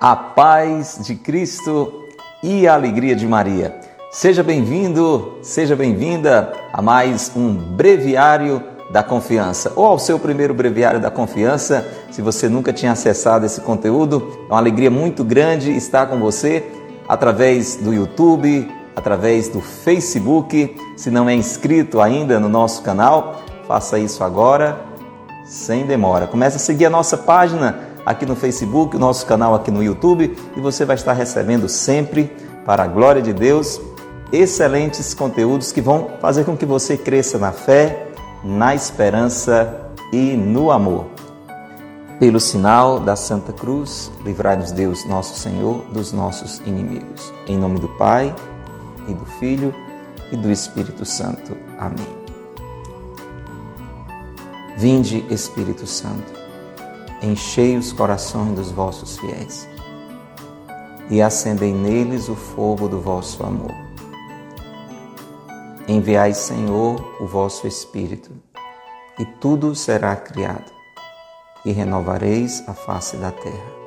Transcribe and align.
a 0.00 0.16
paz 0.16 0.98
de 1.02 1.14
Cristo 1.14 2.06
e 2.42 2.66
a 2.66 2.72
alegria 2.72 3.14
de 3.14 3.26
Maria. 3.28 3.78
Seja 4.10 4.42
bem-vindo, 4.42 5.36
seja 5.42 5.76
bem-vinda 5.76 6.54
a 6.72 6.80
mais 6.80 7.30
um 7.36 7.52
Breviário 7.52 8.62
da 8.90 9.02
Confiança, 9.02 9.74
ou 9.76 9.84
ao 9.84 9.98
seu 9.98 10.18
primeiro 10.18 10.54
Breviário 10.54 10.98
da 10.98 11.10
Confiança. 11.10 11.86
Se 12.10 12.22
você 12.22 12.48
nunca 12.48 12.72
tinha 12.72 12.92
acessado 12.92 13.44
esse 13.44 13.60
conteúdo, 13.60 14.26
é 14.48 14.52
uma 14.52 14.58
alegria 14.58 14.90
muito 14.90 15.22
grande 15.22 15.70
estar 15.76 16.06
com 16.06 16.18
você 16.18 16.64
através 17.06 17.76
do 17.76 17.92
YouTube, 17.92 18.72
através 18.96 19.48
do 19.48 19.60
Facebook. 19.60 20.74
Se 20.96 21.10
não 21.10 21.28
é 21.28 21.34
inscrito 21.34 22.00
ainda 22.00 22.40
no 22.40 22.48
nosso 22.48 22.80
canal, 22.82 23.42
faça 23.68 23.98
isso 23.98 24.24
agora, 24.24 24.80
sem 25.44 25.84
demora. 25.84 26.26
Comece 26.26 26.56
a 26.56 26.60
seguir 26.60 26.86
a 26.86 26.90
nossa 26.90 27.18
página 27.18 27.89
aqui 28.10 28.26
no 28.26 28.36
Facebook, 28.36 28.96
o 28.96 28.98
nosso 28.98 29.24
canal 29.24 29.54
aqui 29.54 29.70
no 29.70 29.82
YouTube 29.82 30.36
e 30.56 30.60
você 30.60 30.84
vai 30.84 30.96
estar 30.96 31.12
recebendo 31.12 31.68
sempre, 31.68 32.30
para 32.66 32.84
a 32.84 32.86
glória 32.86 33.22
de 33.22 33.32
Deus, 33.32 33.80
excelentes 34.32 35.14
conteúdos 35.14 35.72
que 35.72 35.80
vão 35.80 36.10
fazer 36.20 36.44
com 36.44 36.56
que 36.56 36.66
você 36.66 36.96
cresça 36.96 37.38
na 37.38 37.52
fé, 37.52 38.08
na 38.44 38.74
esperança 38.74 39.90
e 40.12 40.36
no 40.36 40.70
amor. 40.70 41.06
Pelo 42.18 42.38
sinal 42.38 43.00
da 43.00 43.16
Santa 43.16 43.52
Cruz, 43.52 44.12
livrai-nos 44.24 44.72
Deus, 44.72 45.06
nosso 45.06 45.38
Senhor, 45.38 45.82
dos 45.90 46.12
nossos 46.12 46.60
inimigos. 46.66 47.32
Em 47.46 47.56
nome 47.56 47.80
do 47.80 47.88
Pai, 47.88 48.34
e 49.08 49.14
do 49.14 49.24
Filho, 49.24 49.74
e 50.30 50.36
do 50.36 50.50
Espírito 50.50 51.04
Santo. 51.04 51.56
Amém. 51.78 52.06
Vinde, 54.76 55.24
Espírito 55.30 55.86
Santo 55.86 56.39
enchei 57.22 57.76
os 57.76 57.92
corações 57.92 58.54
dos 58.54 58.70
vossos 58.70 59.18
fiéis 59.18 59.68
e 61.10 61.20
acendei 61.20 61.72
neles 61.72 62.28
o 62.28 62.36
fogo 62.36 62.88
do 62.88 63.00
vosso 63.00 63.42
amor. 63.42 63.74
Enviai, 65.88 66.32
Senhor, 66.32 67.04
o 67.20 67.26
vosso 67.26 67.66
Espírito, 67.66 68.30
e 69.18 69.24
tudo 69.24 69.74
será 69.74 70.14
criado, 70.14 70.70
e 71.64 71.72
renovareis 71.72 72.62
a 72.68 72.72
face 72.72 73.16
da 73.16 73.32
terra. 73.32 73.80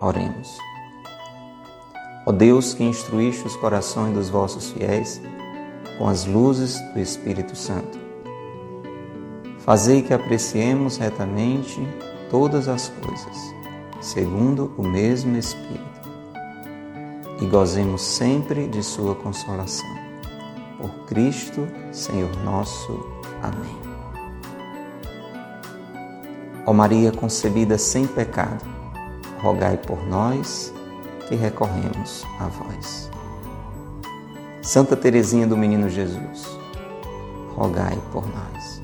Oremos. 0.00 0.56
Ó 2.24 2.30
Deus 2.30 2.72
que 2.72 2.84
instruíste 2.84 3.46
os 3.46 3.56
corações 3.56 4.14
dos 4.14 4.30
vossos 4.30 4.70
fiéis 4.70 5.20
com 5.98 6.06
as 6.06 6.24
luzes 6.24 6.80
do 6.92 7.00
Espírito 7.00 7.56
Santo, 7.56 7.98
fazei 9.58 10.02
que 10.02 10.14
apreciemos 10.14 10.98
retamente 10.98 11.80
todas 12.30 12.68
as 12.68 12.88
coisas, 12.88 13.54
segundo 14.00 14.72
o 14.76 14.82
mesmo 14.82 15.36
Espírito, 15.36 15.82
e 17.40 17.46
gozemos 17.46 18.02
sempre 18.02 18.66
de 18.66 18.82
Sua 18.82 19.14
consolação. 19.14 19.88
Por 20.78 20.90
Cristo, 21.06 21.66
Senhor 21.92 22.30
nosso. 22.44 23.06
Amém. 23.42 23.76
Ó 26.66 26.72
Maria 26.72 27.10
concebida 27.10 27.78
sem 27.78 28.06
pecado, 28.06 28.64
rogai 29.40 29.76
por 29.76 30.06
nós 30.06 30.72
que 31.28 31.34
recorremos 31.34 32.26
a 32.38 32.46
vós. 32.48 33.10
Santa 34.62 34.94
Teresinha 34.94 35.46
do 35.46 35.56
Menino 35.56 35.88
Jesus, 35.88 36.46
rogai 37.56 37.98
por 38.12 38.24
nós. 38.28 38.77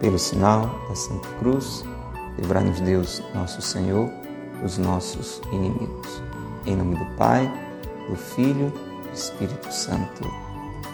Pelo 0.00 0.18
sinal 0.18 0.70
da 0.88 0.94
Santa 0.94 1.28
Cruz, 1.40 1.84
livrai-nos 2.38 2.80
Deus, 2.80 3.22
nosso 3.34 3.60
Senhor, 3.60 4.08
dos 4.62 4.78
nossos 4.78 5.42
inimigos. 5.50 6.22
Em 6.64 6.76
nome 6.76 6.94
do 6.94 7.16
Pai, 7.16 7.50
do 8.08 8.14
Filho 8.14 8.72
e 9.04 9.08
do 9.08 9.12
Espírito 9.12 9.72
Santo. 9.72 10.22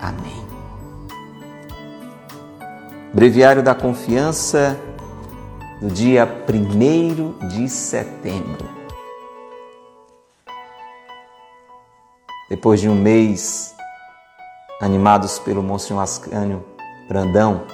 Amém. 0.01 0.47
Breviário 3.13 3.63
da 3.63 3.75
Confiança 3.75 4.81
do 5.83 5.89
dia 5.89 6.27
1 6.49 7.49
de 7.49 7.69
setembro. 7.69 8.69
Depois 12.49 12.81
de 12.81 12.89
um 12.89 12.95
mês 12.95 13.75
animados 14.81 15.39
pelo 15.39 15.63
Monsenhor 15.63 16.03
Ascânio 16.03 16.65
Brandão, 17.07 17.67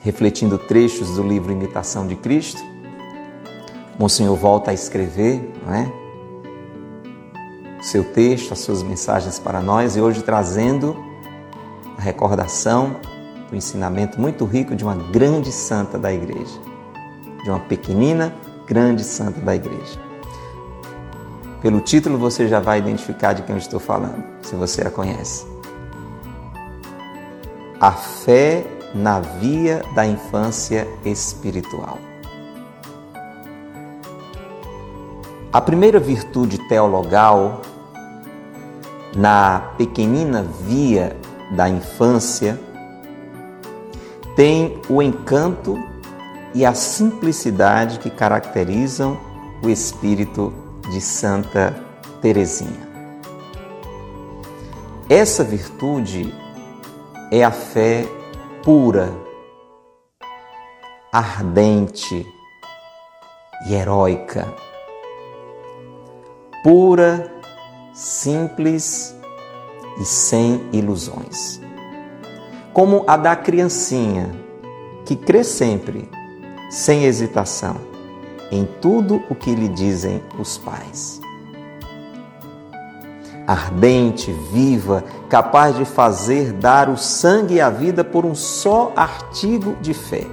refletindo 0.00 0.58
trechos 0.58 1.14
do 1.14 1.22
livro 1.22 1.52
Imitação 1.52 2.06
de 2.06 2.16
Cristo. 2.16 2.60
Monsenhor 3.98 4.36
volta 4.36 4.70
a 4.70 4.74
escrever, 4.74 5.52
não 5.64 5.74
é? 5.74 6.00
seu 7.82 8.04
texto, 8.04 8.52
as 8.52 8.58
suas 8.60 8.82
mensagens 8.82 9.38
para 9.38 9.60
nós 9.60 9.96
e 9.96 10.00
hoje 10.00 10.22
trazendo 10.22 10.96
a 11.96 12.02
recordação 12.02 12.96
do 13.48 13.56
ensinamento 13.56 14.20
muito 14.20 14.44
rico 14.44 14.76
de 14.76 14.84
uma 14.84 14.94
grande 14.94 15.50
santa 15.50 15.98
da 15.98 16.12
igreja, 16.12 16.60
de 17.42 17.50
uma 17.50 17.60
pequenina 17.60 18.34
grande 18.66 19.02
santa 19.02 19.40
da 19.40 19.54
igreja. 19.54 19.98
Pelo 21.60 21.80
título 21.80 22.18
você 22.18 22.48
já 22.48 22.60
vai 22.60 22.78
identificar 22.78 23.32
de 23.32 23.42
quem 23.42 23.54
eu 23.54 23.58
estou 23.58 23.80
falando, 23.80 24.24
se 24.42 24.54
você 24.54 24.82
a 24.82 24.90
conhece. 24.90 25.46
A 27.80 27.92
fé 27.92 28.64
na 28.94 29.20
via 29.20 29.82
da 29.94 30.06
infância 30.06 30.86
espiritual. 31.04 31.98
A 35.52 35.60
primeira 35.60 35.98
virtude 35.98 36.58
teologal 36.68 37.62
na 39.16 39.72
pequenina 39.76 40.42
via 40.42 41.16
da 41.50 41.68
infância 41.68 42.58
tem 44.36 44.80
o 44.88 45.02
encanto 45.02 45.76
e 46.54 46.64
a 46.64 46.72
simplicidade 46.72 47.98
que 47.98 48.10
caracterizam 48.10 49.18
o 49.62 49.68
espírito 49.68 50.52
de 50.90 51.00
Santa 51.00 51.74
Teresinha. 52.20 52.88
Essa 55.08 55.42
virtude 55.42 56.32
é 57.32 57.42
a 57.42 57.50
fé 57.50 58.06
pura, 58.62 59.10
ardente 61.12 62.26
e 63.66 63.74
heróica. 63.74 64.46
Pura, 66.62 67.32
simples 67.94 69.16
e 69.98 70.04
sem 70.04 70.68
ilusões. 70.72 71.60
Como 72.72 73.04
a 73.06 73.16
da 73.16 73.34
criancinha, 73.34 74.30
que 75.06 75.16
crê 75.16 75.42
sempre, 75.42 76.08
sem 76.70 77.04
hesitação, 77.04 77.76
em 78.52 78.66
tudo 78.80 79.22
o 79.30 79.34
que 79.34 79.54
lhe 79.54 79.68
dizem 79.68 80.22
os 80.38 80.58
pais 80.58 81.19
ardente, 83.50 84.30
viva, 84.52 85.02
capaz 85.28 85.76
de 85.76 85.84
fazer 85.84 86.52
dar 86.52 86.88
o 86.88 86.96
sangue 86.96 87.54
e 87.54 87.60
a 87.60 87.68
vida 87.68 88.04
por 88.04 88.24
um 88.24 88.32
só 88.32 88.92
artigo 88.94 89.74
de 89.80 89.92
fé 89.92 90.24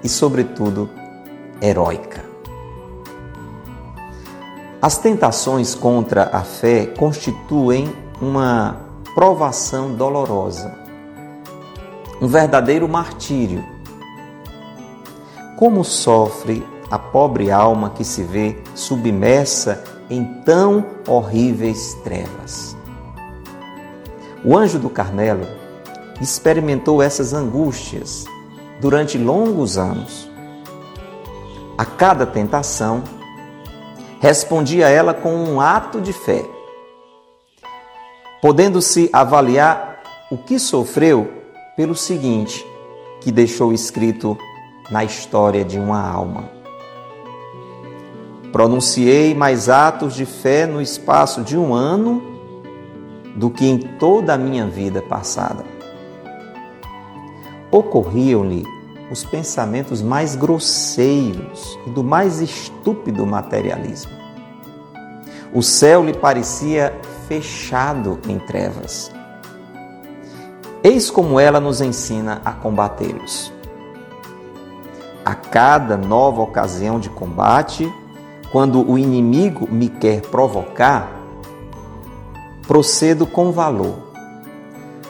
e, 0.00 0.08
sobretudo, 0.08 0.88
heróica. 1.60 2.24
As 4.80 4.96
tentações 4.96 5.74
contra 5.74 6.30
a 6.32 6.42
fé 6.42 6.86
constituem 6.86 7.92
uma 8.22 8.76
provação 9.12 9.92
dolorosa, 9.92 10.72
um 12.22 12.28
verdadeiro 12.28 12.88
martírio. 12.88 13.64
Como 15.56 15.82
sofre 15.82 16.64
a 16.88 16.98
pobre 16.98 17.50
alma 17.50 17.90
que 17.90 18.04
se 18.04 18.22
vê 18.22 18.62
submersa 18.72 19.93
em 20.10 20.24
tão 20.44 20.84
horríveis 21.06 21.94
trevas. 22.04 22.76
O 24.44 24.56
anjo 24.56 24.78
do 24.78 24.90
Carmelo 24.90 25.46
experimentou 26.20 27.02
essas 27.02 27.32
angústias 27.32 28.26
durante 28.80 29.16
longos 29.16 29.78
anos. 29.78 30.28
A 31.76 31.84
cada 31.84 32.26
tentação, 32.26 33.02
respondia 34.20 34.88
ela 34.88 35.12
com 35.12 35.34
um 35.34 35.60
ato 35.60 36.00
de 36.00 36.12
fé, 36.12 36.44
podendo-se 38.40 39.10
avaliar 39.12 40.02
o 40.30 40.36
que 40.36 40.58
sofreu 40.58 41.30
pelo 41.76 41.94
seguinte, 41.94 42.64
que 43.20 43.32
deixou 43.32 43.72
escrito 43.72 44.38
na 44.90 45.02
história 45.02 45.64
de 45.64 45.78
uma 45.78 46.00
alma. 46.00 46.63
Pronunciei 48.54 49.34
mais 49.34 49.68
atos 49.68 50.14
de 50.14 50.24
fé 50.24 50.64
no 50.64 50.80
espaço 50.80 51.42
de 51.42 51.58
um 51.58 51.74
ano 51.74 52.22
do 53.34 53.50
que 53.50 53.66
em 53.66 53.78
toda 53.78 54.32
a 54.32 54.38
minha 54.38 54.64
vida 54.64 55.02
passada. 55.02 55.64
Ocorriam-lhe 57.68 58.64
os 59.10 59.24
pensamentos 59.24 60.00
mais 60.00 60.36
grosseiros 60.36 61.76
e 61.84 61.90
do 61.90 62.04
mais 62.04 62.40
estúpido 62.40 63.26
materialismo. 63.26 64.12
O 65.52 65.60
céu 65.60 66.04
lhe 66.04 66.14
parecia 66.14 66.96
fechado 67.26 68.20
em 68.28 68.38
trevas. 68.38 69.10
Eis 70.80 71.10
como 71.10 71.40
ela 71.40 71.58
nos 71.58 71.80
ensina 71.80 72.40
a 72.44 72.52
combatê-los. 72.52 73.52
A 75.24 75.34
cada 75.34 75.96
nova 75.96 76.40
ocasião 76.40 77.00
de 77.00 77.10
combate, 77.10 77.92
quando 78.54 78.88
o 78.88 78.96
inimigo 78.96 79.68
me 79.68 79.88
quer 79.88 80.20
provocar, 80.20 81.10
procedo 82.68 83.26
com 83.26 83.50
valor. 83.50 83.96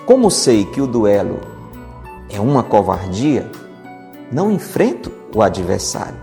Como 0.06 0.30
sei 0.30 0.64
que 0.64 0.80
o 0.80 0.86
duelo 0.86 1.40
é 2.30 2.40
uma 2.40 2.62
covardia, 2.62 3.50
não 4.32 4.50
enfrento 4.50 5.12
o 5.36 5.42
adversário. 5.42 6.16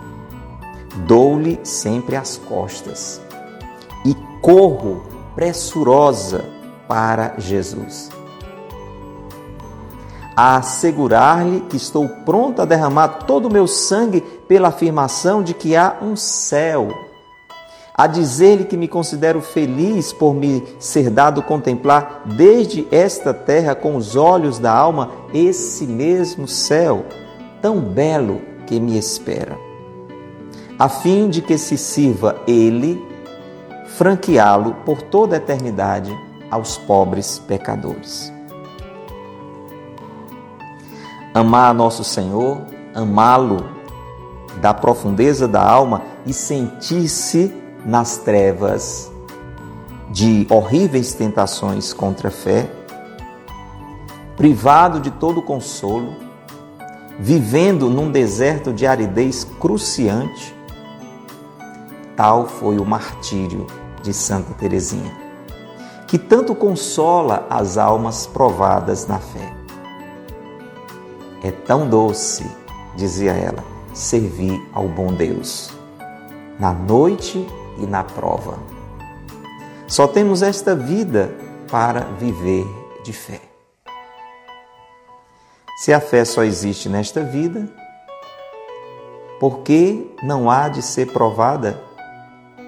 Dou-lhe 1.06 1.60
sempre 1.64 2.16
as 2.16 2.38
costas 2.38 3.22
e 4.04 4.16
corro 4.42 5.04
pressurosa 5.36 6.44
para 6.88 7.36
Jesus. 7.38 8.10
A 10.36 10.56
assegurar-lhe 10.56 11.62
que 11.70 11.78
estou 11.78 12.10
pronto 12.26 12.64
a 12.64 12.66
derramar 12.66 13.26
todo 13.28 13.46
o 13.46 13.54
meu 13.54 13.68
sangue 13.68 14.22
pela 14.22 14.70
afirmação 14.70 15.44
de 15.44 15.54
que 15.54 15.76
há 15.76 15.98
um 16.02 16.16
céu. 16.16 17.11
A 18.02 18.08
dizer-lhe 18.08 18.66
que 18.66 18.76
me 18.76 18.88
considero 18.88 19.42
feliz 19.42 20.12
por 20.12 20.34
me 20.34 20.64
ser 20.80 21.12
dado 21.12 21.44
contemplar 21.44 22.24
desde 22.26 22.88
esta 22.90 23.32
terra 23.32 23.76
com 23.76 23.96
os 23.96 24.16
olhos 24.16 24.58
da 24.58 24.74
alma 24.74 25.12
esse 25.32 25.86
mesmo 25.86 26.48
céu, 26.48 27.06
tão 27.62 27.80
belo 27.80 28.42
que 28.66 28.80
me 28.80 28.98
espera, 28.98 29.56
a 30.80 30.90
fim 30.90 31.30
de 31.30 31.44
que 31.44 31.60
se 31.60 31.78
sirva 31.78 32.42
ele 32.48 33.00
franqueá-lo 33.86 34.78
por 34.84 35.04
toda 35.04 35.36
a 35.36 35.38
eternidade 35.38 36.12
aos 36.50 36.80
pobres 36.80 37.38
pecadores. 37.38 38.34
Amar 41.36 41.72
nosso 41.76 42.04
Senhor, 42.04 42.64
amá-lo 42.96 43.64
da 44.60 44.74
profundeza 44.74 45.48
da 45.48 45.64
alma 45.64 46.02
e 46.26 46.34
sentir-se 46.34 47.62
nas 47.86 48.18
trevas 48.18 49.12
de 50.10 50.46
horríveis 50.50 51.14
tentações 51.14 51.94
contra 51.94 52.28
a 52.28 52.32
fé, 52.32 52.70
privado 54.36 55.00
de 55.00 55.10
todo 55.12 55.42
consolo, 55.42 56.14
vivendo 57.18 57.90
num 57.90 58.12
deserto 58.12 58.74
de 58.74 58.86
aridez 58.86 59.46
cruciante, 59.60 60.56
tal 62.16 62.48
foi 62.48 62.78
o 62.78 62.86
martírio 62.86 63.68
de 64.04 64.14
Santa 64.14 64.54
Teresinha, 64.54 65.12
que 66.08 66.18
tanto 66.18 66.54
consola 66.54 67.48
as 67.50 67.78
almas 67.78 68.28
provadas 68.28 69.08
na 69.08 69.20
fé. 69.20 69.54
É 71.44 71.52
tão 71.52 71.88
doce, 71.88 72.46
dizia 72.96 73.32
ela, 73.32 73.64
servir 73.94 74.62
ao 74.74 74.88
bom 74.88 75.14
Deus, 75.14 75.72
na 76.60 76.74
noite 76.74 77.48
e 77.82 77.88
na 77.88 78.04
prova. 78.04 78.58
Só 79.88 80.08
temos 80.08 80.42
esta 80.42 80.74
vida 80.76 81.34
para 81.70 82.02
viver 82.20 82.66
de 83.04 83.12
fé. 83.12 83.42
Se 85.78 85.92
a 85.92 86.00
fé 86.00 86.24
só 86.24 86.44
existe 86.44 86.88
nesta 86.88 87.24
vida, 87.24 87.68
por 89.40 89.60
que 89.60 90.16
não 90.22 90.50
há 90.50 90.70
de 90.70 90.82
ser 90.82 91.12
provada 91.12 91.82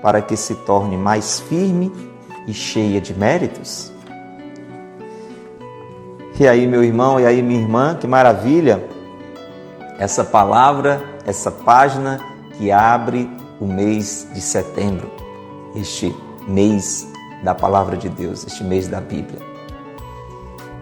para 0.01 0.21
que 0.21 0.35
se 0.35 0.55
torne 0.55 0.97
mais 0.97 1.39
firme 1.39 1.91
e 2.47 2.53
cheia 2.53 2.99
de 2.99 3.13
méritos? 3.13 3.93
E 6.39 6.47
aí, 6.47 6.65
meu 6.65 6.83
irmão, 6.83 7.19
e 7.19 7.27
aí, 7.27 7.43
minha 7.43 7.61
irmã, 7.61 7.95
que 7.95 8.07
maravilha 8.07 8.83
essa 9.99 10.23
palavra, 10.23 11.01
essa 11.25 11.51
página 11.51 12.19
que 12.57 12.71
abre 12.71 13.29
o 13.63 13.67
mês 13.67 14.27
de 14.33 14.41
setembro, 14.41 15.09
este 15.75 16.15
mês 16.47 17.07
da 17.43 17.55
palavra 17.55 17.97
de 17.97 18.09
Deus, 18.09 18.45
este 18.45 18.63
mês 18.63 18.87
da 18.87 18.99
Bíblia. 18.99 19.39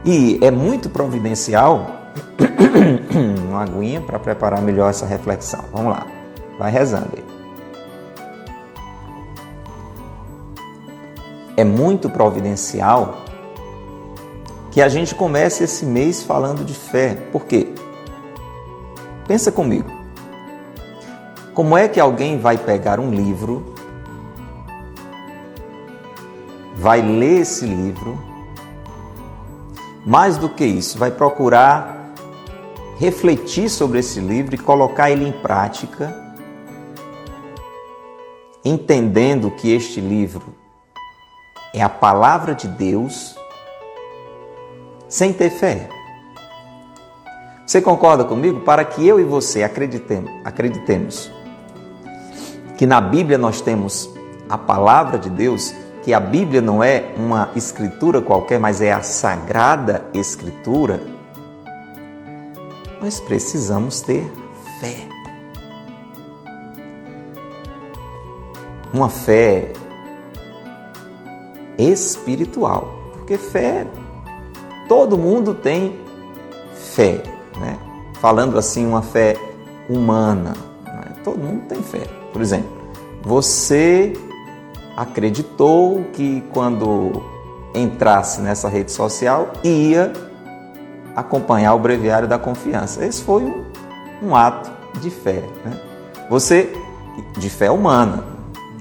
E 0.04 0.39
é 0.42 0.50
muito 0.50 0.89
providencial, 0.89 1.88
uma 3.50 3.63
aguinha 3.63 4.01
para 4.01 4.19
preparar 4.19 4.62
melhor 4.62 4.89
essa 4.89 5.06
reflexão. 5.06 5.63
Vamos 5.72 5.94
lá, 5.94 6.07
vai 6.57 6.72
rezando 6.72 7.10
aí. 7.16 7.42
é 11.62 11.63
muito 11.63 12.10
providencial 12.10 13.18
que 14.72 14.81
a 14.81 14.89
gente 14.89 15.13
comece 15.13 15.63
esse 15.63 15.86
mês 15.86 16.24
falando 16.24 16.63
de 16.66 16.74
fé. 16.74 17.16
Por 17.31 17.45
quê? 17.45 17.74
Pensa 19.27 19.51
comigo. 19.51 20.00
Como 21.53 21.75
é 21.75 21.89
que 21.89 22.00
alguém 22.00 22.39
vai 22.39 22.57
pegar 22.57 22.98
um 22.98 23.12
livro, 23.12 23.75
vai 26.75 27.01
ler 27.01 27.42
esse 27.42 27.65
livro, 27.65 28.18
mais 30.06 30.38
do 30.38 30.48
que 30.48 30.65
isso, 30.65 30.98
vai 30.98 31.12
procurar 31.12 32.13
refletir 32.98 33.69
sobre 33.69 34.00
esse 34.00 34.21
livro 34.21 34.56
e 34.56 34.57
colocar 34.57 35.12
ele 35.12 35.27
em 35.27 35.31
prática, 35.33 36.15
entendendo 38.63 39.51
que 39.51 39.74
este 39.74 40.00
livro 40.00 40.56
é 41.74 41.81
a 41.81 41.89
palavra 41.89 42.56
de 42.56 42.68
Deus 42.68 43.36
sem 45.09 45.33
ter 45.33 45.50
fé. 45.50 45.89
Você 47.65 47.81
concorda 47.81 48.24
comigo? 48.24 48.62
Para 48.62 48.86
que 48.86 49.06
eu 49.06 49.19
e 49.19 49.24
você 49.24 49.63
acreditemos, 49.63 50.31
acreditemos 50.45 51.41
que 52.81 52.88
na 52.88 53.00
Bíblia 53.00 53.38
nós 53.38 53.62
temos 53.62 54.10
a 54.50 54.57
palavra 54.57 55.19
de 55.19 55.30
Deus, 55.30 55.72
que 56.01 56.16
a 56.16 56.19
Bíblia 56.19 56.62
não 56.62 56.83
é 56.83 57.13
uma 57.16 57.51
escritura 57.56 58.24
qualquer, 58.24 58.60
mas 58.60 58.81
é 58.81 58.92
a 58.92 59.04
sagrada 59.04 60.04
escritura, 60.16 61.00
nós 63.00 63.19
precisamos 63.19 64.01
ter 64.01 64.28
fé. 64.80 64.95
Uma 68.92 69.10
fé 69.10 69.74
espiritual. 71.77 72.96
Porque 73.13 73.38
fé, 73.38 73.86
todo 74.88 75.20
mundo 75.20 75.53
tem 75.53 76.00
fé, 76.74 77.22
né? 77.60 77.77
Falando 78.20 78.58
assim, 78.58 78.88
uma 78.88 79.03
fé 79.03 79.36
humana. 79.88 80.56
Né? 80.84 81.13
Todo 81.24 81.38
mundo 81.38 81.67
tem 81.67 81.84
fé. 81.84 82.22
Por 82.32 82.41
exemplo, 82.41 82.71
você 83.24 84.13
acreditou 84.96 86.04
que 86.13 86.44
quando 86.51 87.24
entrasse 87.74 88.42
nessa 88.42 88.68
rede 88.68 88.92
social 88.92 89.54
ia 89.63 90.12
acompanhar 91.16 91.74
o 91.74 91.80
breviário 91.80 92.28
da 92.28 92.38
confiança. 92.38 93.06
Esse 93.06 93.24
foi 93.24 93.44
um, 93.44 93.66
um 94.24 94.36
ato 94.36 94.72
de 95.00 95.10
fé. 95.10 95.44
Né? 95.63 95.80
Você, 96.30 96.74
de 97.38 97.50
fé 97.50 97.70
humana, 97.72 98.24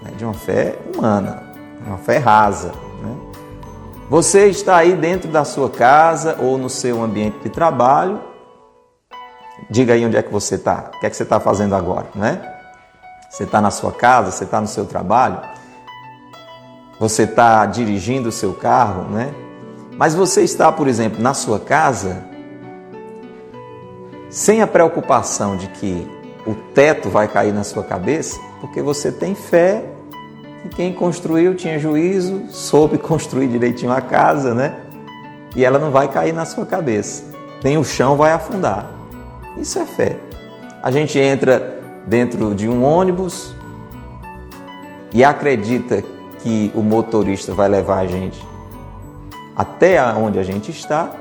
né? 0.02 0.12
de 0.16 0.24
uma 0.24 0.34
fé 0.34 0.78
humana, 0.94 1.42
uma 1.86 1.98
fé 1.98 2.18
rasa. 2.18 2.72
Você 4.10 4.48
está 4.48 4.76
aí 4.76 4.96
dentro 4.96 5.30
da 5.30 5.44
sua 5.44 5.70
casa 5.70 6.36
ou 6.40 6.58
no 6.58 6.68
seu 6.68 7.00
ambiente 7.00 7.38
de 7.44 7.48
trabalho. 7.48 8.20
Diga 9.70 9.94
aí 9.94 10.04
onde 10.04 10.16
é 10.16 10.22
que 10.22 10.32
você 10.32 10.56
está. 10.56 10.90
O 10.92 10.98
que 10.98 11.06
é 11.06 11.10
que 11.10 11.16
você 11.16 11.22
está 11.22 11.38
fazendo 11.38 11.76
agora, 11.76 12.06
né? 12.12 12.59
Você 13.30 13.44
está 13.44 13.60
na 13.60 13.70
sua 13.70 13.92
casa, 13.92 14.32
você 14.32 14.42
está 14.42 14.60
no 14.60 14.66
seu 14.66 14.84
trabalho, 14.84 15.40
você 16.98 17.22
está 17.22 17.64
dirigindo 17.64 18.28
o 18.28 18.32
seu 18.32 18.52
carro, 18.52 19.04
né? 19.04 19.32
Mas 19.96 20.16
você 20.16 20.42
está, 20.42 20.72
por 20.72 20.88
exemplo, 20.88 21.22
na 21.22 21.32
sua 21.32 21.60
casa, 21.60 22.24
sem 24.28 24.60
a 24.60 24.66
preocupação 24.66 25.56
de 25.56 25.68
que 25.68 26.10
o 26.44 26.56
teto 26.74 27.08
vai 27.08 27.28
cair 27.28 27.54
na 27.54 27.62
sua 27.62 27.84
cabeça, 27.84 28.40
porque 28.60 28.82
você 28.82 29.12
tem 29.12 29.36
fé 29.36 29.84
e 30.64 30.68
quem 30.68 30.92
construiu 30.92 31.54
tinha 31.54 31.78
juízo, 31.78 32.46
soube 32.50 32.98
construir 32.98 33.46
direitinho 33.46 33.92
a 33.92 34.00
casa, 34.00 34.54
né? 34.54 34.80
E 35.54 35.64
ela 35.64 35.78
não 35.78 35.92
vai 35.92 36.08
cair 36.08 36.32
na 36.32 36.44
sua 36.44 36.66
cabeça. 36.66 37.22
Nem 37.62 37.78
o 37.78 37.84
chão 37.84 38.16
vai 38.16 38.32
afundar. 38.32 38.90
Isso 39.56 39.78
é 39.78 39.86
fé. 39.86 40.16
A 40.82 40.90
gente 40.90 41.16
entra 41.16 41.69
dentro 42.06 42.54
de 42.54 42.68
um 42.68 42.84
ônibus 42.84 43.54
e 45.12 45.24
acredita 45.24 46.02
que 46.42 46.70
o 46.74 46.82
motorista 46.82 47.52
vai 47.52 47.68
levar 47.68 47.98
a 47.98 48.06
gente 48.06 48.50
até 49.56 50.02
onde 50.14 50.38
a 50.38 50.42
gente 50.42 50.70
está, 50.70 51.12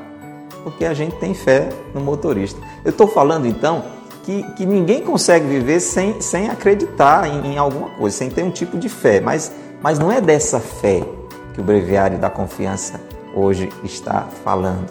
porque 0.64 0.86
a 0.86 0.94
gente 0.94 1.16
tem 1.18 1.34
fé 1.34 1.70
no 1.94 2.00
motorista. 2.00 2.60
Eu 2.86 2.92
estou 2.92 3.08
falando 3.08 3.46
então 3.46 3.84
que, 4.24 4.44
que 4.54 4.66
ninguém 4.66 5.02
consegue 5.02 5.46
viver 5.46 5.80
sem, 5.80 6.22
sem 6.22 6.50
acreditar 6.50 7.28
em, 7.28 7.54
em 7.54 7.58
alguma 7.58 7.90
coisa, 7.90 8.16
sem 8.16 8.30
ter 8.30 8.44
um 8.44 8.52
tipo 8.52 8.78
de 8.78 8.88
fé. 8.88 9.20
Mas, 9.20 9.52
mas 9.82 10.00
não 10.00 10.12
é 10.12 10.22
dessa 10.22 10.60
fé 10.60 11.04
que 11.54 11.60
o 11.60 11.64
breviário 11.64 12.18
da 12.18 12.30
confiança 12.30 13.02
hoje 13.36 13.70
está 13.84 14.28
falando. 14.44 14.88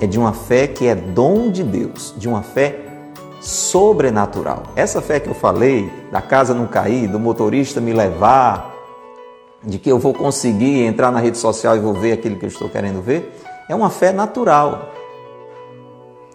É 0.00 0.06
de 0.06 0.18
uma 0.18 0.32
fé 0.32 0.66
que 0.66 0.86
é 0.86 0.94
dom 0.94 1.50
de 1.50 1.62
Deus, 1.62 2.14
de 2.16 2.28
uma 2.28 2.42
fé 2.42 2.83
sobrenatural. 3.44 4.62
Essa 4.74 5.02
fé 5.02 5.20
que 5.20 5.28
eu 5.28 5.34
falei, 5.34 5.92
da 6.10 6.22
casa 6.22 6.54
não 6.54 6.66
cair, 6.66 7.06
do 7.06 7.20
motorista 7.20 7.80
me 7.80 7.92
levar, 7.92 8.74
de 9.62 9.78
que 9.78 9.90
eu 9.90 9.98
vou 9.98 10.14
conseguir 10.14 10.82
entrar 10.82 11.12
na 11.12 11.20
rede 11.20 11.36
social 11.36 11.76
e 11.76 11.78
vou 11.78 11.92
ver 11.92 12.12
aquilo 12.12 12.36
que 12.36 12.44
eu 12.44 12.48
estou 12.48 12.68
querendo 12.68 13.02
ver, 13.02 13.38
é 13.68 13.74
uma 13.74 13.90
fé 13.90 14.12
natural. 14.12 14.92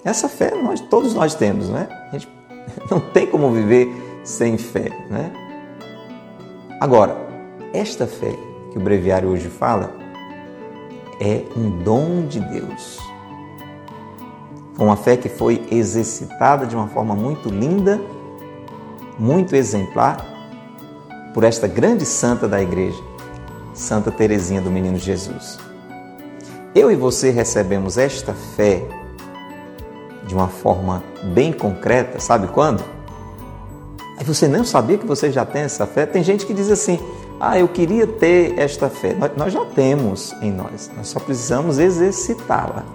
Essa 0.04 0.30
fé 0.30 0.54
nós, 0.56 0.80
todos 0.82 1.14
nós 1.14 1.34
temos, 1.34 1.68
né? 1.68 1.88
A 2.10 2.18
gente 2.18 2.30
não 2.90 3.00
tem 3.00 3.26
como 3.26 3.50
viver 3.52 3.92
sem 4.24 4.58
fé, 4.58 4.90
né? 5.10 5.32
Agora, 6.80 7.18
esta 7.74 8.06
fé 8.06 8.34
que 8.72 8.78
o 8.78 8.82
breviário 8.82 9.30
hoje 9.30 9.50
fala 9.50 9.92
é 11.20 11.44
um 11.58 11.84
dom 11.84 12.26
de 12.28 12.40
Deus. 12.40 13.09
Uma 14.80 14.96
fé 14.96 15.18
que 15.18 15.28
foi 15.28 15.68
exercitada 15.70 16.66
de 16.66 16.74
uma 16.74 16.88
forma 16.88 17.14
muito 17.14 17.50
linda, 17.50 18.00
muito 19.20 19.54
exemplar, 19.54 20.26
por 21.34 21.44
esta 21.44 21.68
grande 21.68 22.06
santa 22.06 22.48
da 22.48 22.62
igreja, 22.62 23.04
Santa 23.74 24.10
Teresinha 24.10 24.62
do 24.62 24.72
Menino 24.72 24.98
Jesus. 24.98 25.60
Eu 26.74 26.90
e 26.90 26.96
você 26.96 27.30
recebemos 27.30 27.98
esta 27.98 28.34
fé 28.34 28.82
de 30.26 30.34
uma 30.34 30.48
forma 30.48 31.04
bem 31.34 31.52
concreta, 31.52 32.20
sabe 32.20 32.48
quando? 32.48 32.82
Aí 34.18 34.24
você 34.24 34.48
não 34.48 34.64
sabia 34.64 34.98
que 34.98 35.06
você 35.06 35.30
já 35.30 35.46
tem 35.46 35.64
essa 35.64 35.86
fé? 35.86 36.06
Tem 36.06 36.24
gente 36.24 36.46
que 36.46 36.54
diz 36.54 36.72
assim: 36.72 37.00
ah, 37.40 37.60
eu 37.60 37.68
queria 37.68 38.08
ter 38.08 38.58
esta 38.58 38.90
fé. 38.90 39.16
Nós 39.36 39.52
já 39.52 39.66
temos 39.66 40.34
em 40.42 40.52
nós, 40.52 40.90
nós 40.96 41.08
só 41.10 41.20
precisamos 41.20 41.80
exercitá-la. 41.80 42.86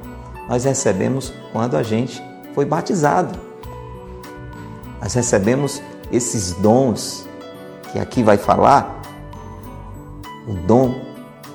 Nós 0.48 0.64
recebemos 0.64 1.32
quando 1.52 1.76
a 1.76 1.82
gente 1.82 2.22
foi 2.54 2.64
batizado. 2.64 3.38
Nós 5.00 5.14
recebemos 5.14 5.82
esses 6.12 6.52
dons 6.52 7.26
que 7.92 7.98
aqui 7.98 8.22
vai 8.22 8.36
falar: 8.36 9.00
o 10.46 10.52
dom 10.66 10.94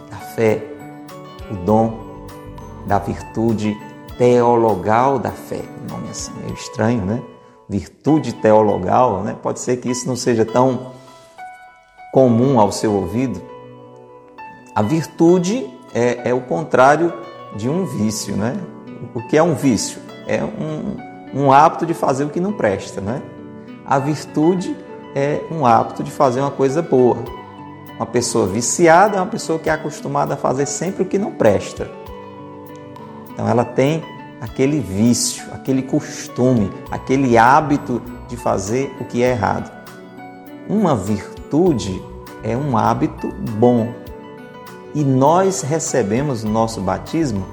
da 0.10 0.18
fé, 0.18 0.64
o 1.52 1.56
dom 1.66 2.10
da 2.86 2.98
virtude 3.00 3.78
teologal 4.18 5.20
da 5.20 5.32
fé. 5.32 5.62
Um 5.84 5.94
nome 5.94 6.10
assim 6.10 6.32
meio 6.42 6.54
estranho, 6.54 7.06
né? 7.06 7.22
Virtude 7.68 8.34
teologal, 8.34 9.22
né? 9.22 9.36
Pode 9.42 9.60
ser 9.60 9.78
que 9.78 9.90
isso 9.90 10.08
não 10.08 10.16
seja 10.16 10.44
tão 10.44 10.92
comum 12.12 12.60
ao 12.60 12.72
seu 12.72 12.94
ouvido. 12.94 13.42
A 14.76 14.82
virtude 14.82 15.70
é, 15.94 16.30
é 16.30 16.34
o 16.34 16.42
contrário 16.42 17.14
de 17.56 17.70
um 17.70 17.86
vício, 17.86 18.36
né? 18.36 18.56
O 19.16 19.22
que 19.28 19.38
é 19.38 19.44
um 19.44 19.56
vício? 19.56 20.02
É 20.28 20.44
um, 20.44 20.98
um 21.34 21.52
hábito 21.52 21.86
de 21.86 21.94
fazer 21.94 22.24
o 22.26 22.30
que 22.30 22.40
não 22.40 22.54
presta, 22.54 23.02
né? 23.02 23.22
A 23.86 23.98
virtude 24.00 24.76
é 25.16 25.42
um 25.52 25.66
hábito 25.66 26.04
de 26.04 26.12
fazer 26.12 26.42
uma 26.42 26.52
coisa 26.52 26.82
boa. 26.82 27.18
Uma 27.96 28.06
pessoa 28.06 28.48
viciada 28.48 29.18
é 29.18 29.20
uma 29.20 29.28
pessoa 29.28 29.60
que 29.60 29.70
é 29.70 29.74
acostumada 29.74 30.36
a 30.36 30.38
fazer 30.38 30.66
sempre 30.66 31.04
o 31.04 31.06
que 31.06 31.18
não 31.18 31.32
presta. 31.32 31.90
Então 33.34 33.48
ela 33.48 33.66
tem 33.66 34.04
aquele 34.40 34.80
vício, 34.80 35.44
aquele 35.54 35.82
costume, 35.82 36.72
aquele 36.92 37.38
hábito 37.38 38.02
de 38.28 38.38
fazer 38.38 38.96
o 39.00 39.06
que 39.06 39.24
é 39.24 39.32
errado. 39.32 39.72
Uma 40.68 40.96
virtude 40.96 42.02
é 42.44 42.56
um 42.56 42.78
hábito 42.78 43.34
bom. 43.58 43.94
E 44.94 45.04
nós 45.04 45.62
recebemos 45.62 46.44
no 46.44 46.52
nosso 46.52 46.82
batismo 46.82 47.46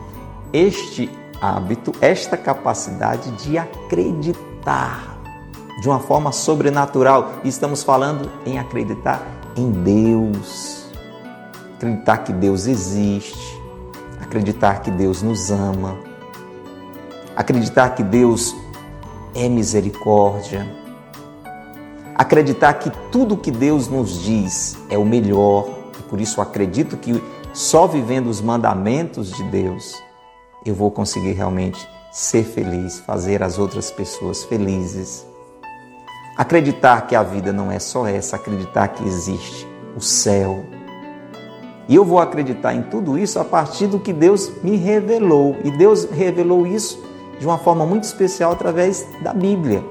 este 0.53 1.11
hábito, 1.41 1.93
esta 2.01 2.37
capacidade 2.37 3.31
de 3.43 3.59
acreditar 3.59 5.17
de 5.81 5.89
uma 5.89 6.01
forma 6.01 6.33
sobrenatural. 6.33 7.41
E 7.45 7.49
estamos 7.49 7.83
falando 7.83 8.31
em 8.45 8.59
acreditar 8.59 9.23
em 9.57 9.71
Deus. 9.71 10.87
Acreditar 11.77 12.19
que 12.19 12.33
Deus 12.33 12.67
existe, 12.67 13.61
acreditar 14.21 14.81
que 14.81 14.91
Deus 14.91 15.21
nos 15.21 15.51
ama, 15.51 15.99
acreditar 17.37 17.91
que 17.91 18.03
Deus 18.03 18.57
é 19.35 19.47
misericórdia, 19.47 20.67
acreditar 22.15 22.73
que 22.75 22.91
tudo 23.13 23.37
que 23.37 23.51
Deus 23.51 23.89
nos 23.89 24.23
diz 24.23 24.79
é 24.89 24.97
o 24.97 25.05
melhor, 25.05 25.69
por 26.09 26.19
isso 26.19 26.41
acredito 26.41 26.97
que 26.97 27.23
só 27.53 27.87
vivendo 27.87 28.29
os 28.29 28.41
mandamentos 28.41 29.31
de 29.31 29.43
Deus 29.45 30.03
eu 30.71 30.75
vou 30.75 30.91
conseguir 30.91 31.33
realmente 31.33 31.89
ser 32.11 32.45
feliz, 32.45 32.99
fazer 33.01 33.43
as 33.43 33.59
outras 33.59 33.91
pessoas 33.91 34.45
felizes. 34.45 35.27
Acreditar 36.37 37.07
que 37.07 37.15
a 37.15 37.23
vida 37.23 37.53
não 37.53 37.71
é 37.71 37.79
só 37.79 38.07
essa, 38.07 38.37
acreditar 38.37 38.89
que 38.89 39.07
existe 39.07 39.67
o 39.97 40.01
céu, 40.01 40.65
e 41.89 41.95
eu 41.95 42.05
vou 42.05 42.19
acreditar 42.19 42.75
em 42.75 42.83
tudo 42.83 43.17
isso 43.17 43.39
a 43.39 43.45
partir 43.45 43.87
do 43.87 44.01
que 44.01 44.13
Deus 44.13 44.51
me 44.63 44.77
revelou. 44.77 45.57
E 45.63 45.71
Deus 45.71 46.05
revelou 46.05 46.67
isso 46.67 47.01
de 47.39 47.47
uma 47.47 47.59
forma 47.59 47.87
muito 47.87 48.05
especial 48.05 48.53
através 48.53 49.07
da 49.23 49.33
Bíblia. 49.33 49.85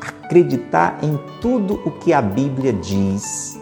Acreditar 0.00 0.98
em 1.02 1.18
tudo 1.40 1.80
o 1.84 1.92
que 1.92 2.12
a 2.12 2.20
Bíblia 2.20 2.72
diz. 2.72 3.55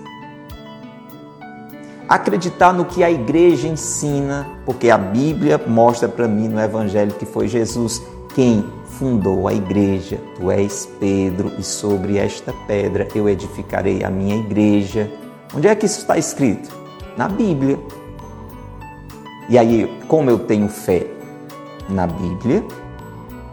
Acreditar 2.09 2.73
no 2.73 2.85
que 2.85 3.03
a 3.03 3.11
igreja 3.11 3.67
ensina, 3.67 4.47
porque 4.67 4.91
a 4.91 4.99
Bíblia 4.99 5.59
mostra 5.67 6.09
para 6.09 6.29
mim 6.29 6.49
no 6.49 6.61
Evangelho 6.61 7.13
que 7.15 7.25
foi 7.25 7.49
Jesus 7.49 8.03
quem 8.35 8.65
fundou 8.99 9.49
a 9.49 9.55
igreja. 9.55 10.21
Tu 10.37 10.51
és 10.51 10.89
Pedro, 11.01 11.53
e 11.59 11.63
sobre 11.63 12.19
esta 12.19 12.53
pedra 12.67 13.09
eu 13.15 13.29
edificarei 13.29 14.05
a 14.05 14.11
minha 14.11 14.37
igreja. 14.37 15.11
Onde 15.55 15.69
é 15.69 15.75
que 15.75 15.87
isso 15.87 16.01
está 16.01 16.19
escrito? 16.19 16.69
Na 17.17 17.29
Bíblia. 17.29 17.79
E 19.49 19.59
aí, 19.59 19.91
como 20.09 20.31
eu 20.31 20.39
tenho 20.39 20.69
fé 20.69 21.07
na 21.89 22.07
Bíblia, 22.07 22.65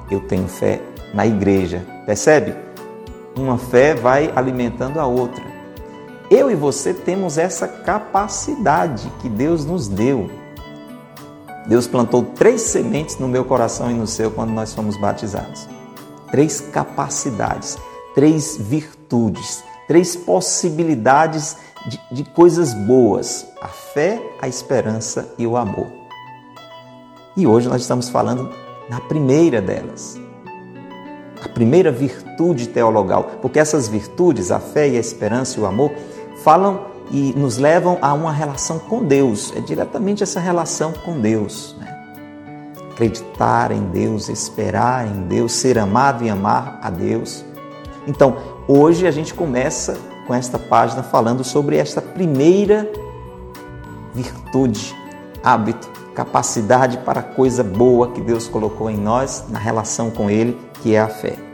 eu 0.09 0.19
tenho 0.21 0.47
fé 0.47 0.81
na 1.13 1.25
igreja. 1.25 1.85
Percebe? 2.05 2.55
Uma 3.37 3.57
fé 3.57 3.93
vai 3.93 4.31
alimentando 4.35 4.99
a 4.99 5.05
outra. 5.05 5.50
Eu 6.31 6.49
e 6.49 6.55
você 6.55 6.93
temos 6.93 7.37
essa 7.37 7.67
capacidade 7.67 9.11
que 9.21 9.27
Deus 9.27 9.65
nos 9.65 9.89
deu. 9.89 10.31
Deus 11.67 11.87
plantou 11.87 12.23
três 12.23 12.61
sementes 12.61 13.17
no 13.17 13.27
meu 13.27 13.43
coração 13.43 13.91
e 13.91 13.93
no 13.93 14.07
seu 14.07 14.31
quando 14.31 14.51
nós 14.51 14.73
fomos 14.73 14.95
batizados. 14.95 15.67
Três 16.31 16.61
capacidades, 16.61 17.77
três 18.15 18.55
virtudes, 18.55 19.61
três 19.89 20.15
possibilidades 20.15 21.57
de, 21.87 21.99
de 22.09 22.23
coisas 22.23 22.73
boas: 22.73 23.45
a 23.61 23.67
fé, 23.67 24.21
a 24.41 24.47
esperança 24.47 25.33
e 25.37 25.45
o 25.45 25.57
amor. 25.57 25.87
E 27.35 27.45
hoje 27.45 27.67
nós 27.67 27.81
estamos 27.81 28.07
falando 28.07 28.49
na 28.89 29.01
primeira 29.01 29.61
delas, 29.61 30.17
a 31.43 31.49
primeira 31.49 31.91
virtude 31.91 32.69
teologal, 32.69 33.31
porque 33.41 33.59
essas 33.59 33.89
virtudes, 33.89 34.49
a 34.49 34.61
fé 34.61 34.87
e 34.87 34.95
a 34.95 34.99
esperança 34.99 35.59
e 35.59 35.61
o 35.61 35.65
amor, 35.65 35.91
falam 36.43 36.91
e 37.09 37.33
nos 37.37 37.57
levam 37.57 37.97
a 38.01 38.13
uma 38.13 38.31
relação 38.31 38.79
com 38.79 39.03
Deus, 39.03 39.53
é 39.55 39.59
diretamente 39.59 40.23
essa 40.23 40.39
relação 40.39 40.93
com 40.93 41.19
Deus. 41.19 41.75
Né? 41.77 41.87
Acreditar 42.91 43.71
em 43.71 43.83
Deus, 43.89 44.29
esperar 44.29 45.05
em 45.05 45.23
Deus, 45.23 45.51
ser 45.51 45.77
amado 45.77 46.23
e 46.23 46.29
amar 46.29 46.79
a 46.81 46.89
Deus. 46.89 47.43
Então, 48.07 48.37
hoje 48.67 49.05
a 49.05 49.11
gente 49.11 49.33
começa 49.33 49.97
com 50.25 50.33
esta 50.33 50.57
página 50.57 51.03
falando 51.03 51.43
sobre 51.43 51.75
esta 51.77 52.01
primeira 52.01 52.89
virtude, 54.13 54.95
hábito, 55.43 55.89
capacidade 56.15 56.97
para 56.99 57.21
coisa 57.21 57.63
boa 57.63 58.11
que 58.11 58.21
Deus 58.21 58.47
colocou 58.47 58.89
em 58.89 58.97
nós 58.97 59.45
na 59.49 59.59
relação 59.59 60.09
com 60.09 60.29
Ele, 60.29 60.57
que 60.81 60.95
é 60.95 60.99
a 60.99 61.07
fé. 61.07 61.50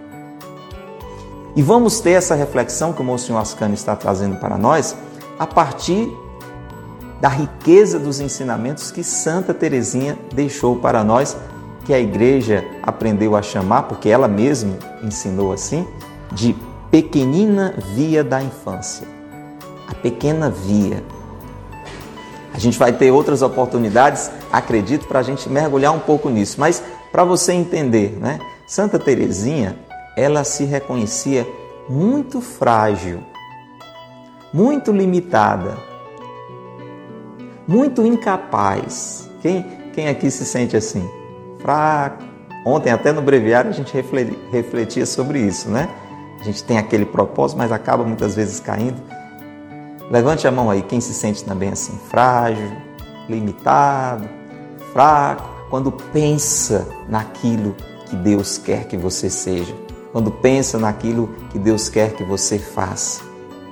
E 1.57 1.61
vamos 1.63 1.99
ter 1.99 2.11
essa 2.11 2.35
reflexão 2.35 2.93
que 2.93 3.01
o 3.01 3.03
Monsenhor 3.03 3.41
Ascani 3.41 3.73
está 3.73 3.95
trazendo 3.95 4.35
para 4.35 4.59
nós 4.59 4.95
a 5.39 5.47
partir 5.47 6.07
da 7.19 7.29
riqueza 7.29 7.97
dos 7.97 8.19
ensinamentos 8.19 8.91
que 8.91 9.03
Santa 9.03 9.55
Teresinha 9.55 10.19
deixou 10.35 10.75
para 10.75 11.03
nós, 11.03 11.35
que 11.83 11.95
a 11.95 11.99
igreja 11.99 12.63
aprendeu 12.83 13.35
a 13.35 13.41
chamar, 13.41 13.83
porque 13.83 14.07
ela 14.07 14.27
mesma 14.27 14.77
ensinou 15.01 15.51
assim, 15.51 15.87
de 16.31 16.55
pequenina 16.91 17.73
via 17.95 18.23
da 18.23 18.39
infância. 18.39 19.07
A 19.87 19.95
pequena 19.95 20.51
via. 20.51 21.03
A 22.53 22.59
gente 22.59 22.77
vai 22.77 22.93
ter 22.93 23.09
outras 23.09 23.41
oportunidades, 23.41 24.29
acredito, 24.51 25.07
para 25.07 25.21
a 25.21 25.23
gente 25.23 25.49
mergulhar 25.49 25.91
um 25.91 25.99
pouco 25.99 26.29
nisso. 26.29 26.57
Mas 26.59 26.83
para 27.11 27.23
você 27.23 27.51
entender, 27.51 28.15
né? 28.21 28.37
Santa 28.67 28.99
Teresinha, 28.99 29.86
ela 30.17 30.43
se 30.43 30.65
reconhecia 30.65 31.47
muito 31.87 32.41
frágil, 32.41 33.19
muito 34.51 34.91
limitada, 34.91 35.77
muito 37.67 38.03
incapaz. 38.03 39.29
Quem, 39.43 39.63
quem 39.93 40.07
aqui 40.07 40.31
se 40.31 40.43
sente 40.43 40.75
assim? 40.75 41.07
Fraco. 41.59 42.23
Ontem, 42.65 42.91
até 42.91 43.13
no 43.13 43.21
breviário, 43.21 43.69
a 43.69 43.73
gente 43.73 43.93
refletia 44.51 45.05
sobre 45.05 45.39
isso, 45.39 45.69
né? 45.69 45.87
A 46.41 46.43
gente 46.43 46.63
tem 46.63 46.77
aquele 46.77 47.05
propósito, 47.05 47.57
mas 47.59 47.71
acaba 47.71 48.03
muitas 48.03 48.35
vezes 48.35 48.59
caindo. 48.59 49.01
Levante 50.09 50.47
a 50.47 50.51
mão 50.51 50.69
aí, 50.69 50.81
quem 50.81 50.99
se 50.99 51.13
sente 51.13 51.43
também 51.43 51.69
assim, 51.69 51.97
frágil, 52.09 52.71
limitado, 53.29 54.27
fraco, 54.91 55.47
quando 55.69 55.91
pensa 55.91 56.87
naquilo 57.07 57.75
que 58.05 58.15
Deus 58.15 58.57
quer 58.57 58.85
que 58.85 58.97
você 58.97 59.29
seja, 59.29 59.75
quando 60.11 60.31
pensa 60.31 60.77
naquilo 60.77 61.29
que 61.49 61.59
Deus 61.59 61.89
quer 61.89 62.13
que 62.13 62.23
você 62.23 62.57
faça. 62.57 63.21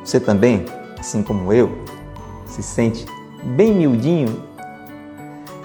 Você 0.03 0.19
também, 0.19 0.65
assim 0.99 1.23
como 1.23 1.51
eu, 1.51 1.71
se 2.45 2.61
sente 2.61 3.05
bem 3.43 3.73
miudinho, 3.73 4.43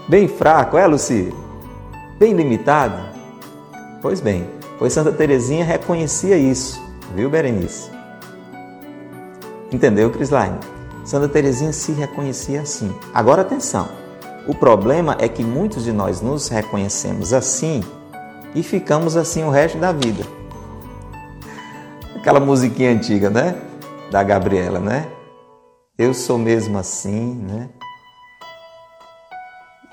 bem 0.08 0.26
fraco, 0.26 0.76
é, 0.78 0.86
Luci? 0.86 1.34
Bem 2.18 2.32
limitado? 2.32 3.00
Pois 4.02 4.20
bem, 4.20 4.48
pois 4.78 4.92
Santa 4.92 5.12
Teresinha 5.12 5.64
reconhecia 5.64 6.36
isso, 6.36 6.80
viu, 7.14 7.28
Berenice? 7.28 7.90
Entendeu, 9.70 10.10
Crislaine? 10.10 10.58
Santa 11.04 11.28
Teresinha 11.28 11.72
se 11.72 11.92
reconhecia 11.92 12.62
assim. 12.62 12.94
Agora 13.12 13.42
atenção, 13.42 13.88
o 14.46 14.54
problema 14.54 15.16
é 15.20 15.28
que 15.28 15.44
muitos 15.44 15.84
de 15.84 15.92
nós 15.92 16.20
nos 16.20 16.48
reconhecemos 16.48 17.32
assim 17.32 17.82
e 18.54 18.62
ficamos 18.62 19.16
assim 19.16 19.44
o 19.44 19.50
resto 19.50 19.78
da 19.78 19.92
vida. 19.92 20.24
Aquela 22.20 22.38
musiquinha 22.38 22.90
antiga, 22.90 23.30
né? 23.30 23.56
Da 24.10 24.22
Gabriela, 24.22 24.78
né? 24.78 25.06
Eu 25.96 26.12
sou 26.12 26.36
mesmo 26.36 26.76
assim, 26.76 27.34
né? 27.34 27.70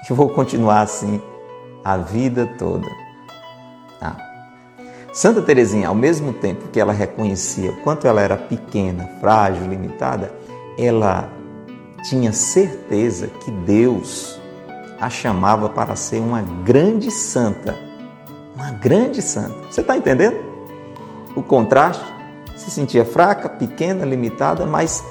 Eu 0.09 0.13
vou 0.13 0.27
continuar 0.27 0.81
assim 0.81 1.21
a 1.85 1.95
vida 1.95 2.45
toda. 2.59 2.85
Tá? 3.97 4.17
Santa 5.13 5.41
Teresinha, 5.41 5.87
ao 5.87 5.95
mesmo 5.95 6.33
tempo 6.33 6.67
que 6.67 6.81
ela 6.81 6.91
reconhecia 6.91 7.71
o 7.71 7.77
quanto 7.77 8.05
ela 8.05 8.21
era 8.21 8.35
pequena, 8.35 9.09
frágil, 9.21 9.65
limitada, 9.65 10.33
ela 10.77 11.29
tinha 12.03 12.33
certeza 12.33 13.27
que 13.27 13.49
Deus 13.51 14.37
a 14.99 15.09
chamava 15.09 15.69
para 15.69 15.95
ser 15.95 16.19
uma 16.19 16.41
grande 16.41 17.09
santa. 17.09 17.73
Uma 18.53 18.71
grande 18.71 19.21
santa. 19.21 19.55
Você 19.71 19.79
está 19.79 19.95
entendendo? 19.95 20.35
O 21.33 21.41
contraste? 21.41 22.16
Se 22.67 22.71
sentia 22.71 23.05
fraca, 23.05 23.47
pequena, 23.47 24.05
limitada, 24.05 24.65
mas 24.65 25.01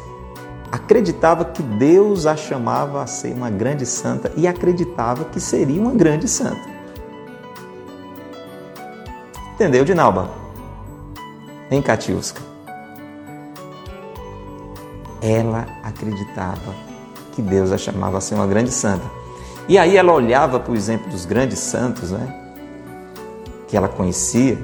acreditava 0.71 1.43
que 1.43 1.63
Deus 1.63 2.27
a 2.27 2.37
chamava 2.37 3.03
a 3.03 3.07
ser 3.07 3.33
uma 3.33 3.49
grande 3.49 3.87
santa 3.87 4.31
e 4.37 4.47
acreditava 4.47 5.25
que 5.25 5.41
seria 5.41 5.81
uma 5.81 5.93
grande 5.93 6.29
santa. 6.29 6.61
Entendeu, 9.55 9.87
Dinalba? 9.87 10.29
Em 11.71 11.81
Catiusca. 11.81 12.43
Ela 15.23 15.67
acreditava 15.83 16.75
que 17.33 17.41
Deus 17.41 17.73
a 17.73 17.79
chamava 17.79 18.19
a 18.19 18.21
ser 18.21 18.35
uma 18.35 18.47
grande 18.47 18.71
santa. 18.71 19.11
E 19.67 19.79
aí 19.79 19.97
ela 19.97 20.13
olhava 20.13 20.61
para 20.61 20.73
o 20.73 20.77
exemplo 20.77 21.11
dos 21.11 21.25
grandes 21.25 21.59
santos, 21.59 22.11
né? 22.11 22.53
Que 23.67 23.79
ela 23.79 23.89
conhecia, 23.89 24.59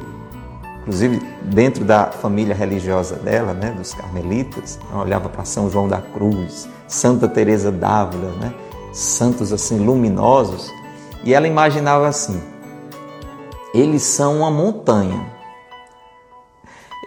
inclusive 0.83 1.21
dentro 1.43 1.85
da 1.85 2.07
família 2.07 2.55
religiosa 2.55 3.17
dela, 3.17 3.55
né, 3.55 3.71
dos 3.71 3.95
carmelitas, 3.95 4.79
ela 4.91 5.03
olhava 5.03 5.29
para 5.29 5.45
São 5.45 5.71
João 5.71 5.89
da 5.89 6.01
Cruz, 6.01 6.69
Santa 6.87 7.29
Teresa 7.29 7.71
d'Ávila, 7.71 8.33
né, 8.41 8.53
santos 8.93 9.53
assim 9.53 9.79
luminosos, 9.79 10.71
e 11.25 11.33
ela 11.33 11.47
imaginava 11.47 12.09
assim: 12.09 12.43
eles 13.73 14.03
são 14.03 14.39
uma 14.39 14.51
montanha. 14.51 15.25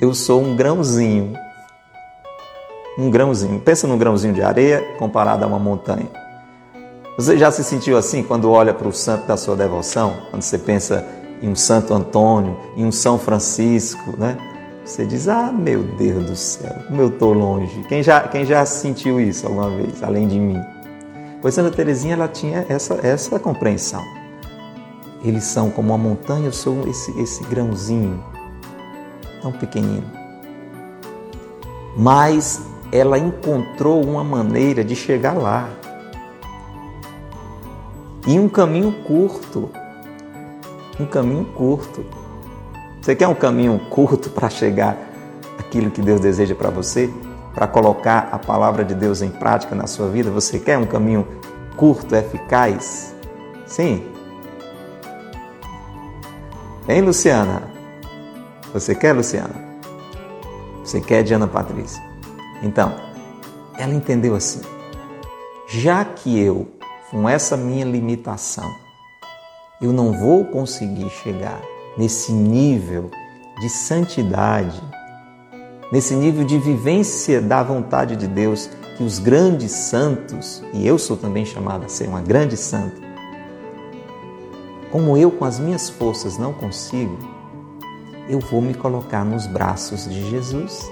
Eu 0.01 0.13
sou 0.13 0.41
um 0.41 0.55
grãozinho. 0.55 1.37
Um 2.97 3.11
grãozinho. 3.11 3.59
Pensa 3.59 3.87
num 3.87 3.97
grãozinho 3.97 4.33
de 4.33 4.41
areia 4.41 4.95
comparado 4.97 5.43
a 5.43 5.47
uma 5.47 5.59
montanha. 5.59 6.09
Você 7.17 7.37
já 7.37 7.51
se 7.51 7.63
sentiu 7.63 7.97
assim 7.97 8.23
quando 8.23 8.51
olha 8.51 8.73
para 8.73 8.87
o 8.87 8.91
santo 8.91 9.27
da 9.27 9.37
sua 9.37 9.55
devoção? 9.55 10.15
Quando 10.31 10.41
você 10.41 10.57
pensa 10.57 11.05
em 11.45 11.49
um 11.49 11.55
Santo 11.55 11.93
Antônio, 11.93 12.57
em 12.75 12.83
um 12.83 12.91
São 12.91 13.19
Francisco, 13.19 14.17
né? 14.17 14.35
Você 14.83 15.05
diz, 15.05 15.27
ah, 15.27 15.51
meu 15.51 15.83
Deus 15.83 16.25
do 16.25 16.35
céu, 16.35 16.75
como 16.87 17.01
eu 17.01 17.09
estou 17.09 17.33
longe. 17.33 17.83
Quem 17.87 18.01
já, 18.01 18.21
quem 18.21 18.45
já 18.45 18.65
sentiu 18.65 19.19
isso 19.19 19.45
alguma 19.45 19.69
vez, 19.69 20.01
além 20.01 20.27
de 20.27 20.39
mim? 20.39 20.59
Pois 21.41 21.53
Santa 21.53 21.69
Teresinha 21.69 22.13
ela 22.13 22.27
tinha 22.27 22.65
essa, 22.67 22.95
essa 23.05 23.39
compreensão. 23.39 24.03
Eles 25.23 25.43
são 25.43 25.69
como 25.69 25.89
uma 25.89 25.97
montanha, 25.97 26.47
eu 26.47 26.51
sou 26.51 26.87
esse, 26.87 27.11
esse 27.19 27.43
grãozinho, 27.43 28.23
tão 29.41 29.51
pequenino. 29.51 30.09
Mas 31.95 32.59
ela 32.91 33.19
encontrou 33.19 34.03
uma 34.03 34.23
maneira 34.23 34.83
de 34.83 34.95
chegar 34.95 35.33
lá. 35.33 35.69
E 38.25 38.39
um 38.39 38.49
caminho 38.49 38.91
curto. 39.03 39.69
Um 40.99 41.05
caminho 41.05 41.45
curto. 41.45 42.05
Você 43.01 43.15
quer 43.15 43.27
um 43.27 43.35
caminho 43.35 43.79
curto 43.89 44.29
para 44.29 44.49
chegar 44.49 44.97
aquilo 45.59 45.91
que 45.91 46.01
Deus 46.01 46.19
deseja 46.21 46.55
para 46.55 46.69
você? 46.69 47.09
Para 47.53 47.67
colocar 47.67 48.29
a 48.31 48.39
palavra 48.39 48.83
de 48.83 48.95
Deus 48.95 49.21
em 49.21 49.29
prática 49.29 49.75
na 49.75 49.87
sua 49.87 50.09
vida? 50.09 50.31
Você 50.31 50.57
quer 50.59 50.77
um 50.77 50.85
caminho 50.85 51.27
curto, 51.75 52.15
eficaz? 52.15 53.13
Sim. 53.65 54.05
Hein, 56.87 57.01
Luciana? 57.01 57.63
Você 58.73 58.93
quer, 58.93 59.13
Luciana? 59.13 59.55
Você 60.83 61.01
quer, 61.01 61.23
Diana 61.23 61.47
Patrícia? 61.47 62.01
Então, 62.61 62.95
ela 63.77 63.93
entendeu 63.93 64.35
assim: 64.35 64.61
já 65.67 66.05
que 66.05 66.39
eu, 66.39 66.67
com 67.11 67.27
essa 67.27 67.57
minha 67.57 67.85
limitação, 67.85 68.69
eu 69.85 69.93
não 69.93 70.11
vou 70.11 70.43
conseguir 70.43 71.09
chegar 71.09 71.61
nesse 71.95 72.31
nível 72.31 73.11
de 73.59 73.69
santidade, 73.69 74.81
nesse 75.91 76.15
nível 76.15 76.43
de 76.43 76.57
vivência 76.57 77.39
da 77.39 77.61
vontade 77.61 78.15
de 78.15 78.27
Deus 78.27 78.69
que 78.97 79.03
os 79.03 79.19
grandes 79.19 79.71
santos, 79.71 80.63
e 80.73 80.87
eu 80.87 80.97
sou 80.97 81.15
também 81.15 81.45
chamada 81.45 81.85
a 81.85 81.89
ser 81.89 82.07
uma 82.07 82.21
grande 82.21 82.57
santa, 82.57 82.99
como 84.91 85.15
eu 85.15 85.29
com 85.29 85.45
as 85.45 85.59
minhas 85.59 85.89
forças 85.89 86.37
não 86.37 86.51
consigo, 86.51 87.17
eu 88.27 88.39
vou 88.39 88.61
me 88.61 88.73
colocar 88.73 89.23
nos 89.23 89.45
braços 89.45 90.05
de 90.05 90.29
Jesus. 90.29 90.89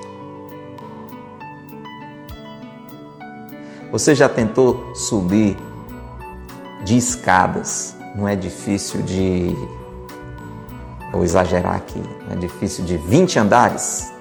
Você 3.92 4.14
já 4.14 4.30
tentou 4.30 4.94
subir 4.94 5.58
de 6.84 6.96
escadas 6.96 7.96
num 8.16 8.28
edifício 8.28 9.02
de. 9.04 9.56
Vou 11.12 11.24
exagerar 11.24 11.76
aqui, 11.76 12.02
um 12.28 12.34
edifício 12.34 12.84
de 12.84 12.98
20 12.98 13.40
andares? 13.40 14.12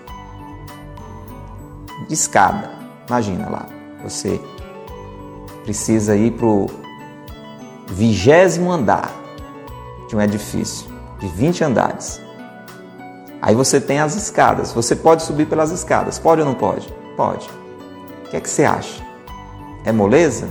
De 2.06 2.14
escada. 2.14 2.70
Imagina 3.08 3.48
lá, 3.48 3.66
você 4.02 4.40
precisa 5.64 6.16
ir 6.16 6.32
para 6.32 6.46
o 6.46 6.66
vigésimo 7.88 8.70
andar 8.70 9.12
de 10.08 10.16
um 10.16 10.20
edifício 10.20 10.90
de 11.18 11.28
20 11.28 11.64
andares. 11.64 12.20
Aí 13.40 13.54
você 13.54 13.80
tem 13.80 13.98
as 13.98 14.14
escadas. 14.14 14.72
Você 14.72 14.94
pode 14.94 15.22
subir 15.22 15.46
pelas 15.46 15.70
escadas. 15.70 16.18
Pode 16.18 16.40
ou 16.40 16.46
não 16.46 16.54
pode? 16.54 16.92
Pode. 17.16 17.48
O 18.26 18.30
que 18.30 18.36
é 18.36 18.40
que 18.40 18.48
você 18.48 18.64
acha? 18.64 19.02
É 19.84 19.90
moleza? 19.90 20.48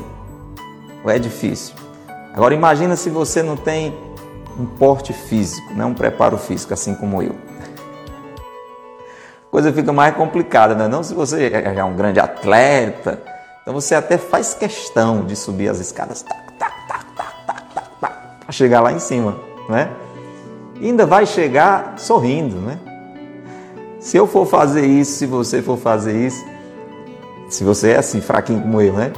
Ou 1.03 1.09
é 1.09 1.17
difícil? 1.17 1.80
Agora 2.33 2.53
imagina 2.53 2.95
se 2.95 3.09
você 3.09 3.43
não 3.43 3.55
tem 3.55 3.97
um 4.59 4.65
porte 4.65 5.13
físico, 5.13 5.73
né? 5.73 5.85
um 5.85 5.93
preparo 5.93 6.37
físico, 6.37 6.73
assim 6.73 6.95
como 6.95 7.21
eu. 7.21 7.35
A 9.47 9.51
coisa 9.51 9.73
fica 9.73 9.91
mais 9.91 10.15
complicada, 10.15 10.75
né? 10.75 10.87
não 10.87 11.03
se 11.03 11.13
você 11.13 11.51
é 11.53 11.83
um 11.83 11.95
grande 11.95 12.19
atleta. 12.19 13.21
Então 13.61 13.73
você 13.73 13.95
até 13.95 14.17
faz 14.17 14.53
questão 14.53 15.25
de 15.25 15.35
subir 15.35 15.69
as 15.69 15.79
escadas 15.79 16.23
para 17.99 18.51
chegar 18.51 18.81
lá 18.81 18.91
em 18.91 18.99
cima 18.99 19.51
né? 19.71 19.89
E 20.79 20.87
ainda 20.87 21.05
vai 21.05 21.25
chegar 21.25 21.95
sorrindo, 21.97 22.57
né? 22.57 22.77
Se 23.99 24.17
eu 24.17 24.27
for 24.27 24.45
fazer 24.45 24.85
isso, 24.85 25.13
se 25.13 25.25
você 25.25 25.61
for 25.61 25.77
fazer 25.77 26.27
isso, 26.27 26.43
se 27.49 27.63
você 27.63 27.91
é 27.91 27.97
assim, 27.97 28.19
fraquinho 28.19 28.61
como 28.61 28.81
eu, 28.81 28.93
né? 28.93 29.13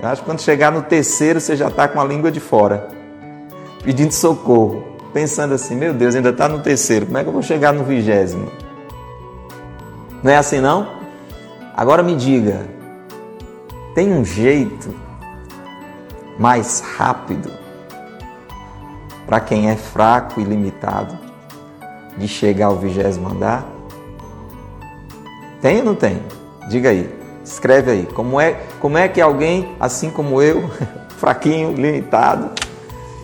Eu 0.00 0.08
acho 0.08 0.20
que 0.22 0.26
quando 0.26 0.40
chegar 0.40 0.70
no 0.70 0.82
terceiro, 0.82 1.40
você 1.40 1.56
já 1.56 1.68
está 1.68 1.88
com 1.88 2.00
a 2.00 2.04
língua 2.04 2.30
de 2.30 2.40
fora, 2.40 2.88
pedindo 3.82 4.12
socorro. 4.12 4.84
pensando 5.12 5.54
assim: 5.54 5.74
meu 5.74 5.94
Deus, 5.94 6.14
ainda 6.14 6.30
está 6.30 6.48
no 6.48 6.58
terceiro, 6.58 7.06
como 7.06 7.18
é 7.18 7.22
que 7.22 7.28
eu 7.28 7.32
vou 7.32 7.42
chegar 7.42 7.72
no 7.72 7.84
vigésimo? 7.84 8.50
Não 10.22 10.30
é 10.30 10.36
assim 10.36 10.60
não? 10.60 10.88
Agora 11.74 12.02
me 12.02 12.14
diga, 12.16 12.66
tem 13.94 14.12
um 14.12 14.24
jeito 14.24 14.94
mais 16.38 16.80
rápido 16.80 17.50
para 19.26 19.40
quem 19.40 19.70
é 19.70 19.76
fraco 19.76 20.40
e 20.40 20.44
limitado 20.44 21.18
de 22.16 22.28
chegar 22.28 22.66
ao 22.66 22.76
vigésimo 22.76 23.28
andar? 23.28 23.64
Tem 25.62 25.78
ou 25.78 25.84
não 25.84 25.94
tem? 25.94 26.22
Diga 26.68 26.90
aí, 26.90 27.15
escreve 27.46 27.90
aí. 27.90 28.06
Como 28.06 28.40
é, 28.40 28.60
como 28.80 28.98
é 28.98 29.08
que 29.08 29.20
alguém, 29.20 29.74
assim 29.78 30.10
como 30.10 30.42
eu, 30.42 30.68
fraquinho, 31.16 31.72
limitado, 31.72 32.50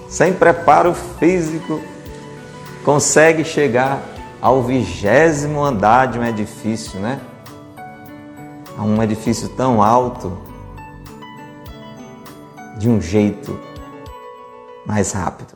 sem 0.08 0.32
preparo 0.32 0.94
físico, 0.94 1.80
consegue 2.84 3.44
chegar 3.44 4.00
ao 4.40 4.62
vigésimo 4.62 5.62
andar 5.62 6.06
de 6.06 6.18
um 6.18 6.24
edifício, 6.24 6.98
né? 7.00 7.20
A 8.78 8.82
um 8.82 9.02
edifício 9.02 9.48
tão 9.50 9.82
alto, 9.82 10.38
de 12.78 12.88
um 12.88 13.00
jeito 13.00 13.58
mais 14.86 15.12
rápido. 15.12 15.54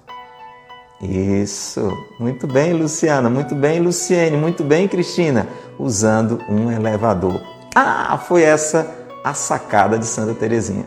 Isso, 1.00 1.92
muito 2.18 2.46
bem, 2.46 2.72
Luciana, 2.72 3.28
muito 3.28 3.54
bem, 3.54 3.80
Luciene, 3.80 4.36
muito 4.36 4.64
bem, 4.64 4.88
Cristina, 4.88 5.48
usando 5.78 6.40
um 6.48 6.70
elevador. 6.70 7.55
Ah, 7.78 8.16
foi 8.16 8.42
essa 8.42 8.90
a 9.22 9.34
sacada 9.34 9.98
de 9.98 10.06
Santa 10.06 10.32
Teresinha. 10.32 10.86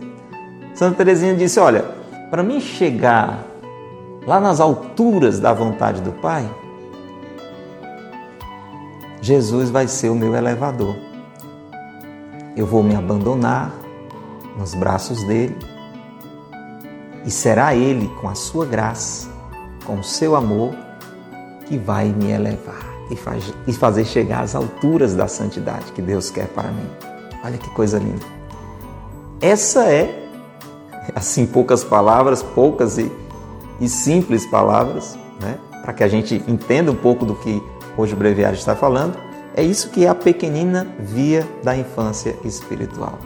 Santa 0.73 0.97
Teresinha 0.97 1.36
disse: 1.36 1.60
Olha, 1.60 1.84
para 2.32 2.41
mim 2.41 2.60
chegar 2.60 3.45
lá 4.25 4.39
nas 4.39 4.60
alturas 4.60 5.39
da 5.39 5.54
vontade 5.54 6.02
do 6.02 6.12
Pai, 6.13 6.49
Jesus 9.21 9.69
vai 9.69 9.88
ser 9.88 10.10
o 10.10 10.15
meu 10.15 10.36
elevador. 10.36 10.95
Eu 12.58 12.65
vou 12.65 12.82
me 12.82 12.95
abandonar 12.95 13.71
nos 14.58 14.73
braços 14.73 15.23
dele 15.25 15.56
e 17.23 17.30
será 17.30 17.75
ele, 17.75 18.08
com 18.19 18.28
a 18.28 18.34
sua 18.34 18.65
graça, 18.65 19.30
com 19.86 19.99
o 19.99 20.04
seu 20.04 20.36
amor, 20.36 20.73
que 21.67 21.78
vai 21.78 22.08
me 22.08 22.32
elevar 22.32 22.88
e, 23.10 23.15
faz, 23.15 23.54
e 23.67 23.74
fazer 23.74 24.06
chegar 24.06 24.41
às 24.41 24.56
alturas 24.56 25.15
da 25.15 25.28
santidade 25.28 25.91
que 25.91 26.02
Deus 26.02 26.30
quer 26.30 26.48
para 26.48 26.69
mim. 26.69 26.88
Olha 27.43 27.58
que 27.58 27.69
coisa 27.69 27.98
linda. 27.98 28.26
Essa 29.41 29.86
é, 29.86 30.28
assim, 31.15 31.45
poucas 31.45 31.84
palavras, 31.84 32.43
poucas 32.43 32.98
e, 32.98 33.12
e 33.80 33.88
simples 33.88 34.45
palavras, 34.45 35.17
né? 35.39 35.58
para 35.82 35.93
que 35.93 36.04
a 36.04 36.08
gente 36.08 36.43
entenda 36.48 36.91
um 36.91 36.95
pouco 36.95 37.26
do 37.26 37.36
que 37.36 37.63
hoje 37.98 38.13
o 38.13 38.17
breviário 38.17 38.58
está 38.58 38.76
falando, 38.76 39.17
é 39.56 39.63
isso 39.63 39.89
que 39.89 40.06
é 40.06 40.10
a 40.10 40.15
pequenina 40.15 40.88
via 41.00 41.48
da 41.63 41.76
infância 41.76 42.36
espiritual. 42.43 43.17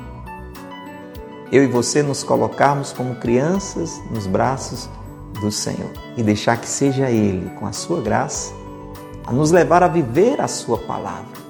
Eu 1.51 1.63
e 1.63 1.67
você 1.67 2.01
nos 2.01 2.23
colocarmos 2.23 2.91
como 2.93 3.15
crianças 3.15 4.01
nos 4.09 4.25
braços 4.25 4.89
do 5.39 5.51
Senhor 5.51 5.91
e 6.17 6.23
deixar 6.23 6.57
que 6.57 6.67
seja 6.67 7.09
Ele, 7.09 7.49
com 7.59 7.67
a 7.67 7.71
sua 7.71 8.01
graça, 8.01 8.53
a 9.25 9.31
nos 9.31 9.51
levar 9.51 9.83
a 9.83 9.87
viver 9.87 10.39
a 10.41 10.47
Sua 10.47 10.77
palavra, 10.77 11.41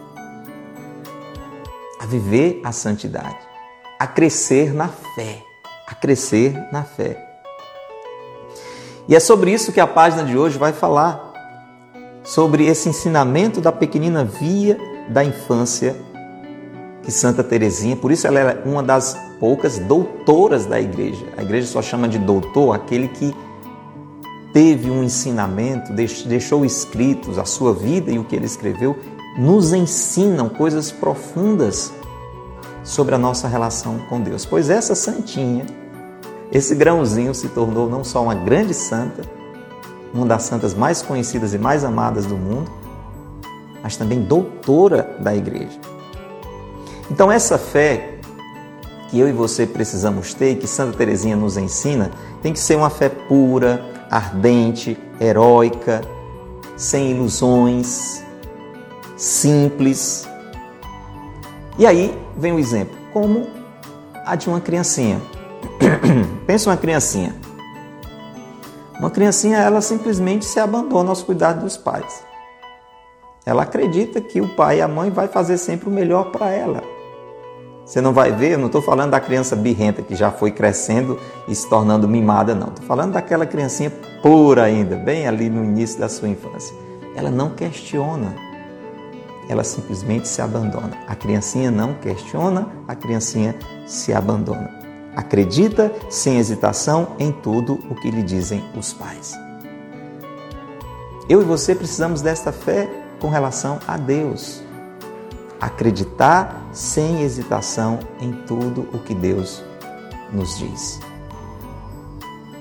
a 2.00 2.06
viver 2.06 2.62
a 2.64 2.72
santidade, 2.72 3.38
a 4.00 4.08
crescer 4.08 4.74
na 4.74 4.88
fé, 4.88 5.44
a 5.88 5.96
crescer 5.96 6.54
na 6.72 6.84
fé. 6.84 7.18
E 9.08 9.16
é 9.16 9.20
sobre 9.20 9.52
isso 9.52 9.72
que 9.72 9.80
a 9.80 9.88
página 9.88 10.24
de 10.24 10.38
hoje 10.38 10.58
vai 10.58 10.72
falar 10.72 11.34
sobre 12.24 12.66
esse 12.66 12.88
ensinamento 12.88 13.60
da 13.60 13.72
pequenina 13.72 14.24
via 14.24 14.78
da 15.10 15.24
infância 15.24 15.96
que 17.04 17.12
Santa 17.12 17.44
Teresinha, 17.44 17.98
por 17.98 18.12
isso 18.12 18.26
ela 18.26 18.40
é 18.40 18.62
uma 18.66 18.82
das 18.82 19.18
poucas 19.40 19.78
doutoras 19.78 20.66
da 20.66 20.80
igreja. 20.80 21.26
A 21.38 21.42
igreja 21.42 21.68
só 21.68 21.82
chama 21.82 22.08
de 22.08 22.18
doutor 22.18 22.74
aquele 22.74 23.10
que 23.10 23.36
teve 24.54 24.90
um 24.92 25.04
ensinamento, 25.04 25.92
deixou 25.92 26.64
escritos 26.64 27.40
a 27.40 27.46
sua 27.46 27.74
vida 27.74 28.12
e 28.12 28.20
o 28.20 28.24
que 28.24 28.36
ele 28.36 28.46
escreveu, 28.46 28.98
nos 29.38 29.74
ensinam 29.74 30.48
coisas 30.48 30.92
profundas 30.92 31.92
sobre 32.84 33.16
a 33.16 33.18
nossa 33.18 33.48
relação 33.48 33.98
com 34.08 34.22
Deus. 34.22 34.46
Pois 34.46 34.70
essa 34.70 34.94
santinha, 34.94 35.66
esse 36.52 36.76
grãozinho 36.76 37.34
se 37.34 37.50
tornou 37.50 37.90
não 37.90 38.04
só 38.04 38.22
uma 38.22 38.36
grande 38.36 38.76
santa, 38.76 39.24
uma 40.14 40.28
das 40.28 40.44
santas 40.44 40.76
mais 40.76 41.02
conhecidas 41.02 41.56
e 41.56 41.58
mais 41.58 41.84
amadas 41.84 42.28
do 42.28 42.38
mundo, 42.38 42.72
mas 43.82 43.98
também 43.98 44.22
doutora 44.22 45.18
da 45.20 45.36
igreja. 45.36 45.80
Então, 47.10 47.32
essa 47.32 47.58
fé 47.58 48.20
que 49.10 49.20
eu 49.20 49.28
e 49.28 49.32
você 49.32 49.66
precisamos 49.66 50.34
ter 50.34 50.56
que 50.58 50.68
Santa 50.68 50.98
Teresinha 50.98 51.36
nos 51.36 51.58
ensina, 51.58 52.12
tem 52.42 52.54
que 52.54 52.60
ser 52.60 52.76
uma 52.76 52.90
fé 52.90 53.10
pura, 53.10 53.93
ardente, 54.14 54.96
heróica, 55.20 56.02
sem 56.78 57.12
ilusões, 57.12 58.24
simples. 59.18 60.28
E 61.80 61.88
aí 61.88 62.16
vem 62.38 62.54
o 62.54 62.60
exemplo, 62.60 62.96
como 63.12 63.48
a 64.24 64.36
de 64.36 64.48
uma 64.48 64.62
criancinha. 64.62 65.20
Pensa 66.46 66.70
uma 66.70 66.78
criancinha. 66.78 67.36
Uma 69.00 69.10
criancinha, 69.10 69.58
ela 69.58 69.82
simplesmente 69.82 70.46
se 70.46 70.60
abandona 70.60 71.10
aos 71.10 71.24
cuidados 71.24 71.64
dos 71.64 71.78
pais. 71.78 72.24
Ela 73.44 73.64
acredita 73.64 74.22
que 74.22 74.40
o 74.40 74.48
pai 74.48 74.78
e 74.78 74.82
a 74.82 74.88
mãe 74.88 75.10
vai 75.10 75.28
fazer 75.28 75.58
sempre 75.58 75.90
o 75.90 75.92
melhor 75.92 76.32
para 76.32 76.52
ela. 76.52 76.84
Você 77.86 78.00
não 78.00 78.14
vai 78.14 78.32
ver, 78.32 78.54
eu 78.54 78.58
não 78.58 78.68
estou 78.68 78.82
falando 78.82 79.12
da 79.12 79.20
criança 79.20 79.56
birrenta 79.56 80.02
que 80.02 80.16
já 80.16 80.32
foi 80.32 80.52
crescendo 80.52 81.20
e 81.48 81.54
se 81.54 81.68
tornando 81.70 82.08
mimada, 82.08 82.56
não. 82.56 82.70
Estou 82.70 82.86
falando 82.86 83.12
daquela 83.14 83.46
criancinha 83.46 83.92
pura 84.22 84.64
ainda, 84.64 84.96
bem 84.96 85.28
ali 85.28 85.50
no 85.50 85.64
início 85.64 86.00
da 86.00 86.08
sua 86.08 86.30
infância. 86.30 86.74
Ela 87.14 87.30
não 87.30 87.50
questiona, 87.50 88.34
ela 89.50 89.66
simplesmente 89.66 90.30
se 90.30 90.42
abandona. 90.42 90.98
A 91.08 91.16
criancinha 91.16 91.70
não 91.70 91.94
questiona, 91.96 92.70
a 92.88 92.96
criancinha 92.96 93.56
se 93.86 94.14
abandona. 94.14 94.70
Acredita 95.14 95.92
sem 96.10 96.38
hesitação 96.40 97.10
em 97.20 97.32
tudo 97.32 97.80
o 97.90 97.96
que 97.96 98.10
lhe 98.10 98.24
dizem 98.24 98.64
os 98.78 98.94
pais. 98.94 99.34
Eu 101.28 101.42
e 101.42 101.46
você 101.46 101.76
precisamos 101.76 102.22
desta 102.22 102.52
fé 102.52 102.90
com 103.20 103.30
relação 103.30 103.80
a 103.88 103.98
Deus. 103.98 104.63
Acreditar 105.60 106.68
sem 106.72 107.22
hesitação 107.22 108.00
em 108.20 108.32
tudo 108.32 108.88
o 108.94 109.00
que 109.00 109.14
Deus 109.14 109.64
nos 110.32 110.58
diz. 110.58 111.00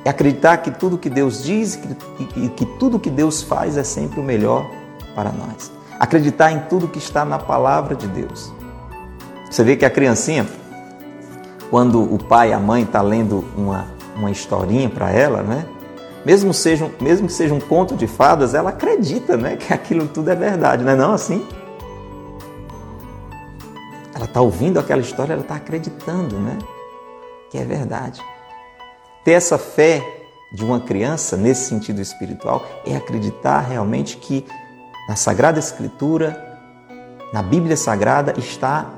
É 0.05 0.11
acreditar 0.11 0.59
que 0.59 0.71
tudo 0.71 0.99
que 0.99 1.09
Deus 1.09 1.45
diz 1.45 1.79
e 2.19 2.25
que, 2.25 2.49
que 2.51 2.67
tudo 2.67 2.99
que 2.99 3.11
Deus 3.11 3.43
faz 3.43 3.77
é 3.77 3.85
sempre 3.85 4.21
o 4.21 4.23
melhor 4.23 4.69
para 5.15 5.31
nós. 5.31 5.71
Acreditar 5.99 6.51
em 6.51 6.61
tudo 6.61 6.89
que 6.89 6.99
está 6.99 7.25
na 7.25 7.39
palavra 7.39 7.95
de 7.95 8.09
Deus. 8.09 8.53
Você 9.49 9.63
vê 9.63 9.77
que 9.77 9.85
a 9.85 9.91
criancinha, 9.91 10.47
quando 11.71 12.03
o 12.03 12.19
pai 12.19 12.51
e 12.51 12.53
a 12.53 12.59
mãe 12.59 12.83
estão 12.83 13.03
tá 13.03 13.07
lendo 13.07 13.45
uma, 13.57 13.87
uma 14.17 14.31
historinha 14.31 14.89
para 14.89 15.11
ela, 15.11 15.43
né? 15.43 15.67
Mesmo, 16.25 16.55
seja, 16.55 16.91
mesmo 17.01 17.27
que 17.27 17.33
seja 17.33 17.53
um 17.53 17.61
conto 17.61 17.97
de 17.97 18.07
fadas, 18.07 18.55
ela 18.55 18.71
acredita 18.71 19.37
né, 19.37 19.57
que 19.57 19.73
aquilo 19.73 20.07
tudo 20.07 20.31
é 20.31 20.37
verdade, 20.37 20.85
não 20.85 20.93
é 20.93 20.97
não 20.97 21.13
assim? 21.13 21.45
Está 24.33 24.41
ouvindo 24.41 24.81
aquela 24.81 25.03
história, 25.03 25.35
ela 25.35 25.43
está 25.43 25.57
acreditando 25.57 26.39
né, 26.39 26.59
que 27.51 27.59
é 27.59 27.67
verdade. 27.67 28.19
Ter 29.23 29.33
essa 29.33 29.59
fé 29.59 30.03
de 30.51 30.65
uma 30.65 30.81
criança, 30.81 31.37
nesse 31.37 31.69
sentido 31.69 32.01
espiritual, 32.01 32.67
é 32.87 32.97
acreditar 32.97 33.61
realmente 33.61 34.17
que 34.17 34.47
na 35.07 35.17
Sagrada 35.17 35.59
Escritura, 35.59 36.59
na 37.31 37.43
Bíblia 37.43 37.77
Sagrada, 37.77 38.33
está 38.39 38.95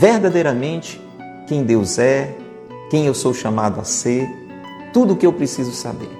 verdadeiramente 0.00 1.00
quem 1.46 1.62
Deus 1.62 1.96
é, 2.00 2.36
quem 2.90 3.06
eu 3.06 3.14
sou 3.14 3.32
chamado 3.32 3.80
a 3.80 3.84
ser, 3.84 4.28
tudo 4.92 5.14
o 5.14 5.16
que 5.16 5.24
eu 5.24 5.32
preciso 5.32 5.70
saber. 5.70 6.10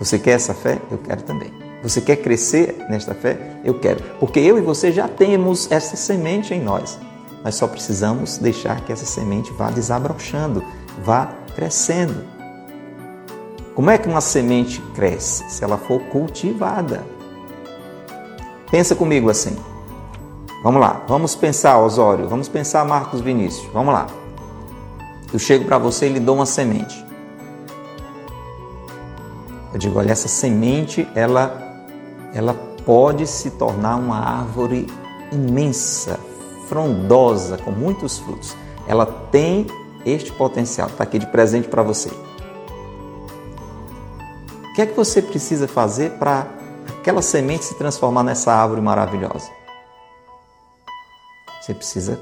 Você 0.00 0.18
quer 0.18 0.32
essa 0.32 0.52
fé? 0.52 0.80
Eu 0.90 0.98
quero 0.98 1.22
também. 1.22 1.61
Você 1.82 2.00
quer 2.00 2.16
crescer 2.16 2.84
nesta 2.88 3.14
fé? 3.14 3.60
Eu 3.64 3.74
quero. 3.74 4.02
Porque 4.20 4.38
eu 4.38 4.56
e 4.56 4.60
você 4.60 4.92
já 4.92 5.08
temos 5.08 5.70
essa 5.70 5.96
semente 5.96 6.54
em 6.54 6.62
nós. 6.62 6.98
Nós 7.44 7.56
só 7.56 7.66
precisamos 7.66 8.38
deixar 8.38 8.80
que 8.82 8.92
essa 8.92 9.04
semente 9.04 9.52
vá 9.52 9.70
desabrochando, 9.70 10.62
vá 11.04 11.32
crescendo. 11.54 12.24
Como 13.74 13.90
é 13.90 13.98
que 13.98 14.08
uma 14.08 14.20
semente 14.20 14.80
cresce? 14.94 15.44
Se 15.48 15.64
ela 15.64 15.76
for 15.76 16.00
cultivada. 16.04 17.02
Pensa 18.70 18.94
comigo 18.94 19.28
assim. 19.28 19.56
Vamos 20.62 20.80
lá, 20.80 21.02
vamos 21.08 21.34
pensar, 21.34 21.78
Osório, 21.80 22.28
vamos 22.28 22.48
pensar, 22.48 22.84
Marcos 22.84 23.20
Vinícius, 23.20 23.68
vamos 23.72 23.92
lá. 23.92 24.06
Eu 25.32 25.38
chego 25.38 25.64
para 25.64 25.76
você 25.76 26.06
e 26.06 26.12
lhe 26.12 26.20
dou 26.20 26.36
uma 26.36 26.46
semente. 26.46 27.04
Eu 29.72 29.78
digo, 29.78 29.98
olha, 29.98 30.12
essa 30.12 30.28
semente, 30.28 31.08
ela, 31.16 31.71
ela 32.34 32.54
pode 32.84 33.26
se 33.26 33.50
tornar 33.50 33.96
uma 33.96 34.18
árvore 34.18 34.86
imensa, 35.30 36.18
frondosa, 36.68 37.58
com 37.58 37.70
muitos 37.70 38.18
frutos. 38.18 38.56
Ela 38.86 39.06
tem 39.06 39.66
este 40.04 40.32
potencial. 40.32 40.88
Está 40.88 41.04
aqui 41.04 41.18
de 41.18 41.26
presente 41.26 41.68
para 41.68 41.82
você. 41.82 42.08
O 44.70 44.74
que 44.74 44.82
é 44.82 44.86
que 44.86 44.94
você 44.94 45.20
precisa 45.20 45.68
fazer 45.68 46.12
para 46.12 46.46
aquela 46.98 47.20
semente 47.20 47.64
se 47.64 47.74
transformar 47.74 48.22
nessa 48.22 48.52
árvore 48.52 48.80
maravilhosa? 48.80 49.50
Você 51.60 51.74
precisa 51.74 52.18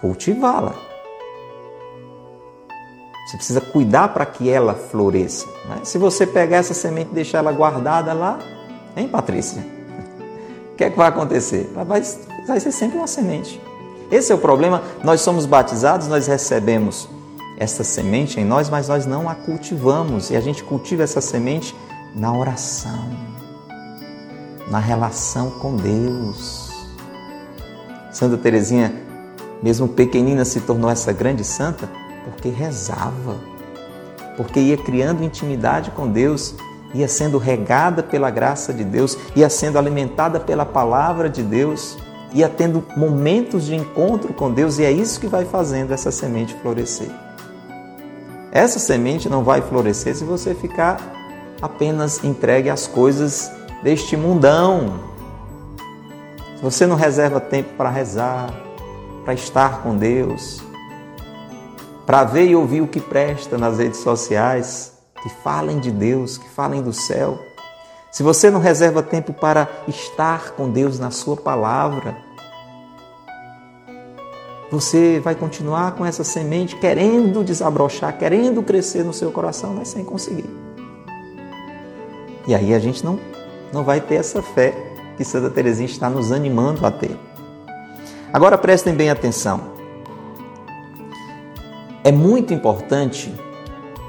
cultivá-la. 0.00 0.74
Você 3.26 3.38
precisa 3.38 3.60
cuidar 3.60 4.08
para 4.08 4.26
que 4.26 4.50
ela 4.50 4.74
floresça. 4.74 5.46
Né? 5.66 5.80
Se 5.82 5.96
você 5.96 6.26
pegar 6.26 6.58
essa 6.58 6.74
semente 6.74 7.10
e 7.10 7.14
deixar 7.14 7.38
ela 7.38 7.52
guardada 7.52 8.12
lá, 8.12 8.38
hein, 8.96 9.08
Patrícia? 9.08 9.64
O 10.72 10.76
que 10.76 10.84
é 10.84 10.90
que 10.90 10.96
vai 10.96 11.08
acontecer? 11.08 11.70
Vai, 11.74 12.02
vai 12.46 12.60
ser 12.60 12.72
sempre 12.72 12.98
uma 12.98 13.06
semente. 13.06 13.60
Esse 14.10 14.32
é 14.32 14.34
o 14.34 14.38
problema. 14.38 14.82
Nós 15.02 15.20
somos 15.20 15.46
batizados, 15.46 16.08
nós 16.08 16.26
recebemos 16.26 17.08
essa 17.56 17.84
semente 17.84 18.40
em 18.40 18.44
nós, 18.44 18.68
mas 18.68 18.88
nós 18.88 19.06
não 19.06 19.28
a 19.28 19.34
cultivamos. 19.34 20.30
E 20.30 20.36
a 20.36 20.40
gente 20.40 20.64
cultiva 20.64 21.02
essa 21.02 21.20
semente 21.20 21.74
na 22.14 22.32
oração, 22.36 23.08
na 24.70 24.78
relação 24.78 25.50
com 25.50 25.76
Deus. 25.76 26.70
Santa 28.12 28.36
Teresinha, 28.36 28.92
mesmo 29.62 29.88
pequenina, 29.88 30.44
se 30.44 30.60
tornou 30.60 30.90
essa 30.90 31.12
grande 31.12 31.42
santa 31.44 31.88
porque 32.24 32.48
rezava, 32.48 33.36
porque 34.36 34.60
ia 34.60 34.76
criando 34.76 35.24
intimidade 35.24 35.90
com 35.90 36.08
Deus, 36.08 36.54
ia 36.94 37.08
sendo 37.08 37.36
regada 37.36 38.02
pela 38.02 38.30
graça 38.30 38.72
de 38.72 38.84
Deus, 38.84 39.18
ia 39.34 39.50
sendo 39.50 39.78
alimentada 39.78 40.38
pela 40.38 40.64
palavra 40.64 41.28
de 41.28 41.42
Deus, 41.42 41.98
ia 42.32 42.48
tendo 42.48 42.84
momentos 42.96 43.66
de 43.66 43.74
encontro 43.74 44.32
com 44.32 44.50
Deus, 44.50 44.78
e 44.78 44.84
é 44.84 44.92
isso 44.92 45.20
que 45.20 45.26
vai 45.26 45.44
fazendo 45.44 45.92
essa 45.92 46.10
semente 46.10 46.54
florescer. 46.62 47.10
Essa 48.52 48.78
semente 48.78 49.28
não 49.28 49.42
vai 49.42 49.60
florescer 49.60 50.14
se 50.14 50.24
você 50.24 50.54
ficar 50.54 51.00
apenas 51.60 52.22
entregue 52.22 52.70
às 52.70 52.86
coisas 52.86 53.50
deste 53.82 54.16
mundão. 54.16 55.00
Se 56.56 56.62
você 56.62 56.86
não 56.86 56.94
reserva 56.94 57.40
tempo 57.40 57.70
para 57.76 57.90
rezar, 57.90 58.54
para 59.24 59.34
estar 59.34 59.82
com 59.82 59.96
Deus, 59.96 60.62
para 62.06 62.22
ver 62.22 62.46
e 62.46 62.54
ouvir 62.54 62.80
o 62.80 62.86
que 62.86 63.00
presta 63.00 63.58
nas 63.58 63.78
redes 63.78 64.00
sociais, 64.00 64.93
que 65.24 65.30
falem 65.30 65.80
de 65.80 65.90
Deus, 65.90 66.36
que 66.36 66.46
falem 66.50 66.82
do 66.82 66.92
céu. 66.92 67.38
Se 68.12 68.22
você 68.22 68.50
não 68.50 68.60
reserva 68.60 69.02
tempo 69.02 69.32
para 69.32 69.66
estar 69.88 70.50
com 70.50 70.68
Deus 70.68 70.98
na 70.98 71.10
Sua 71.10 71.34
palavra, 71.34 72.14
você 74.70 75.18
vai 75.24 75.34
continuar 75.34 75.92
com 75.92 76.04
essa 76.04 76.22
semente 76.22 76.76
querendo 76.76 77.42
desabrochar, 77.42 78.18
querendo 78.18 78.62
crescer 78.62 79.02
no 79.02 79.14
seu 79.14 79.32
coração, 79.32 79.72
mas 79.74 79.88
sem 79.88 80.04
conseguir. 80.04 80.50
E 82.46 82.54
aí 82.54 82.74
a 82.74 82.78
gente 82.78 83.02
não, 83.02 83.18
não 83.72 83.82
vai 83.82 84.02
ter 84.02 84.16
essa 84.16 84.42
fé 84.42 84.74
que 85.16 85.24
Santa 85.24 85.48
Teresinha 85.48 85.88
está 85.88 86.10
nos 86.10 86.32
animando 86.32 86.84
a 86.84 86.90
ter. 86.90 87.16
Agora 88.30 88.58
prestem 88.58 88.94
bem 88.94 89.08
atenção. 89.08 89.72
É 92.02 92.12
muito 92.12 92.52
importante, 92.52 93.34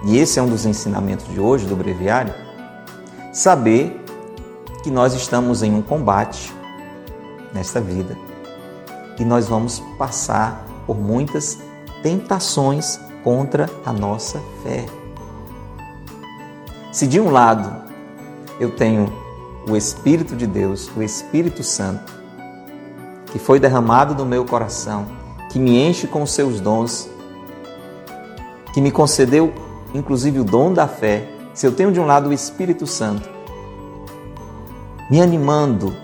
e 0.06 0.20
esse 0.20 0.38
é 0.38 0.42
um 0.42 0.48
dos 0.48 0.68
ensinamentos 0.68 1.28
de 1.28 1.40
hoje 1.40 1.66
do 1.66 1.76
breviário, 1.76 2.34
saber 3.34 4.06
que 4.84 4.92
nós 4.92 5.16
estamos 5.16 5.64
em 5.64 5.74
um 5.74 5.82
combate 5.82 6.54
nesta 7.52 7.82
vida 7.82 8.16
e 9.20 9.26
nós 9.26 9.48
vamos 9.48 9.82
passar 9.98 10.64
por 10.86 10.96
muitas 10.96 11.58
tentações 12.04 13.00
contra 13.24 13.68
a 13.84 13.92
nossa 13.92 14.40
fé. 14.62 14.86
Se 16.92 17.08
de 17.08 17.20
um 17.20 17.32
lado 17.32 17.84
eu 18.60 18.70
tenho 18.70 19.12
o 19.68 19.76
Espírito 19.76 20.36
de 20.36 20.46
Deus, 20.46 20.88
o 20.96 21.02
Espírito 21.02 21.64
Santo, 21.64 22.14
que 23.32 23.40
foi 23.40 23.60
derramado 23.60 24.14
no 24.14 24.24
meu 24.24 24.46
coração, 24.46 25.08
que 25.50 25.58
me 25.58 25.82
enche 25.82 26.06
com 26.06 26.22
os 26.22 26.32
seus 26.32 26.60
dons, 26.60 27.10
que 28.72 28.80
me 28.80 28.92
concedeu 28.92 29.65
inclusive 29.96 30.40
o 30.40 30.44
dom 30.44 30.74
da 30.74 30.88
fé. 30.88 31.28
Se 31.54 31.66
eu 31.66 31.72
tenho 31.72 31.92
de 31.92 32.00
um 32.00 32.06
lado 32.06 32.30
o 32.30 32.34
Espírito 32.34 32.86
Santo, 32.86 33.30
me 35.10 35.22
animando, 35.22 35.96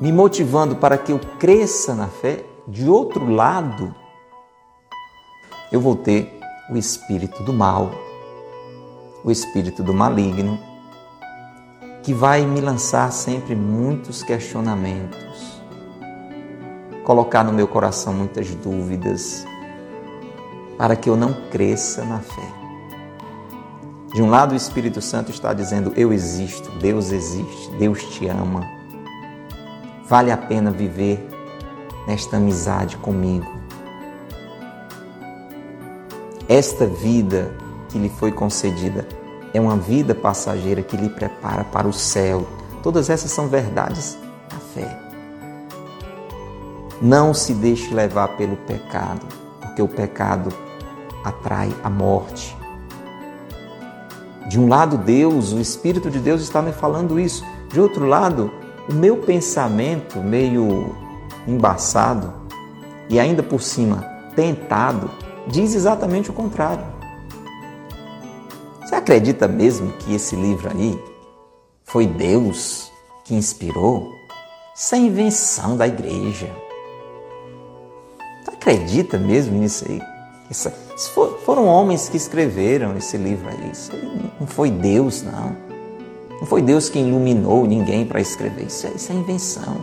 me 0.00 0.10
motivando 0.12 0.76
para 0.76 0.96
que 0.96 1.12
eu 1.12 1.20
cresça 1.38 1.94
na 1.94 2.06
fé, 2.06 2.44
de 2.66 2.88
outro 2.88 3.30
lado, 3.30 3.94
eu 5.70 5.80
vou 5.80 5.96
ter 5.96 6.38
o 6.70 6.76
espírito 6.76 7.42
do 7.42 7.52
mal, 7.52 7.90
o 9.24 9.30
espírito 9.30 9.82
do 9.82 9.92
maligno, 9.92 10.58
que 12.02 12.14
vai 12.14 12.46
me 12.46 12.60
lançar 12.60 13.12
sempre 13.12 13.54
muitos 13.54 14.22
questionamentos, 14.22 15.60
colocar 17.04 17.44
no 17.44 17.52
meu 17.52 17.68
coração 17.68 18.14
muitas 18.14 18.54
dúvidas, 18.54 19.44
para 20.78 20.96
que 20.96 21.10
eu 21.10 21.16
não 21.16 21.34
cresça 21.50 22.04
na 22.04 22.20
fé. 22.20 22.59
De 24.12 24.20
um 24.20 24.28
lado, 24.28 24.52
o 24.52 24.56
Espírito 24.56 25.00
Santo 25.00 25.30
está 25.30 25.52
dizendo: 25.52 25.92
Eu 25.96 26.12
existo, 26.12 26.70
Deus 26.78 27.12
existe, 27.12 27.70
Deus 27.78 28.02
te 28.04 28.26
ama. 28.26 28.66
Vale 30.08 30.32
a 30.32 30.36
pena 30.36 30.72
viver 30.72 31.24
nesta 32.08 32.36
amizade 32.36 32.96
comigo. 32.96 33.46
Esta 36.48 36.86
vida 36.86 37.52
que 37.88 37.98
lhe 37.98 38.08
foi 38.08 38.32
concedida 38.32 39.06
é 39.54 39.60
uma 39.60 39.76
vida 39.76 40.12
passageira 40.12 40.82
que 40.82 40.96
lhe 40.96 41.08
prepara 41.08 41.62
para 41.62 41.86
o 41.86 41.92
céu. 41.92 42.44
Todas 42.82 43.08
essas 43.08 43.30
são 43.30 43.46
verdades 43.46 44.18
da 44.48 44.56
fé. 44.56 44.98
Não 47.00 47.32
se 47.32 47.54
deixe 47.54 47.94
levar 47.94 48.36
pelo 48.36 48.56
pecado, 48.56 49.24
porque 49.60 49.80
o 49.80 49.86
pecado 49.86 50.52
atrai 51.24 51.72
a 51.84 51.88
morte. 51.88 52.59
De 54.50 54.58
um 54.58 54.66
lado, 54.66 54.98
Deus, 54.98 55.52
o 55.52 55.60
Espírito 55.60 56.10
de 56.10 56.18
Deus 56.18 56.42
está 56.42 56.60
me 56.60 56.72
falando 56.72 57.20
isso. 57.20 57.46
De 57.72 57.80
outro 57.80 58.04
lado, 58.04 58.50
o 58.88 58.92
meu 58.92 59.18
pensamento 59.18 60.18
meio 60.18 60.92
embaçado 61.46 62.32
e 63.08 63.20
ainda 63.20 63.44
por 63.44 63.62
cima 63.62 64.04
tentado 64.34 65.08
diz 65.46 65.72
exatamente 65.72 66.30
o 66.30 66.32
contrário. 66.32 66.84
Você 68.80 68.96
acredita 68.96 69.46
mesmo 69.46 69.92
que 69.92 70.16
esse 70.16 70.34
livro 70.34 70.68
aí 70.68 71.00
foi 71.84 72.08
Deus 72.08 72.90
que 73.24 73.36
inspirou? 73.36 74.12
Isso 74.74 74.96
é 74.96 74.98
invenção 74.98 75.76
da 75.76 75.86
igreja. 75.86 76.50
Você 78.42 78.50
acredita 78.50 79.16
mesmo 79.16 79.56
nisso 79.56 79.84
aí? 79.88 80.02
Foram 81.08 81.66
homens 81.66 82.08
que 82.08 82.16
escreveram 82.16 82.96
esse 82.96 83.16
livro 83.16 83.48
aí. 83.48 83.70
Isso 83.70 83.92
aí 83.92 84.30
não 84.38 84.46
foi 84.46 84.70
Deus, 84.70 85.22
não. 85.22 85.56
Não 86.40 86.46
foi 86.46 86.62
Deus 86.62 86.88
que 86.88 86.98
iluminou 86.98 87.66
ninguém 87.66 88.04
para 88.04 88.20
escrever. 88.20 88.66
Isso 88.66 88.86
é, 88.86 88.90
isso 88.90 89.12
é 89.12 89.14
invenção. 89.14 89.76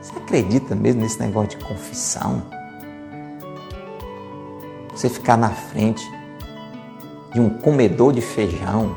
Você 0.00 0.16
acredita 0.16 0.74
mesmo 0.74 1.02
nesse 1.02 1.20
negócio 1.20 1.58
de 1.58 1.64
confissão? 1.64 2.42
Você 4.94 5.08
ficar 5.08 5.36
na 5.36 5.50
frente 5.50 6.10
de 7.32 7.40
um 7.40 7.50
comedor 7.50 8.12
de 8.12 8.20
feijão, 8.20 8.94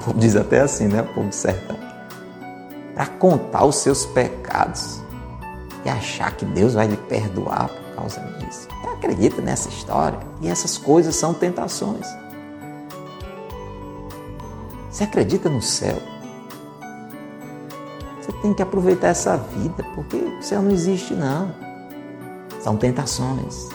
o 0.00 0.04
povo 0.04 0.18
diz 0.18 0.36
até 0.36 0.60
assim, 0.60 0.88
né? 0.88 1.02
O 1.02 1.14
povo 1.14 1.32
sertão, 1.32 1.78
para 2.94 3.06
contar 3.06 3.64
os 3.64 3.76
seus 3.76 4.04
pecados 4.04 5.00
e 5.84 5.88
achar 5.88 6.36
que 6.36 6.44
Deus 6.44 6.74
vai 6.74 6.88
lhe 6.88 6.96
perdoar 6.96 7.81
causa 7.94 8.20
disso. 8.38 8.68
Você 8.82 8.88
acredita 8.88 9.40
nessa 9.40 9.68
história? 9.68 10.18
E 10.40 10.48
essas 10.48 10.76
coisas 10.78 11.14
são 11.14 11.32
tentações. 11.32 12.06
Você 14.90 15.04
acredita 15.04 15.48
no 15.48 15.62
céu? 15.62 15.96
Você 18.20 18.32
tem 18.42 18.52
que 18.52 18.62
aproveitar 18.62 19.08
essa 19.08 19.36
vida, 19.36 19.84
porque 19.94 20.16
o 20.16 20.42
céu 20.42 20.62
não 20.62 20.70
existe, 20.70 21.14
não. 21.14 21.54
São 22.60 22.76
tentações. 22.76 23.68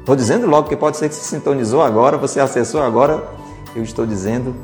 Estou 0.00 0.16
dizendo 0.16 0.46
logo, 0.46 0.62
porque 0.62 0.76
pode 0.76 0.96
ser 0.96 1.08
que 1.08 1.14
se 1.14 1.24
sintonizou 1.24 1.82
agora, 1.82 2.16
você 2.16 2.40
acessou 2.40 2.82
agora. 2.82 3.22
Eu 3.76 3.82
estou 3.82 4.06
dizendo 4.06 4.56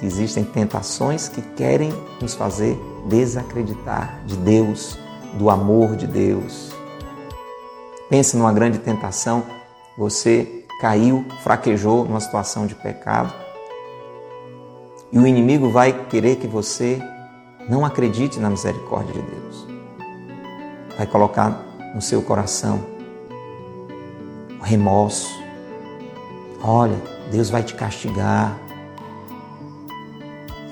que 0.00 0.06
existem 0.06 0.42
tentações 0.42 1.28
que 1.28 1.42
querem 1.42 1.92
nos 2.20 2.34
fazer 2.34 2.80
desacreditar 3.06 4.20
de 4.26 4.36
Deus, 4.36 4.98
do 5.34 5.50
amor 5.50 5.94
de 5.94 6.06
Deus. 6.06 6.72
Pense 8.12 8.36
numa 8.36 8.52
grande 8.52 8.78
tentação, 8.78 9.42
você 9.96 10.66
caiu, 10.82 11.24
fraquejou 11.42 12.04
numa 12.04 12.20
situação 12.20 12.66
de 12.66 12.74
pecado. 12.74 13.32
E 15.10 15.18
o 15.18 15.26
inimigo 15.26 15.70
vai 15.70 15.94
querer 16.08 16.36
que 16.36 16.46
você 16.46 17.00
não 17.70 17.86
acredite 17.86 18.38
na 18.38 18.50
misericórdia 18.50 19.14
de 19.14 19.22
Deus. 19.22 19.66
Vai 20.98 21.06
colocar 21.06 21.64
no 21.94 22.02
seu 22.02 22.20
coração 22.20 22.84
o 24.60 24.62
remorso. 24.62 25.30
Olha, 26.62 27.00
Deus 27.30 27.48
vai 27.48 27.62
te 27.62 27.72
castigar. 27.72 28.58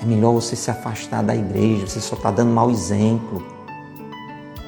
É 0.02 0.04
melhor 0.04 0.32
você 0.32 0.54
se 0.54 0.70
afastar 0.70 1.22
da 1.22 1.34
igreja, 1.34 1.86
você 1.86 2.02
só 2.02 2.16
está 2.16 2.30
dando 2.30 2.52
mau 2.52 2.70
exemplo. 2.70 3.42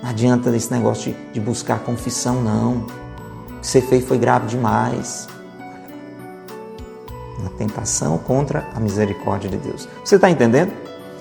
Não 0.03 0.11
adianta 0.11 0.55
esse 0.55 0.73
negócio 0.73 1.13
de, 1.13 1.33
de 1.35 1.41
buscar 1.41 1.79
confissão, 1.81 2.43
não. 2.43 2.79
O 2.79 3.61
que 3.61 3.67
você 3.67 3.81
fez 3.81 4.05
foi 4.05 4.19
grave 4.19 4.49
demais. 4.49 5.29
Uma 7.39 7.51
tentação 7.51 8.19
contra 8.19 8.67
a 8.75 8.81
misericórdia 8.81 9.49
de 9.49 9.57
Deus. 9.59 9.89
Você 10.05 10.17
está 10.17 10.29
entendendo? 10.29 10.73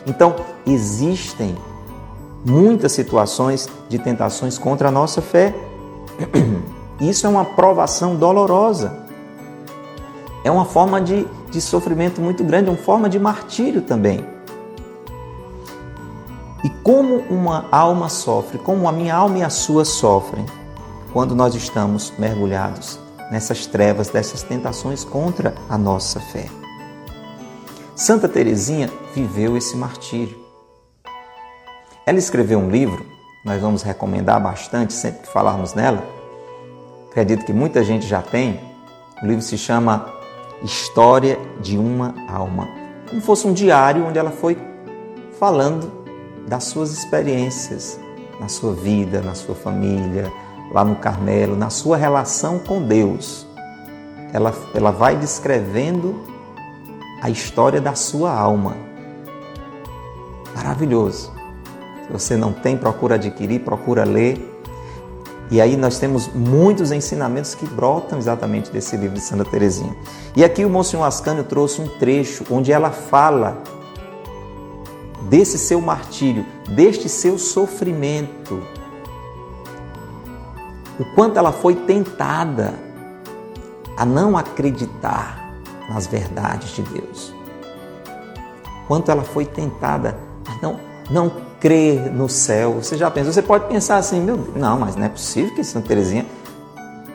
Então, 0.08 0.36
existem 0.66 1.56
muitas 2.44 2.92
situações 2.92 3.70
de 3.88 4.00
tentações 4.00 4.58
contra 4.58 4.88
a 4.88 4.92
nossa 4.92 5.22
fé. 5.22 5.54
Isso 7.00 7.28
é 7.28 7.30
uma 7.30 7.46
provação 7.46 8.16
dolorosa. 8.16 9.00
É 10.44 10.50
uma 10.50 10.66
forma 10.66 11.00
de, 11.00 11.28
de 11.52 11.62
sofrimento 11.62 12.20
muito 12.20 12.44
grande, 12.44 12.70
uma 12.70 12.78
forma 12.78 13.08
de 13.08 13.20
martírio 13.20 13.84
também. 13.84 14.26
E 16.64 16.70
como 16.70 17.18
uma 17.30 17.68
alma 17.72 18.08
sofre, 18.08 18.60
como 18.60 18.88
a 18.88 18.92
minha 18.92 19.16
alma 19.16 19.40
e 19.40 19.44
a 19.44 19.50
sua 19.50 19.84
sofrem, 19.84 20.46
quando 21.12 21.36
nós 21.36 21.56
estamos 21.56 22.14
mergulhados 22.20 23.00
nessas 23.32 23.66
trevas, 23.66 24.10
dessas 24.10 24.44
tentações 24.44 25.04
contra 25.04 25.56
a 25.68 25.78
nossa 25.78 26.20
fé. 26.20 26.46
Santa 27.96 28.28
Teresinha 28.30 28.92
viveu 29.16 29.58
esse 29.58 29.76
martírio. 29.76 30.38
Ela 32.06 32.20
escreveu 32.20 32.60
um 32.60 32.70
livro, 32.70 33.06
nós 33.44 33.62
vamos 33.62 33.82
recomendar 33.82 34.40
bastante 34.40 34.94
sempre 34.94 35.22
que 35.22 35.34
falarmos 35.34 35.74
nela. 35.74 36.04
Acredito 37.10 37.46
que 37.46 37.54
muita 37.54 37.84
gente 37.84 38.06
já 38.06 38.22
tem. 38.22 38.60
O 39.22 39.26
livro 39.26 39.42
se 39.42 39.58
chama 39.58 40.08
História 40.64 41.40
de 41.60 41.78
uma 41.78 42.16
Alma. 42.30 42.68
Como 43.10 43.22
fosse 43.22 43.48
um 43.48 43.54
diário 43.54 44.06
onde 44.06 44.18
ela 44.18 44.32
foi 44.32 44.58
falando 45.40 46.01
das 46.48 46.66
suas 46.66 46.92
experiências 46.92 48.00
na 48.40 48.48
sua 48.48 48.74
vida, 48.74 49.22
na 49.22 49.36
sua 49.36 49.54
família, 49.54 50.32
lá 50.72 50.84
no 50.84 50.96
Carmelo, 50.96 51.56
na 51.56 51.70
sua 51.70 51.96
relação 51.96 52.58
com 52.58 52.82
Deus. 52.82 53.46
Ela, 54.34 54.54
ela 54.74 54.92
vai 54.92 55.16
descrevendo 55.16 56.20
a 57.22 57.30
história 57.30 57.80
da 57.80 57.94
sua 57.94 58.34
alma. 58.34 58.76
Maravilhoso. 60.56 61.32
Se 62.08 62.12
você 62.12 62.36
não 62.36 62.52
tem, 62.52 62.76
procura 62.76 63.16
adquirir, 63.16 63.60
procura 63.60 64.04
ler. 64.04 64.48
E 65.52 65.62
aí 65.62 65.78
nós 65.78 66.00
temos 66.00 66.30
muitos 66.34 66.92
ensinamentos 66.92 67.54
que 67.54 67.66
brotam 67.68 68.18
exatamente 68.18 68.72
desse 68.72 68.98
livro 68.98 69.16
de 69.16 69.22
Santa 69.22 69.46
Teresinha. 69.46 69.96
E 70.36 70.44
aqui 70.44 70.66
o 70.66 70.70
Monsenhor 70.70 71.06
Ascânio 71.06 71.44
trouxe 71.44 71.82
um 71.82 71.88
trecho 72.00 72.44
onde 72.50 72.72
ela 72.72 72.90
fala 72.90 73.62
desse 75.32 75.58
seu 75.58 75.80
martírio, 75.80 76.46
deste 76.68 77.08
seu 77.08 77.38
sofrimento. 77.38 78.62
O 81.00 81.06
quanto 81.16 81.40
ela 81.40 81.54
foi 81.54 81.74
tentada 81.74 82.74
a 83.96 84.04
não 84.04 84.38
acreditar 84.38 85.56
nas 85.90 86.06
verdades 86.06 86.76
de 86.76 86.82
Deus. 86.82 87.34
Quanto 88.90 89.10
ela 89.10 89.24
foi 89.24 89.46
tentada 89.46 90.18
a 90.46 90.62
não, 90.62 90.78
não 91.10 91.32
crer 91.62 92.12
no 92.12 92.28
céu. 92.28 92.74
Você 92.74 92.98
já 92.98 93.10
pensou? 93.10 93.32
Você 93.32 93.42
pode 93.42 93.70
pensar 93.70 93.96
assim, 93.96 94.20
meu 94.20 94.36
Deus, 94.36 94.58
não, 94.58 94.80
mas 94.80 94.98
não 94.98 95.06
é 95.06 95.10
possível 95.10 95.56
que 95.56 95.64
Santa 95.64 95.88
Teresinha 95.88 96.26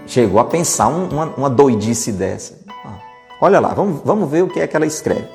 chegou 0.07 0.41
a 0.41 0.45
pensar 0.47 0.89
uma, 0.89 1.27
uma 1.37 1.51
doidice 1.51 2.13
dessa. 2.13 2.59
Ah, 2.83 2.99
olha 3.43 3.61
lá, 3.61 3.75
vamos, 3.75 4.01
vamos 4.03 4.31
ver 4.31 4.43
o 4.43 4.49
que 4.49 4.59
é 4.59 4.67
que 4.67 4.75
ela 4.75 4.87
escreve. 4.87 5.29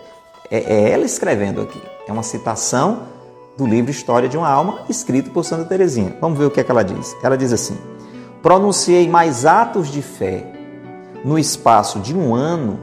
É, 0.49 0.57
é 0.57 0.89
ela 0.89 1.05
escrevendo 1.05 1.61
aqui. 1.61 1.90
É 2.11 2.13
uma 2.13 2.23
citação 2.23 3.03
do 3.57 3.65
livro 3.65 3.89
História 3.89 4.27
de 4.27 4.37
uma 4.37 4.49
Alma, 4.49 4.81
escrito 4.89 5.31
por 5.31 5.45
Santa 5.45 5.63
Teresinha. 5.63 6.13
Vamos 6.19 6.37
ver 6.37 6.43
o 6.43 6.51
que, 6.51 6.59
é 6.59 6.63
que 6.63 6.69
ela 6.69 6.83
diz. 6.83 7.15
Ela 7.23 7.37
diz 7.37 7.53
assim: 7.53 7.77
Pronunciei 8.43 9.07
mais 9.07 9.45
atos 9.45 9.87
de 9.87 10.01
fé 10.01 10.45
no 11.23 11.39
espaço 11.39 11.99
de 11.99 12.13
um 12.13 12.35
ano 12.35 12.77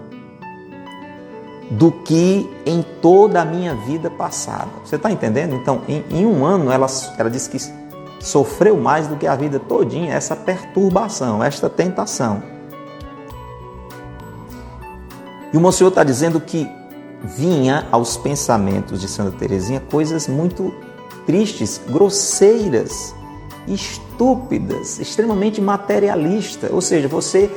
do 1.71 1.93
que 1.93 2.49
em 2.65 2.83
toda 3.03 3.43
a 3.43 3.45
minha 3.45 3.75
vida 3.75 4.09
passada. 4.09 4.71
Você 4.83 4.97
está 4.97 5.11
entendendo? 5.11 5.55
Então, 5.55 5.83
em, 5.87 6.03
em, 6.11 6.25
um 6.25 6.47
ano, 6.47 6.73
ela, 6.73 6.87
ela 7.19 7.29
disse 7.29 7.51
que 7.51 7.59
sofreu 8.25 8.79
mais 8.79 9.09
do 9.09 9.17
que 9.17 9.27
a 9.27 9.37
vida 9.37 9.61
todinha 9.61 10.15
essa 10.15 10.35
perturbação, 10.35 11.45
esta 11.45 11.69
tentação. 11.69 12.43
E 15.53 15.57
o 15.59 15.61
Monsenhor 15.61 15.91
está 15.91 16.03
dizendo 16.03 16.41
que 16.41 16.78
vinha 17.23 17.87
aos 17.91 18.17
pensamentos 18.17 19.01
de 19.01 19.09
Santa 19.09 19.37
Teresinha 19.37 19.81
coisas 19.81 20.29
muito 20.29 20.73
tristes, 21.27 21.81
grosseiras, 21.89 23.15
estúpidas, 23.67 24.99
extremamente 24.99 25.61
materialistas. 25.61 26.71
Ou 26.73 26.81
seja, 26.81 27.09
você 27.09 27.51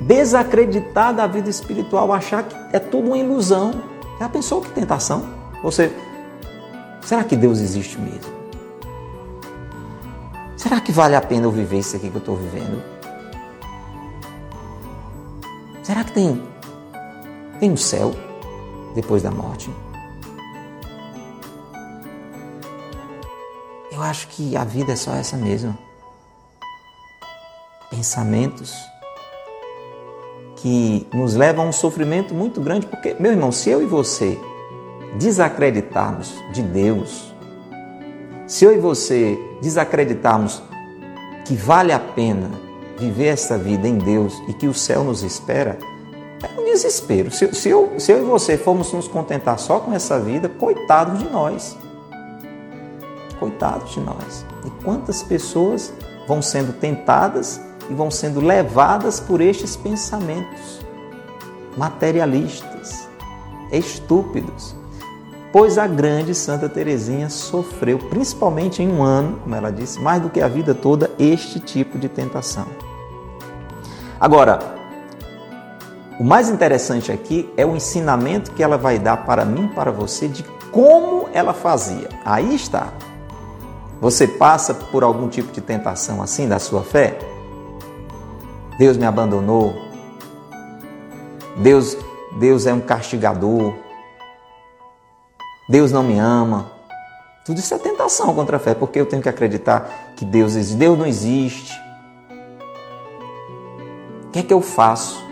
desacreditar 0.00 1.14
da 1.14 1.26
vida 1.26 1.50
espiritual, 1.50 2.12
achar 2.12 2.42
que 2.44 2.56
é 2.72 2.78
tudo 2.78 3.08
uma 3.08 3.18
ilusão. 3.18 3.82
Já 4.18 4.28
pensou 4.28 4.60
que 4.60 4.70
tentação? 4.70 5.24
Você, 5.62 5.92
será 7.02 7.22
que 7.22 7.36
Deus 7.36 7.60
existe 7.60 7.98
mesmo? 7.98 8.40
Será 10.56 10.80
que 10.80 10.92
vale 10.92 11.16
a 11.16 11.20
pena 11.20 11.46
eu 11.46 11.50
viver 11.50 11.78
isso 11.78 11.96
aqui 11.96 12.08
que 12.08 12.16
eu 12.16 12.20
estou 12.20 12.36
vivendo? 12.36 12.82
Será 15.82 16.04
que 16.04 16.12
tem, 16.12 16.42
tem 17.58 17.70
um 17.70 17.76
céu? 17.76 18.14
Depois 18.94 19.22
da 19.22 19.30
morte? 19.30 19.70
Eu 23.90 24.02
acho 24.02 24.28
que 24.28 24.56
a 24.56 24.64
vida 24.64 24.92
é 24.92 24.96
só 24.96 25.12
essa 25.14 25.36
mesmo. 25.36 25.76
Pensamentos 27.90 28.74
que 30.56 31.06
nos 31.12 31.34
levam 31.34 31.66
a 31.66 31.68
um 31.68 31.72
sofrimento 31.72 32.34
muito 32.34 32.60
grande, 32.60 32.86
porque, 32.86 33.14
meu 33.18 33.32
irmão, 33.32 33.50
se 33.50 33.70
eu 33.70 33.82
e 33.82 33.86
você 33.86 34.38
desacreditarmos 35.16 36.34
de 36.52 36.62
Deus, 36.62 37.34
se 38.46 38.64
eu 38.64 38.74
e 38.74 38.78
você 38.78 39.38
desacreditarmos 39.60 40.62
que 41.44 41.54
vale 41.54 41.92
a 41.92 41.98
pena 41.98 42.50
viver 42.98 43.26
essa 43.26 43.58
vida 43.58 43.88
em 43.88 43.98
Deus 43.98 44.40
e 44.48 44.52
que 44.52 44.66
o 44.66 44.74
céu 44.74 45.02
nos 45.02 45.22
espera, 45.22 45.78
é 46.42 46.60
um 46.60 46.64
desespero. 46.64 47.30
Se, 47.30 47.54
se, 47.54 47.68
eu, 47.68 47.94
se 47.98 48.12
eu 48.12 48.18
e 48.18 48.24
você 48.24 48.56
formos 48.56 48.92
nos 48.92 49.08
contentar 49.08 49.58
só 49.58 49.80
com 49.80 49.92
essa 49.92 50.18
vida, 50.18 50.48
coitados 50.48 51.18
de 51.18 51.28
nós. 51.28 51.76
Coitados 53.38 53.92
de 53.92 54.00
nós. 54.00 54.44
E 54.64 54.70
quantas 54.82 55.22
pessoas 55.22 55.92
vão 56.26 56.40
sendo 56.40 56.72
tentadas 56.72 57.60
e 57.88 57.94
vão 57.94 58.10
sendo 58.10 58.40
levadas 58.40 59.20
por 59.20 59.40
estes 59.40 59.76
pensamentos 59.76 60.80
materialistas, 61.76 63.08
estúpidos. 63.72 64.74
Pois 65.52 65.78
a 65.78 65.86
grande 65.86 66.34
Santa 66.34 66.68
Teresinha 66.68 67.28
sofreu, 67.28 67.98
principalmente 67.98 68.82
em 68.82 68.88
um 68.88 69.02
ano, 69.02 69.38
como 69.42 69.54
ela 69.54 69.72
disse, 69.72 69.98
mais 70.00 70.22
do 70.22 70.30
que 70.30 70.40
a 70.40 70.48
vida 70.48 70.74
toda, 70.74 71.10
este 71.18 71.58
tipo 71.58 71.98
de 71.98 72.08
tentação. 72.08 72.66
Agora, 74.20 74.79
o 76.20 76.22
mais 76.22 76.50
interessante 76.50 77.10
aqui 77.10 77.50
é 77.56 77.64
o 77.64 77.74
ensinamento 77.74 78.50
que 78.52 78.62
ela 78.62 78.76
vai 78.76 78.98
dar 78.98 79.24
para 79.24 79.42
mim, 79.42 79.68
para 79.68 79.90
você, 79.90 80.28
de 80.28 80.42
como 80.70 81.30
ela 81.32 81.54
fazia. 81.54 82.10
Aí 82.26 82.54
está. 82.54 82.92
Você 84.02 84.28
passa 84.28 84.74
por 84.74 85.02
algum 85.02 85.30
tipo 85.30 85.50
de 85.50 85.62
tentação 85.62 86.20
assim 86.20 86.46
da 86.46 86.58
sua 86.58 86.82
fé? 86.82 87.18
Deus 88.78 88.98
me 88.98 89.06
abandonou. 89.06 89.74
Deus, 91.56 91.96
Deus 92.38 92.66
é 92.66 92.74
um 92.74 92.80
castigador. 92.80 93.72
Deus 95.70 95.90
não 95.90 96.02
me 96.02 96.18
ama. 96.18 96.70
Tudo 97.46 97.60
isso 97.60 97.72
é 97.72 97.78
tentação 97.78 98.34
contra 98.34 98.58
a 98.58 98.60
fé, 98.60 98.74
porque 98.74 99.00
eu 99.00 99.06
tenho 99.06 99.22
que 99.22 99.28
acreditar 99.30 100.12
que 100.16 100.26
Deus 100.26 100.54
existe. 100.54 100.76
Deus 100.76 100.98
não 100.98 101.06
existe. 101.06 101.72
O 104.26 104.30
que 104.32 104.40
é 104.40 104.42
que 104.42 104.52
eu 104.52 104.60
faço? 104.60 105.29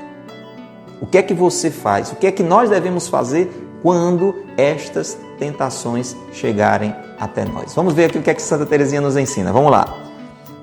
O 1.01 1.07
que 1.07 1.19
é 1.19 1.23
que 1.23 1.35
você 1.35 1.71
faz? 1.71 2.13
O 2.13 2.17
que 2.17 2.27
é 2.27 2.33
que 2.33 2.43
nós 2.43 2.71
devemos 2.71 3.07
fazer 3.09 3.51
quando 3.83 4.35
estas 4.57 5.19
tentações 5.39 6.17
chegarem 6.33 6.95
até 7.19 7.45
nós? 7.45 7.75
Vamos 7.75 7.95
ver 7.95 8.07
aqui 8.07 8.19
o 8.19 8.23
que 8.23 8.31
é 8.31 8.35
que 8.35 8.43
Santa 8.43 8.67
Teresinha 8.67 9.01
nos 9.01 9.17
ensina. 9.17 9.53
Vamos 9.53 9.71
lá. 9.71 9.97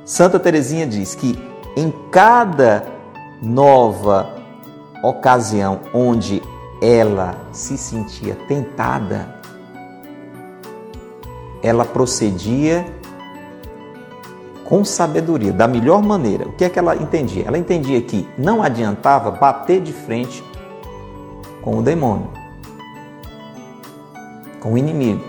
Santa 0.04 0.40
Teresinha 0.40 0.86
diz 0.86 1.16
que 1.16 1.38
em 1.76 1.94
cada 2.12 2.86
nova 3.42 4.30
ocasião 5.04 5.80
onde 5.94 6.42
ela 6.82 7.36
se 7.52 7.78
sentia 7.78 8.36
tentada, 8.48 9.36
ela 11.64 11.86
procedia 11.86 12.86
com 14.66 14.84
sabedoria, 14.84 15.54
da 15.54 15.68
melhor 15.68 16.02
maneira. 16.02 16.48
O 16.48 16.52
que 16.52 16.66
é 16.66 16.70
que 16.70 16.78
ela 16.78 16.96
entendia? 16.96 17.46
Ela 17.48 17.58
entendia 17.58 18.02
que 18.02 18.28
não 18.38 18.62
adiantava 18.62 19.32
bater 19.32 19.80
de 19.80 19.94
frente 19.94 20.44
com 21.62 21.78
o 21.78 21.82
demônio, 21.82 22.30
com 24.60 24.74
o 24.74 24.78
inimigo. 24.78 25.24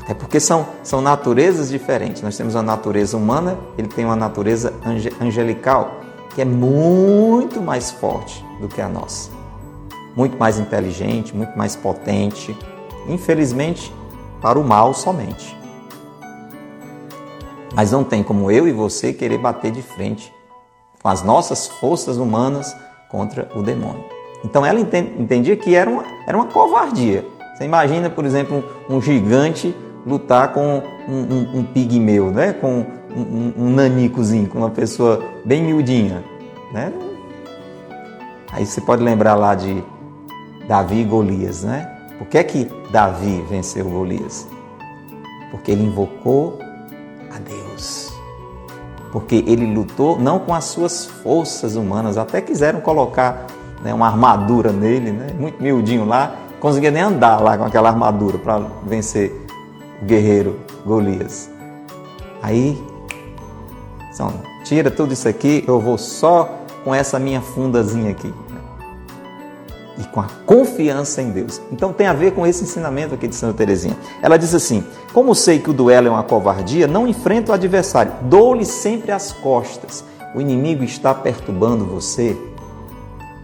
Até 0.00 0.14
porque 0.14 0.40
são, 0.40 0.66
são 0.82 1.00
naturezas 1.00 1.68
diferentes. 1.68 2.22
Nós 2.22 2.36
temos 2.36 2.56
a 2.56 2.62
natureza 2.62 3.16
humana, 3.16 3.56
ele 3.78 3.88
tem 3.88 4.04
uma 4.04 4.16
natureza 4.16 4.74
angelical, 5.20 6.00
que 6.34 6.40
é 6.42 6.44
muito 6.44 7.62
mais 7.62 7.90
forte 7.90 8.44
do 8.60 8.66
que 8.66 8.80
a 8.80 8.88
nossa. 8.88 9.30
Muito 10.16 10.36
mais 10.38 10.58
inteligente, 10.58 11.36
muito 11.36 11.56
mais 11.56 11.76
potente. 11.76 12.56
Infelizmente, 13.08 13.94
para 14.40 14.58
o 14.58 14.64
mal 14.64 14.92
somente. 14.92 15.61
Mas 17.74 17.90
não 17.90 18.04
tem 18.04 18.22
como 18.22 18.50
eu 18.50 18.68
e 18.68 18.72
você 18.72 19.12
querer 19.12 19.38
bater 19.38 19.70
de 19.70 19.82
frente 19.82 20.32
com 21.02 21.08
as 21.08 21.22
nossas 21.22 21.66
forças 21.66 22.16
humanas 22.18 22.76
contra 23.10 23.50
o 23.54 23.62
demônio. 23.62 24.04
Então 24.44 24.64
ela 24.64 24.80
entendia 24.80 25.56
que 25.56 25.74
era 25.74 25.88
uma, 25.88 26.04
era 26.26 26.36
uma 26.36 26.46
covardia. 26.46 27.24
Você 27.54 27.64
imagina, 27.64 28.10
por 28.10 28.24
exemplo, 28.24 28.64
um, 28.88 29.00
gigante 29.00 29.74
lutar 30.06 30.52
com 30.52 30.82
um, 31.08 31.12
um, 31.12 31.58
um, 31.58 31.64
pigmeu, 31.64 32.30
né? 32.30 32.52
com 32.52 32.84
um, 33.14 33.52
um, 33.56 33.70
nanicozinho, 33.70 34.48
com 34.48 34.58
uma 34.58 34.70
pessoa 34.70 35.22
bem 35.44 35.62
miudinha. 35.62 36.24
Né? 36.72 36.92
Aí 38.50 38.66
você 38.66 38.80
pode 38.80 39.02
lembrar 39.02 39.34
lá 39.34 39.54
de 39.54 39.82
Davi 40.66 41.00
e 41.00 41.04
Golias. 41.04 41.62
Né? 41.62 41.88
Por 42.18 42.26
que 42.26 42.38
é 42.38 42.44
que 42.44 42.68
Davi 42.90 43.44
venceu 43.48 43.84
Golias? 43.84 44.46
Porque 45.50 45.70
ele 45.70 45.84
invocou 45.84 46.58
a 47.30 47.38
Deus. 47.38 47.61
Porque 49.10 49.44
ele 49.46 49.66
lutou 49.66 50.18
não 50.18 50.38
com 50.38 50.54
as 50.54 50.64
suas 50.64 51.04
forças 51.04 51.76
humanas, 51.76 52.16
até 52.16 52.40
quiseram 52.40 52.80
colocar 52.80 53.46
né, 53.82 53.92
uma 53.92 54.06
armadura 54.06 54.72
nele, 54.72 55.10
né, 55.10 55.34
muito 55.38 55.62
miudinho 55.62 56.04
lá, 56.04 56.34
conseguia 56.60 56.90
nem 56.90 57.02
andar 57.02 57.40
lá 57.42 57.58
com 57.58 57.64
aquela 57.64 57.90
armadura 57.90 58.38
para 58.38 58.60
vencer 58.86 59.46
o 60.00 60.04
guerreiro 60.04 60.58
Golias. 60.86 61.50
Aí, 62.42 62.82
então, 64.12 64.32
tira 64.64 64.90
tudo 64.90 65.12
isso 65.12 65.28
aqui, 65.28 65.64
eu 65.66 65.78
vou 65.80 65.98
só 65.98 66.58
com 66.84 66.94
essa 66.94 67.18
minha 67.18 67.40
fundazinha 67.40 68.10
aqui 68.10 68.32
e 69.98 70.04
com 70.04 70.20
a 70.20 70.28
confiança 70.46 71.20
em 71.20 71.30
Deus. 71.30 71.60
Então 71.70 71.92
tem 71.92 72.06
a 72.06 72.12
ver 72.12 72.32
com 72.32 72.46
esse 72.46 72.64
ensinamento 72.64 73.14
aqui 73.14 73.28
de 73.28 73.34
Santa 73.34 73.54
Teresinha. 73.54 73.96
Ela 74.22 74.36
diz 74.36 74.54
assim: 74.54 74.84
Como 75.12 75.34
sei 75.34 75.58
que 75.58 75.70
o 75.70 75.72
duelo 75.72 76.08
é 76.08 76.10
uma 76.10 76.22
covardia, 76.22 76.86
não 76.86 77.06
enfrento 77.06 77.50
o 77.50 77.54
adversário, 77.54 78.12
dou-lhe 78.22 78.64
sempre 78.64 79.10
as 79.10 79.32
costas. 79.32 80.04
O 80.34 80.40
inimigo 80.40 80.82
está 80.82 81.14
perturbando 81.14 81.84
você. 81.84 82.36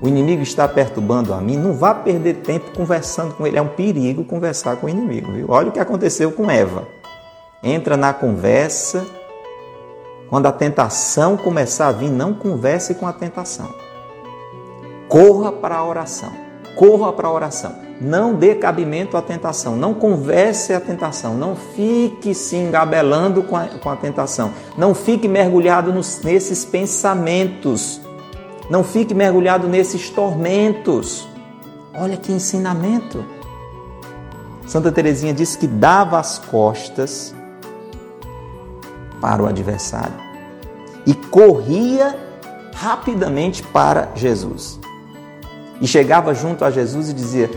O 0.00 0.08
inimigo 0.08 0.42
está 0.42 0.66
perturbando 0.66 1.34
a 1.34 1.40
mim. 1.40 1.56
Não 1.56 1.74
vá 1.74 1.92
perder 1.92 2.36
tempo 2.36 2.70
conversando 2.74 3.34
com 3.34 3.46
ele. 3.46 3.58
É 3.58 3.62
um 3.62 3.68
perigo 3.68 4.24
conversar 4.24 4.76
com 4.76 4.86
o 4.86 4.88
inimigo. 4.88 5.32
Viu? 5.32 5.46
Olha 5.50 5.68
o 5.68 5.72
que 5.72 5.80
aconteceu 5.80 6.30
com 6.32 6.50
Eva. 6.50 6.88
Entra 7.62 7.96
na 7.96 8.14
conversa. 8.14 9.04
Quando 10.30 10.46
a 10.46 10.52
tentação 10.52 11.36
começar 11.36 11.88
a 11.88 11.92
vir, 11.92 12.10
não 12.10 12.32
converse 12.32 12.94
com 12.94 13.06
a 13.06 13.12
tentação 13.12 13.87
corra 15.08 15.50
para 15.50 15.76
a 15.76 15.84
oração. 15.84 16.32
Corra 16.76 17.12
para 17.12 17.26
a 17.26 17.32
oração. 17.32 17.74
Não 18.00 18.34
dê 18.34 18.54
cabimento 18.54 19.16
à 19.16 19.22
tentação. 19.22 19.74
Não 19.74 19.94
converse 19.94 20.72
a 20.72 20.80
tentação. 20.80 21.34
Não 21.34 21.56
fique 21.56 22.34
se 22.34 22.54
engabelando 22.54 23.42
com 23.42 23.56
a, 23.56 23.66
com 23.66 23.90
a 23.90 23.96
tentação. 23.96 24.52
Não 24.76 24.94
fique 24.94 25.26
mergulhado 25.26 25.92
nos, 25.92 26.20
nesses 26.22 26.64
pensamentos. 26.64 28.00
Não 28.70 28.84
fique 28.84 29.14
mergulhado 29.14 29.66
nesses 29.66 30.10
tormentos. 30.10 31.26
Olha 31.94 32.16
que 32.16 32.30
ensinamento. 32.30 33.24
Santa 34.66 34.92
Teresinha 34.92 35.32
disse 35.32 35.58
que 35.58 35.66
dava 35.66 36.20
as 36.20 36.38
costas 36.38 37.34
para 39.20 39.42
o 39.42 39.46
adversário 39.46 40.14
e 41.04 41.14
corria 41.14 42.14
rapidamente 42.74 43.62
para 43.62 44.10
Jesus 44.14 44.77
e 45.80 45.86
chegava 45.86 46.34
junto 46.34 46.64
a 46.64 46.70
Jesus 46.70 47.08
e 47.10 47.12
dizia: 47.12 47.50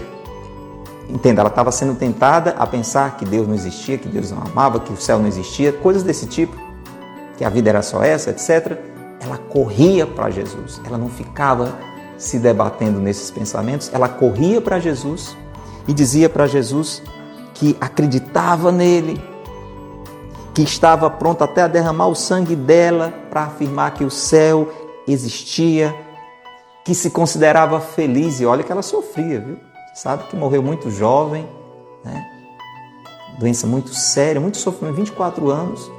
Entenda, 1.09 1.41
ela 1.41 1.49
estava 1.49 1.72
sendo 1.72 1.95
tentada 1.95 2.55
a 2.57 2.65
pensar 2.65 3.17
que 3.17 3.26
Deus 3.26 3.47
não 3.47 3.53
existia, 3.53 3.97
que 3.97 4.07
Deus 4.07 4.32
não 4.32 4.41
amava, 4.41 4.80
que 4.80 4.93
o 4.93 4.97
céu 4.97 5.19
não 5.19 5.28
existia, 5.28 5.74
coisas 5.74 6.03
desse 6.03 6.26
tipo, 6.26 6.55
que 7.38 7.43
a 7.43 7.49
vida 7.49 7.69
era 7.69 7.82
só 7.82 8.01
essa, 8.01 8.30
etc. 8.30 8.78
Ela 9.19 9.38
corria 9.38 10.07
para 10.07 10.30
Jesus, 10.30 10.82
ela 10.86 10.97
não 10.97 11.09
ficava 11.09 11.78
se 12.17 12.39
debatendo 12.39 12.99
nesses 12.99 13.30
pensamentos, 13.30 13.89
ela 13.93 14.07
corria 14.07 14.61
para 14.61 14.80
Jesus 14.80 15.36
e 15.88 15.93
dizia 15.93 16.30
para 16.30 16.47
Jesus 16.47 17.01
que 17.53 17.76
acreditava 17.82 18.72
nele, 18.72 19.22
que 20.53 20.61
estava 20.61 21.09
pronta 21.09 21.45
até 21.45 21.63
a 21.63 21.67
derramar 21.67 22.07
o 22.07 22.15
sangue 22.15 22.55
dela 22.55 23.13
para 23.30 23.43
afirmar 23.43 23.93
que 23.93 24.03
o 24.03 24.09
céu 24.09 24.69
existia, 25.07 25.93
que 26.84 26.96
se 26.96 27.10
considerava 27.10 27.80
feliz, 27.80 28.40
e 28.40 28.46
olha 28.46 28.64
que 28.64 28.72
ela 28.72 28.82
sofria, 28.82 29.40
viu? 29.40 29.58
Sabe 29.94 30.24
que 30.26 30.36
morreu 30.36 30.64
muito 30.64 30.90
jovem, 30.90 31.48
né? 32.04 32.26
doença 33.38 33.68
muito 33.68 33.94
séria, 33.94 34.40
muito 34.40 34.58
sofrimento, 34.58 34.96
24 34.96 35.50
anos. 35.50 35.92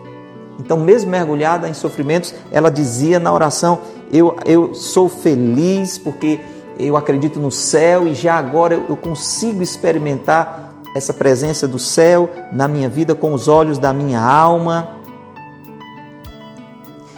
Então, 0.59 0.79
mesmo 0.79 1.11
mergulhada 1.11 1.69
em 1.69 1.75
sofrimentos, 1.75 2.35
ela 2.51 2.71
dizia 2.71 3.19
na 3.19 3.33
oração: 3.33 3.81
Eu, 4.13 4.37
eu 4.45 4.75
sou 4.75 5.09
feliz 5.09 5.99
porque 5.99 6.41
eu 6.79 6.97
acredito 6.97 7.39
no 7.41 7.51
céu 7.51 8.07
e 8.07 8.15
já 8.15 8.35
agora 8.35 8.75
eu 8.75 8.97
consigo 8.97 9.63
experimentar 9.63 10.73
essa 10.95 11.13
presença 11.13 11.67
do 11.67 11.79
céu 11.79 12.31
na 12.53 12.69
minha 12.69 12.89
vida 12.89 13.15
com 13.15 13.33
os 13.33 13.49
olhos 13.49 13.79
da 13.79 13.93
minha 13.93 14.21
alma. 14.21 15.02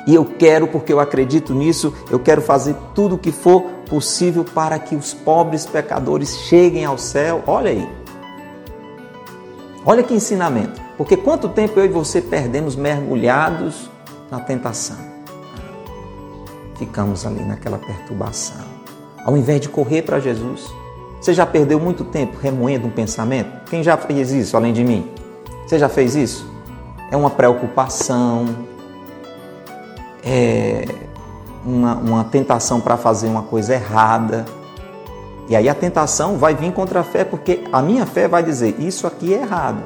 E 0.06 0.14
eu 0.14 0.24
quero, 0.24 0.68
porque 0.68 0.92
eu 0.92 1.00
acredito 1.00 1.54
nisso, 1.54 1.94
eu 2.10 2.18
quero 2.18 2.42
fazer 2.42 2.76
tudo 2.94 3.14
o 3.14 3.18
que 3.18 3.32
for 3.32 3.62
possível 3.88 4.44
para 4.44 4.78
que 4.78 4.94
os 4.94 5.14
pobres 5.14 5.64
pecadores 5.64 6.36
cheguem 6.40 6.84
ao 6.84 6.98
céu. 6.98 7.42
Olha 7.46 7.70
aí. 7.70 7.88
Olha 9.84 10.02
que 10.02 10.14
ensinamento. 10.14 10.80
Porque 10.96 11.16
quanto 11.16 11.48
tempo 11.48 11.78
eu 11.78 11.86
e 11.86 11.88
você 11.88 12.20
perdemos 12.20 12.76
mergulhados 12.76 13.90
na 14.30 14.40
tentação? 14.40 14.96
Ficamos 16.76 17.24
ali 17.26 17.42
naquela 17.42 17.78
perturbação. 17.78 18.64
Ao 19.24 19.36
invés 19.36 19.60
de 19.60 19.68
correr 19.68 20.02
para 20.02 20.20
Jesus. 20.20 20.72
Você 21.20 21.32
já 21.32 21.46
perdeu 21.46 21.80
muito 21.80 22.04
tempo 22.04 22.36
remoendo 22.38 22.86
um 22.86 22.90
pensamento? 22.90 23.64
Quem 23.70 23.82
já 23.82 23.96
fez 23.96 24.30
isso 24.30 24.56
além 24.56 24.74
de 24.74 24.84
mim? 24.84 25.10
Você 25.66 25.78
já 25.78 25.88
fez 25.88 26.14
isso? 26.14 26.46
É 27.10 27.16
uma 27.16 27.30
preocupação, 27.30 28.46
é, 30.24 30.84
uma, 31.64 31.94
uma 31.94 32.24
tentação 32.24 32.80
para 32.80 32.96
fazer 32.96 33.28
uma 33.28 33.42
coisa 33.42 33.74
errada. 33.74 34.44
E 35.48 35.54
aí 35.54 35.68
a 35.68 35.74
tentação 35.74 36.38
vai 36.38 36.54
vir 36.54 36.72
contra 36.72 37.00
a 37.00 37.04
fé, 37.04 37.24
porque 37.24 37.64
a 37.72 37.82
minha 37.82 38.06
fé 38.06 38.26
vai 38.26 38.42
dizer 38.42 38.80
isso 38.80 39.06
aqui 39.06 39.34
é 39.34 39.42
errado. 39.42 39.84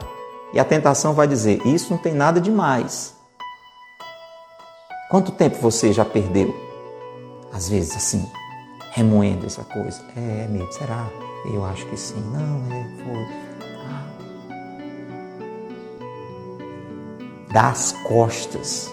E 0.52 0.60
a 0.60 0.64
tentação 0.64 1.12
vai 1.12 1.26
dizer 1.26 1.60
isso 1.66 1.90
não 1.90 1.98
tem 1.98 2.14
nada 2.14 2.40
de 2.40 2.50
mais. 2.50 3.14
Quanto 5.10 5.32
tempo 5.32 5.58
você 5.60 5.92
já 5.92 6.04
perdeu? 6.04 6.54
Às 7.52 7.68
vezes 7.68 7.96
assim, 7.96 8.30
remoendo 8.92 9.46
essa 9.46 9.64
coisa. 9.64 10.00
É, 10.16 10.44
amigo, 10.44 10.70
será? 10.72 11.06
Eu 11.52 11.64
acho 11.64 11.86
que 11.86 11.96
sim. 11.96 12.22
Não, 12.30 12.72
é, 12.72 12.86
foi. 13.02 13.26
Ah. 13.86 14.04
Dá 17.52 17.68
as 17.70 17.92
costas 18.06 18.92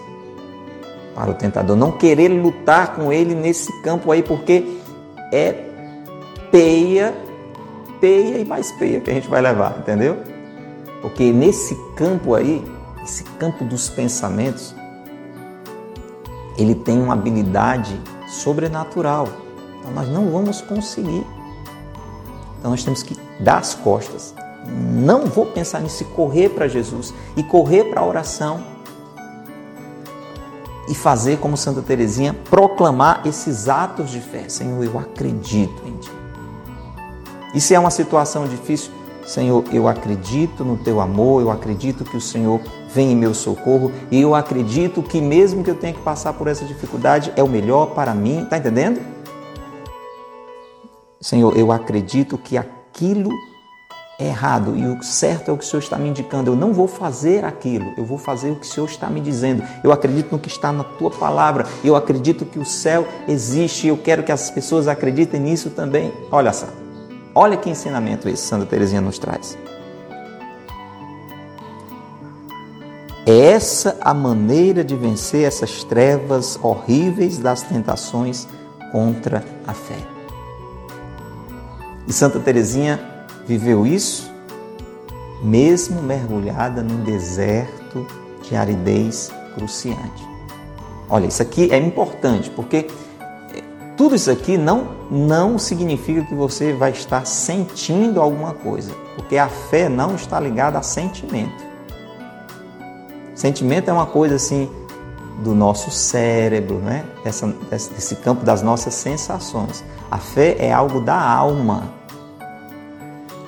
para 1.16 1.32
o 1.32 1.34
tentador, 1.34 1.78
não 1.78 1.94
querer 1.94 2.28
lutar 2.28 2.94
com 2.94 3.12
ele 3.12 3.34
nesse 3.34 3.72
campo 3.82 4.12
aí, 4.12 4.22
porque 4.22 4.80
é 5.32 5.66
peia, 6.52 7.16
peia 8.02 8.38
e 8.38 8.46
mais 8.46 8.72
peia 8.74 9.00
que 9.00 9.10
a 9.10 9.14
gente 9.14 9.30
vai 9.30 9.42
levar, 9.42 9.78
entendeu? 9.80 10.18
Porque 11.02 11.32
nesse 11.32 11.74
campo 11.96 12.36
aí, 12.36 12.62
esse 13.02 13.24
campo 13.40 13.64
dos 13.64 13.88
pensamentos, 13.88 14.76
ele 16.58 16.76
tem 16.76 17.02
uma 17.02 17.14
habilidade 17.14 18.00
sobrenatural. 18.28 19.30
Então 19.80 19.92
nós 19.92 20.10
não 20.10 20.30
vamos 20.32 20.62
conseguir. 20.62 21.26
Então 22.60 22.72
nós 22.72 22.84
temos 22.84 23.04
que 23.04 23.18
dar 23.40 23.60
as 23.60 23.74
costas. 23.74 24.36
Não 24.68 25.28
vou 25.28 25.46
pensar 25.46 25.80
nisso 25.80 26.04
e 26.04 26.06
correr 26.08 26.50
para 26.50 26.68
Jesus 26.68 27.14
e 27.38 27.44
correr 27.44 27.86
para 27.86 28.02
a 28.02 28.06
oração 28.06 28.75
e 30.88 30.96
fazer 30.96 31.38
como 31.38 31.58
Santa 31.58 31.82
Teresinha, 31.82 32.34
proclamar 32.34 33.22
esses 33.26 33.68
atos 33.68 34.12
de 34.12 34.20
fé. 34.20 34.48
Senhor, 34.48 34.84
eu 34.84 35.00
acredito 35.00 35.82
em 35.86 35.98
Ti. 35.98 36.12
E 37.54 37.62
se 37.62 37.74
é 37.74 37.80
uma 37.80 37.90
situação 37.90 38.48
difícil, 38.48 38.92
Senhor, 39.26 39.64
eu 39.72 39.88
acredito 39.88 40.64
no 40.64 40.78
teu 40.78 41.02
amor, 41.02 41.42
eu 41.42 41.50
acredito 41.50 42.04
que 42.04 42.16
o 42.16 42.22
Senhor 42.22 42.62
vem 42.94 43.12
em 43.12 43.16
meu 43.16 43.34
socorro 43.34 43.92
e 44.12 44.22
eu 44.22 44.36
acredito 44.36 45.02
que 45.02 45.20
mesmo 45.20 45.64
que 45.64 45.72
eu 45.72 45.76
tenha 45.76 45.94
que 45.94 46.02
passar 46.02 46.34
por 46.34 46.48
essa 46.48 46.64
dificuldade, 46.64 47.34
é 47.36 47.42
o 47.42 47.48
melhor 47.48 47.88
para 47.88 48.14
mim. 48.14 48.44
Está 48.44 48.58
entendendo? 48.58 49.02
Senhor, 51.20 51.58
eu 51.58 51.72
acredito 51.72 52.38
que 52.38 52.56
aquilo 52.56 53.32
errado 54.20 54.76
e 54.76 54.86
o 54.88 55.04
certo 55.04 55.50
é 55.50 55.54
o 55.54 55.58
que 55.58 55.64
o 55.64 55.68
Senhor 55.68 55.82
está 55.82 55.98
me 55.98 56.10
indicando. 56.10 56.52
Eu 56.52 56.56
não 56.56 56.74
vou 56.74 56.88
fazer 56.88 57.44
aquilo, 57.44 57.94
eu 57.98 58.06
vou 58.06 58.18
fazer 58.18 58.52
o 58.52 58.56
que 58.56 58.66
o 58.66 58.70
Senhor 58.70 58.88
está 58.88 59.10
me 59.10 59.20
dizendo. 59.20 59.64
Eu 59.84 59.92
acredito 59.92 60.32
no 60.32 60.40
que 60.40 60.48
está 60.48 60.72
na 60.72 60.84
tua 60.84 61.12
palavra, 61.12 61.66
eu 61.84 61.96
acredito 61.96 62.46
que 62.46 62.60
o 62.60 62.66
céu 62.66 63.08
existe 63.28 63.88
e 63.88 63.90
eu 63.90 63.98
quero 63.98 64.24
que 64.24 64.32
as 64.32 64.50
pessoas 64.50 64.88
acreditem 64.88 65.40
nisso 65.40 65.70
também. 65.70 66.14
Olha 66.32 66.54
só, 66.54 66.68
olha 67.34 67.58
que 67.58 67.70
ensinamento 67.70 68.30
esse 68.30 68.44
Santa 68.44 68.66
Teresinha 68.66 69.02
nos 69.02 69.20
traz. 69.20 69.58
É 73.28 73.38
essa 73.38 73.98
a 74.02 74.14
maneira 74.14 74.84
de 74.84 74.96
vencer 74.96 75.46
essas 75.46 75.84
trevas 75.84 76.60
horríveis 76.62 77.40
das 77.40 77.64
tentações 77.64 78.48
contra 78.92 79.44
a 79.66 79.74
fé. 79.74 79.98
E 82.08 82.14
Santa 82.14 82.40
Teresinha 82.40 83.15
viveu 83.48 83.86
isso 83.86 84.34
mesmo 85.44 86.02
mergulhada 86.02 86.82
num 86.82 87.04
deserto 87.04 88.06
de 88.42 88.56
aridez 88.56 89.32
cruciante. 89.54 90.28
Olha, 91.10 91.28
isso 91.28 91.42
aqui 91.42 91.72
é 91.72 91.78
importante 91.78 92.50
porque 92.50 92.88
eh, 93.54 93.64
tudo 93.96 94.16
isso 94.16 94.32
aqui 94.32 94.58
não, 94.58 94.88
não 95.12 95.60
significa 95.60 96.24
que 96.24 96.34
você 96.34 96.74
vai 96.74 96.92
estar 96.92 97.26
sentindo 97.26 98.22
alguma 98.22 98.54
coisa, 98.54 98.92
porque 99.16 99.38
a 99.38 99.48
fé 99.48 99.88
não 99.88 100.16
está 100.16 100.40
ligada 100.40 100.80
a 100.80 100.82
sentimento. 100.82 101.64
Sentimento 103.36 103.90
é 103.90 103.94
uma 103.94 104.06
coisa 104.06 104.36
assim 104.36 104.70
do 105.44 105.54
nosso 105.54 105.92
cérebro, 105.92 106.80
né? 106.80 107.04
Essa, 107.24 107.48
desse 107.70 108.16
campo 108.16 108.46
das 108.46 108.62
nossas 108.62 108.94
sensações. 108.94 109.84
A 110.10 110.18
fé 110.18 110.56
é 110.58 110.72
algo 110.72 111.02
da 111.02 111.20
alma. 111.20 111.90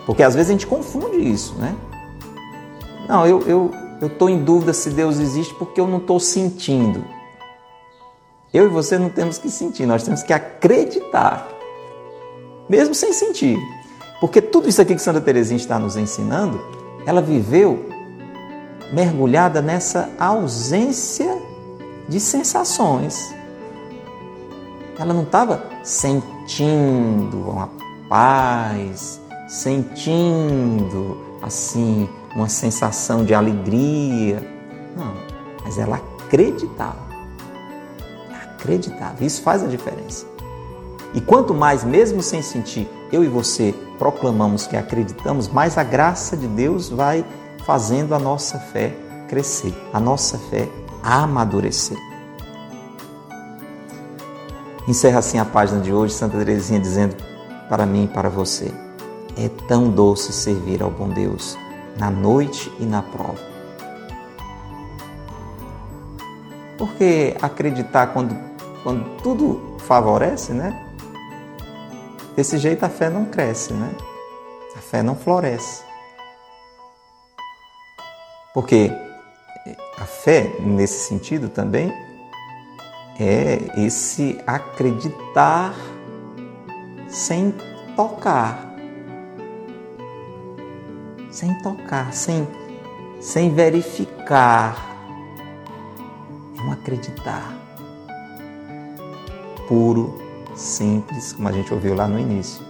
Porque 0.07 0.23
às 0.23 0.33
vezes 0.33 0.49
a 0.49 0.53
gente 0.53 0.65
confunde 0.65 1.17
isso, 1.17 1.53
né? 1.55 1.75
Não, 3.09 3.27
eu 3.27 3.41
eu, 3.41 3.71
eu 4.01 4.29
em 4.29 4.41
dúvida 4.41 4.71
se 4.71 4.89
Deus 4.89 5.19
existe 5.19 5.53
porque 5.55 5.81
eu 5.81 5.85
não 5.85 5.97
estou 5.97 6.17
sentindo. 6.17 7.03
Eu 8.53 8.65
e 8.65 8.69
você 8.69 8.97
não 8.97 9.09
temos 9.09 9.37
que 9.37 9.49
sentir, 9.49 9.85
nós 9.85 10.03
temos 10.03 10.23
que 10.23 10.31
acreditar, 10.31 11.45
mesmo 12.69 12.95
sem 12.95 13.11
sentir. 13.11 13.59
Porque 14.21 14.41
tudo 14.41 14.69
isso 14.69 14.81
aqui 14.81 14.95
que 14.95 15.01
Santa 15.01 15.19
Teresinha 15.19 15.57
está 15.57 15.77
nos 15.77 15.97
ensinando, 15.97 16.59
ela 17.05 17.21
viveu 17.21 17.85
mergulhada 18.93 19.61
nessa 19.61 20.09
ausência 20.17 21.37
de 22.07 22.19
sensações. 22.19 23.35
Ela 24.97 25.13
não 25.13 25.23
estava 25.23 25.65
sentindo 25.83 27.49
uma 27.49 27.69
paz, 28.07 29.19
sentindo 29.47 31.17
assim 31.41 32.09
uma 32.35 32.49
sensação 32.49 33.23
de 33.23 33.33
alegria. 33.33 34.43
Não, 34.95 35.13
mas 35.63 35.77
ela 35.77 36.01
acreditava. 36.19 37.07
Acreditava. 38.43 39.23
Isso 39.23 39.41
faz 39.41 39.63
a 39.63 39.67
diferença. 39.67 40.25
E 41.13 41.21
quanto 41.21 41.53
mais, 41.53 41.83
mesmo 41.83 42.21
sem 42.21 42.41
sentir, 42.41 42.87
eu 43.11 43.23
e 43.23 43.27
você 43.27 43.73
proclamamos 43.97 44.67
que 44.67 44.75
acreditamos, 44.75 45.47
mais 45.47 45.77
a 45.77 45.83
graça 45.83 46.35
de 46.35 46.47
Deus 46.47 46.89
vai 46.89 47.25
fazendo 47.65 48.13
a 48.13 48.19
nossa 48.19 48.59
fé 48.59 48.95
crescer, 49.27 49.73
a 49.93 49.99
nossa 49.99 50.37
fé 50.37 50.67
amadurecer. 51.01 51.97
Encerra 54.87 55.19
assim 55.19 55.37
a 55.37 55.45
página 55.45 55.81
de 55.81 55.91
hoje, 55.91 56.13
Santa 56.13 56.37
Teresinha 56.37 56.79
dizendo 56.79 57.15
para 57.67 57.85
mim 57.85 58.05
e 58.05 58.07
para 58.07 58.29
você. 58.29 58.71
É 59.37 59.49
tão 59.67 59.89
doce 59.89 60.33
servir 60.33 60.81
ao 60.81 60.89
bom 60.89 61.09
Deus 61.09 61.57
na 61.97 62.09
noite 62.09 62.71
e 62.79 62.85
na 62.85 63.01
prova. 63.01 63.39
Porque 66.77 67.35
acreditar 67.41 68.07
quando, 68.07 68.35
quando 68.83 69.21
tudo 69.21 69.77
favorece, 69.79 70.53
né? 70.53 70.83
Desse 72.35 72.57
jeito 72.57 72.83
a 72.83 72.89
fé 72.89 73.09
não 73.09 73.25
cresce, 73.25 73.73
né? 73.73 73.95
A 74.75 74.79
fé 74.79 75.01
não 75.01 75.15
floresce. 75.15 75.83
Porque 78.53 78.91
a 79.97 80.05
fé, 80.05 80.55
nesse 80.59 81.07
sentido 81.07 81.49
também, 81.49 81.91
é 83.19 83.59
esse 83.77 84.39
acreditar 84.45 85.73
sem 87.07 87.53
tocar 87.95 88.66
sem 91.37 91.53
tocar, 91.53 92.11
sem, 92.13 92.47
sem 93.21 93.53
verificar. 93.53 94.97
É 96.57 96.61
um 96.63 96.71
acreditar 96.71 97.55
puro, 99.67 100.19
simples, 100.55 101.33
como 101.33 101.47
a 101.47 101.51
gente 101.51 101.71
ouviu 101.71 101.93
lá 101.93 102.07
no 102.07 102.17
início. 102.17 102.65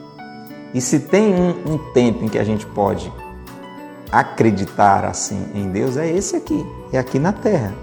E 0.74 0.82
se 0.82 1.00
tem 1.00 1.34
um, 1.34 1.76
um 1.76 1.78
tempo 1.94 2.26
em 2.26 2.28
que 2.28 2.38
a 2.38 2.44
gente 2.44 2.66
pode 2.66 3.10
acreditar 4.12 5.06
assim 5.06 5.50
em 5.56 5.72
Deus, 5.72 5.96
é 5.96 6.12
esse 6.12 6.36
aqui, 6.36 6.66
é 6.92 6.98
aqui 6.98 7.20
na 7.20 7.32
terra. 7.32 7.74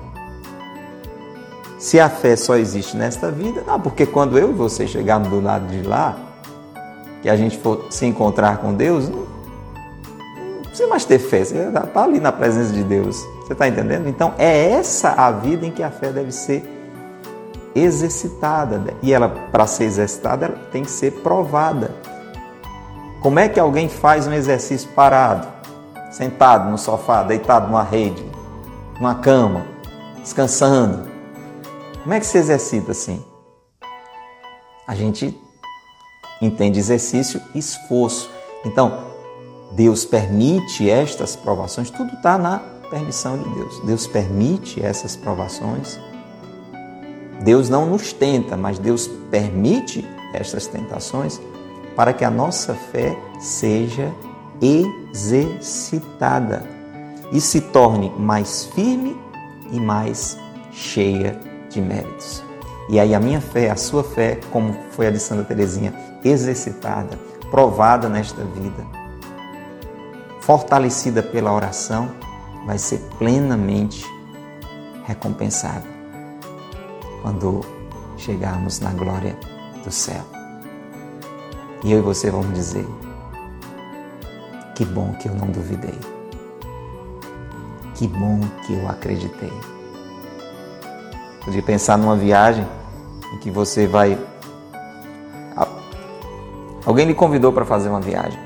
Se 1.78 1.98
a 1.98 2.10
fé 2.10 2.36
só 2.36 2.56
existe 2.56 2.94
nesta 2.94 3.30
vida, 3.30 3.64
não, 3.66 3.80
porque 3.80 4.04
quando 4.04 4.36
eu 4.38 4.50
e 4.50 4.52
você 4.52 4.86
chegarmos 4.86 5.30
do 5.30 5.40
lado 5.40 5.66
de 5.66 5.80
lá, 5.80 6.14
que 7.22 7.30
a 7.30 7.36
gente 7.36 7.56
for 7.56 7.86
se 7.88 8.04
encontrar 8.04 8.58
com 8.58 8.74
Deus, 8.74 9.10
precisa 10.74 10.88
mais 10.88 11.04
ter 11.04 11.20
fé, 11.20 11.44
você 11.44 11.56
está 11.56 12.02
ali 12.02 12.18
na 12.18 12.32
presença 12.32 12.72
de 12.72 12.82
Deus. 12.82 13.24
Você 13.42 13.52
está 13.52 13.68
entendendo? 13.68 14.08
Então 14.08 14.34
é 14.36 14.70
essa 14.72 15.10
a 15.10 15.30
vida 15.30 15.64
em 15.64 15.70
que 15.70 15.84
a 15.84 15.90
fé 15.90 16.10
deve 16.10 16.32
ser 16.32 16.68
exercitada. 17.76 18.82
E 19.00 19.12
ela, 19.12 19.28
para 19.28 19.68
ser 19.68 19.84
exercitada, 19.84 20.46
ela 20.46 20.56
tem 20.72 20.82
que 20.82 20.90
ser 20.90 21.12
provada. 21.22 21.94
Como 23.22 23.38
é 23.38 23.48
que 23.48 23.60
alguém 23.60 23.88
faz 23.88 24.26
um 24.26 24.32
exercício 24.32 24.88
parado, 24.90 25.46
sentado 26.10 26.68
no 26.68 26.76
sofá, 26.76 27.22
deitado 27.22 27.68
numa 27.68 27.84
rede, 27.84 28.28
numa 28.98 29.14
cama, 29.14 29.64
descansando? 30.18 31.08
Como 32.02 32.12
é 32.12 32.18
que 32.18 32.26
se 32.26 32.36
exercita 32.36 32.90
assim? 32.90 33.24
A 34.88 34.94
gente 34.96 35.40
entende 36.42 36.80
exercício, 36.80 37.40
esforço. 37.54 38.28
Então, 38.64 39.13
Deus 39.74 40.04
permite 40.04 40.88
estas 40.88 41.34
provações, 41.34 41.90
tudo 41.90 42.14
está 42.14 42.38
na 42.38 42.60
permissão 42.90 43.36
de 43.36 43.48
Deus. 43.50 43.80
Deus 43.80 44.06
permite 44.06 44.80
essas 44.84 45.16
provações. 45.16 45.98
Deus 47.42 47.68
não 47.68 47.86
nos 47.86 48.12
tenta, 48.12 48.56
mas 48.56 48.78
Deus 48.78 49.10
permite 49.30 50.08
estas 50.32 50.68
tentações 50.68 51.40
para 51.96 52.12
que 52.12 52.24
a 52.24 52.30
nossa 52.30 52.74
fé 52.74 53.18
seja 53.40 54.12
exercitada 55.12 56.62
e 57.32 57.40
se 57.40 57.60
torne 57.60 58.12
mais 58.16 58.66
firme 58.66 59.16
e 59.72 59.80
mais 59.80 60.38
cheia 60.70 61.36
de 61.68 61.80
méritos. 61.80 62.44
E 62.88 63.00
aí 63.00 63.12
a 63.14 63.20
minha 63.20 63.40
fé, 63.40 63.70
a 63.70 63.76
sua 63.76 64.04
fé, 64.04 64.38
como 64.52 64.72
foi 64.90 65.08
a 65.08 65.10
de 65.10 65.18
Santa 65.18 65.42
Teresinha, 65.42 65.92
exercitada, 66.22 67.18
provada 67.50 68.08
nesta 68.08 68.44
vida, 68.44 69.03
fortalecida 70.44 71.22
pela 71.22 71.52
oração, 71.52 72.10
vai 72.66 72.76
ser 72.76 72.98
plenamente 73.18 74.04
recompensada 75.04 75.84
quando 77.22 77.62
chegarmos 78.18 78.78
na 78.78 78.90
glória 78.90 79.38
do 79.82 79.90
céu. 79.90 80.22
E 81.82 81.92
eu 81.92 81.98
e 81.98 82.02
você 82.02 82.30
vamos 82.30 82.52
dizer: 82.52 82.86
que 84.74 84.84
bom 84.84 85.14
que 85.14 85.28
eu 85.28 85.34
não 85.34 85.46
duvidei. 85.46 85.98
Que 87.94 88.06
bom 88.06 88.40
que 88.66 88.74
eu 88.74 88.88
acreditei. 88.88 89.52
Podia 91.42 91.62
pensar 91.62 91.96
numa 91.96 92.16
viagem 92.16 92.66
em 93.32 93.38
que 93.38 93.50
você 93.50 93.86
vai. 93.86 94.18
Alguém 96.84 97.06
lhe 97.06 97.14
convidou 97.14 97.50
para 97.50 97.64
fazer 97.64 97.88
uma 97.88 98.00
viagem. 98.00 98.43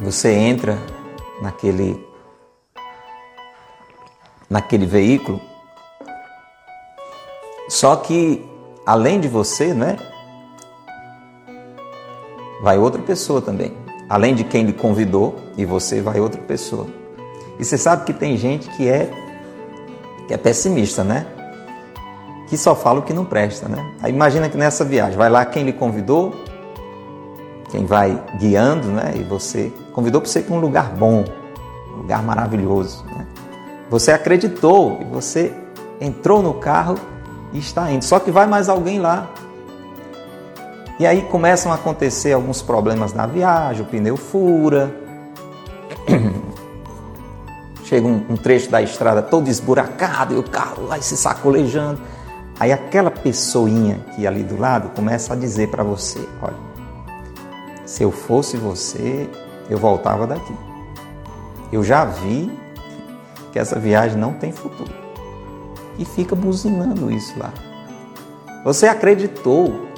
Você 0.00 0.32
entra 0.32 0.78
naquele 1.40 2.04
naquele 4.48 4.86
veículo. 4.86 5.40
Só 7.68 7.94
que 7.96 8.44
além 8.84 9.20
de 9.20 9.28
você, 9.28 9.72
né? 9.72 9.96
vai 12.60 12.78
outra 12.78 13.00
pessoa 13.02 13.40
também. 13.40 13.72
Além 14.08 14.34
de 14.34 14.44
quem 14.44 14.64
lhe 14.64 14.72
convidou, 14.72 15.36
e 15.56 15.64
você 15.64 16.00
vai 16.00 16.20
outra 16.20 16.40
pessoa. 16.42 16.86
E 17.58 17.64
você 17.64 17.78
sabe 17.78 18.04
que 18.04 18.12
tem 18.12 18.36
gente 18.36 18.68
que 18.70 18.88
é 18.88 19.10
que 20.26 20.34
é 20.34 20.36
pessimista, 20.36 21.02
né? 21.02 21.26
Que 22.48 22.56
só 22.56 22.74
fala 22.74 23.00
o 23.00 23.02
que 23.02 23.12
não 23.12 23.24
presta, 23.24 23.68
né? 23.68 23.94
Aí 24.00 24.12
imagina 24.12 24.48
que 24.48 24.56
nessa 24.56 24.84
viagem 24.84 25.16
vai 25.16 25.28
lá 25.28 25.44
quem 25.44 25.64
lhe 25.64 25.72
convidou, 25.72 26.34
quem 27.70 27.86
vai 27.86 28.22
guiando, 28.38 28.88
né? 28.88 29.14
E 29.16 29.22
você 29.22 29.72
convidou 29.92 30.20
para 30.20 30.30
você 30.30 30.40
ir 30.40 30.42
para 30.42 30.54
um 30.54 30.60
lugar 30.60 30.90
bom, 30.90 31.24
um 31.94 31.98
lugar 31.98 32.22
maravilhoso, 32.22 33.04
né? 33.06 33.26
Você 33.88 34.12
acreditou 34.12 34.98
e 35.00 35.04
você 35.04 35.52
entrou 36.00 36.42
no 36.42 36.54
carro 36.54 36.96
e 37.52 37.58
está 37.58 37.90
indo. 37.90 38.04
Só 38.04 38.18
que 38.18 38.30
vai 38.30 38.46
mais 38.46 38.68
alguém 38.68 39.00
lá. 39.00 39.28
E 40.98 41.06
aí 41.06 41.22
começam 41.22 41.72
a 41.72 41.76
acontecer 41.76 42.32
alguns 42.32 42.62
problemas 42.62 43.12
na 43.12 43.26
viagem, 43.26 43.82
o 43.82 43.86
pneu 43.86 44.16
fura. 44.16 44.94
Chega 47.84 48.06
um, 48.06 48.24
um 48.30 48.36
trecho 48.36 48.70
da 48.70 48.80
estrada 48.80 49.22
todo 49.22 49.48
esburacado 49.48 50.34
e 50.34 50.38
o 50.38 50.42
carro 50.42 50.86
vai 50.86 51.02
se 51.02 51.16
sacolejando. 51.16 52.00
Aí 52.60 52.70
aquela 52.70 53.10
pessoinha 53.10 54.00
que 54.14 54.26
ali 54.26 54.42
do 54.42 54.60
lado 54.60 54.90
começa 54.90 55.32
a 55.32 55.36
dizer 55.36 55.68
para 55.70 55.82
você, 55.82 56.20
olha, 56.42 56.69
se 57.90 58.04
eu 58.04 58.12
fosse 58.12 58.56
você, 58.56 59.28
eu 59.68 59.76
voltava 59.76 60.24
daqui. 60.24 60.54
Eu 61.72 61.82
já 61.82 62.04
vi 62.04 62.48
que 63.50 63.58
essa 63.58 63.80
viagem 63.80 64.16
não 64.16 64.32
tem 64.32 64.52
futuro. 64.52 64.94
E 65.98 66.04
fica 66.04 66.36
buzinando 66.36 67.10
isso 67.10 67.36
lá. 67.36 67.52
Você 68.64 68.86
acreditou 68.86 69.88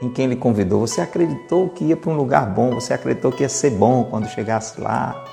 em 0.00 0.08
quem 0.08 0.28
lhe 0.28 0.36
convidou, 0.36 0.86
você 0.86 1.00
acreditou 1.00 1.68
que 1.68 1.86
ia 1.86 1.96
para 1.96 2.12
um 2.12 2.16
lugar 2.16 2.46
bom, 2.46 2.70
você 2.70 2.94
acreditou 2.94 3.32
que 3.32 3.42
ia 3.42 3.48
ser 3.48 3.70
bom 3.70 4.04
quando 4.04 4.28
chegasse 4.28 4.80
lá. 4.80 5.24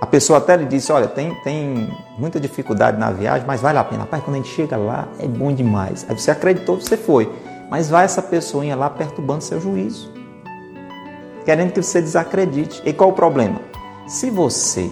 A 0.00 0.06
pessoa 0.06 0.38
até 0.40 0.56
lhe 0.56 0.64
disse: 0.64 0.90
Olha, 0.90 1.06
tem, 1.06 1.32
tem 1.44 1.88
muita 2.18 2.40
dificuldade 2.40 2.98
na 2.98 3.12
viagem, 3.12 3.46
mas 3.46 3.60
vale 3.60 3.78
a 3.78 3.84
pena. 3.84 4.00
Rapaz, 4.00 4.24
quando 4.24 4.34
a 4.34 4.38
gente 4.38 4.52
chega 4.52 4.76
lá, 4.76 5.06
é 5.20 5.28
bom 5.28 5.52
demais. 5.52 6.04
Aí 6.08 6.18
você 6.18 6.32
acreditou, 6.32 6.80
você 6.80 6.96
foi. 6.96 7.30
Mas 7.70 7.88
vai 7.88 8.04
essa 8.04 8.20
pessoinha 8.20 8.74
lá 8.74 8.90
perturbando 8.90 9.44
seu 9.44 9.60
juízo, 9.60 10.09
querendo 11.50 11.72
que 11.72 11.82
você 11.82 12.00
desacredite. 12.00 12.80
E 12.84 12.92
qual 12.92 13.10
o 13.10 13.12
problema? 13.12 13.60
Se 14.06 14.30
você 14.30 14.88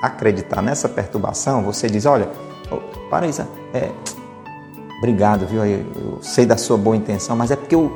acreditar 0.00 0.62
nessa 0.62 0.88
perturbação, 0.88 1.64
você 1.64 1.88
diz: 1.88 2.06
Olha, 2.06 2.28
para 3.10 3.26
isso, 3.26 3.44
é, 3.74 3.90
obrigado, 4.98 5.46
viu? 5.46 5.64
Eu, 5.64 5.84
eu 5.96 6.18
sei 6.22 6.46
da 6.46 6.56
sua 6.56 6.78
boa 6.78 6.96
intenção, 6.96 7.34
mas 7.34 7.50
é 7.50 7.56
porque 7.56 7.74
eu, 7.74 7.92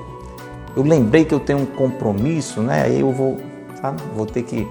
eu 0.77 0.83
lembrei 0.83 1.25
que 1.25 1.33
eu 1.33 1.39
tenho 1.39 1.61
um 1.61 1.67
compromisso, 1.67 2.61
né? 2.61 2.83
Aí 2.83 2.99
eu 2.99 3.13
vou, 3.13 3.39
sabe? 3.81 4.03
Vou 4.17 4.27
ter 4.27 4.43
que 4.43 4.67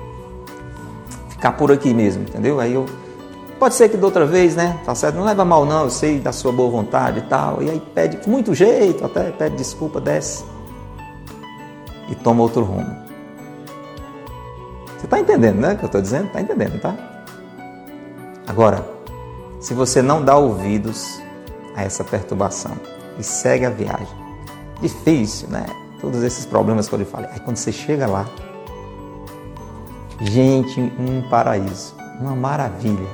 ficar 1.30 1.54
por 1.54 1.72
aqui 1.72 1.94
mesmo, 1.94 2.24
entendeu? 2.24 2.60
Aí 2.60 2.74
eu. 2.74 2.86
Pode 3.58 3.76
ser 3.76 3.88
que 3.88 3.96
da 3.96 4.06
outra 4.06 4.26
vez, 4.26 4.58
né? 4.58 4.78
Tá 4.84 4.94
certo? 4.94 5.16
Não 5.16 5.24
leva 5.24 5.46
mal, 5.46 5.66
não, 5.66 5.84
eu 5.84 5.90
sei 5.90 6.20
da 6.20 6.34
sua 6.34 6.52
boa 6.52 6.70
vontade 6.70 7.20
e 7.20 7.22
tal. 7.22 7.64
E 7.64 7.70
aí 7.70 7.82
pede 7.96 8.18
com 8.18 8.30
muito 8.30 8.54
jeito, 8.54 9.06
até 9.06 9.32
pede 9.32 9.56
desculpa, 9.56 10.02
desce 10.02 10.44
e 12.10 12.16
toma 12.16 12.44
outro 12.44 12.64
rumo. 12.64 13.03
Você 15.04 15.08
está 15.08 15.20
entendendo, 15.20 15.58
né? 15.58 15.74
O 15.74 15.78
que 15.78 15.84
eu 15.84 15.88
estou 15.88 16.02
dizendo? 16.02 16.28
Está 16.28 16.40
entendendo, 16.40 16.80
tá? 16.80 16.96
Agora, 18.48 18.88
se 19.60 19.74
você 19.74 20.02
não 20.02 20.24
dá 20.24 20.38
ouvidos 20.38 21.22
a 21.76 21.84
essa 21.84 22.06
perturbação 22.06 22.72
e 23.20 23.24
segue 23.24 23.66
a 23.66 23.70
viagem, 23.70 24.18
difícil, 24.82 25.50
né? 25.50 25.66
Todos 26.00 26.24
esses 26.24 26.46
problemas 26.46 26.88
que 26.88 26.96
eu 26.96 27.00
lhe 27.00 27.06
falei. 27.06 27.30
Aí 27.34 27.40
quando 27.42 27.58
você 27.58 27.70
chega 27.70 28.08
lá, 28.08 28.26
gente, 30.22 30.80
um 30.80 31.22
paraíso, 31.30 31.94
uma 32.22 32.34
maravilha. 32.34 33.10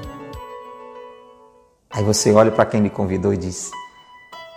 Aí 1.90 2.04
você 2.04 2.32
olha 2.32 2.52
para 2.52 2.68
quem 2.68 2.82
lhe 2.82 2.92
convidou 2.92 3.34
e 3.34 3.38
diz: 3.38 3.72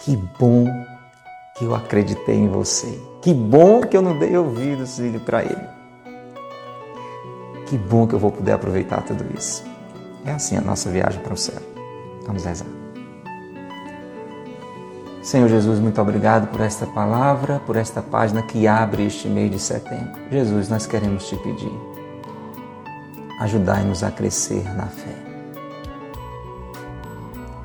Que 0.04 0.18
bom 0.38 0.66
que 1.56 1.64
eu 1.64 1.74
acreditei 1.74 2.36
em 2.36 2.48
você. 2.48 3.00
Que 3.22 3.32
bom 3.32 3.80
que 3.80 3.96
eu 3.96 4.02
não 4.02 4.18
dei 4.18 4.36
ouvidos 4.36 5.00
para 5.24 5.42
ele. 5.42 5.71
Que 7.72 7.78
bom 7.78 8.06
que 8.06 8.14
eu 8.14 8.18
vou 8.18 8.30
poder 8.30 8.52
aproveitar 8.52 9.00
tudo 9.00 9.24
isso. 9.34 9.64
É 10.26 10.32
assim 10.32 10.58
a 10.58 10.60
nossa 10.60 10.90
viagem 10.90 11.22
para 11.22 11.32
o 11.32 11.36
céu. 11.38 11.56
Vamos 12.26 12.44
rezar. 12.44 12.66
Senhor 15.22 15.48
Jesus, 15.48 15.78
muito 15.78 15.98
obrigado 15.98 16.48
por 16.48 16.60
esta 16.60 16.84
palavra, 16.84 17.62
por 17.64 17.76
esta 17.76 18.02
página 18.02 18.42
que 18.42 18.68
abre 18.68 19.06
este 19.06 19.26
mês 19.26 19.50
de 19.50 19.58
setembro. 19.58 20.20
Jesus, 20.30 20.68
nós 20.68 20.84
queremos 20.84 21.26
te 21.26 21.34
pedir, 21.36 21.72
ajudai-nos 23.40 24.02
a 24.02 24.10
crescer 24.10 24.64
na 24.76 24.88
fé. 24.88 25.16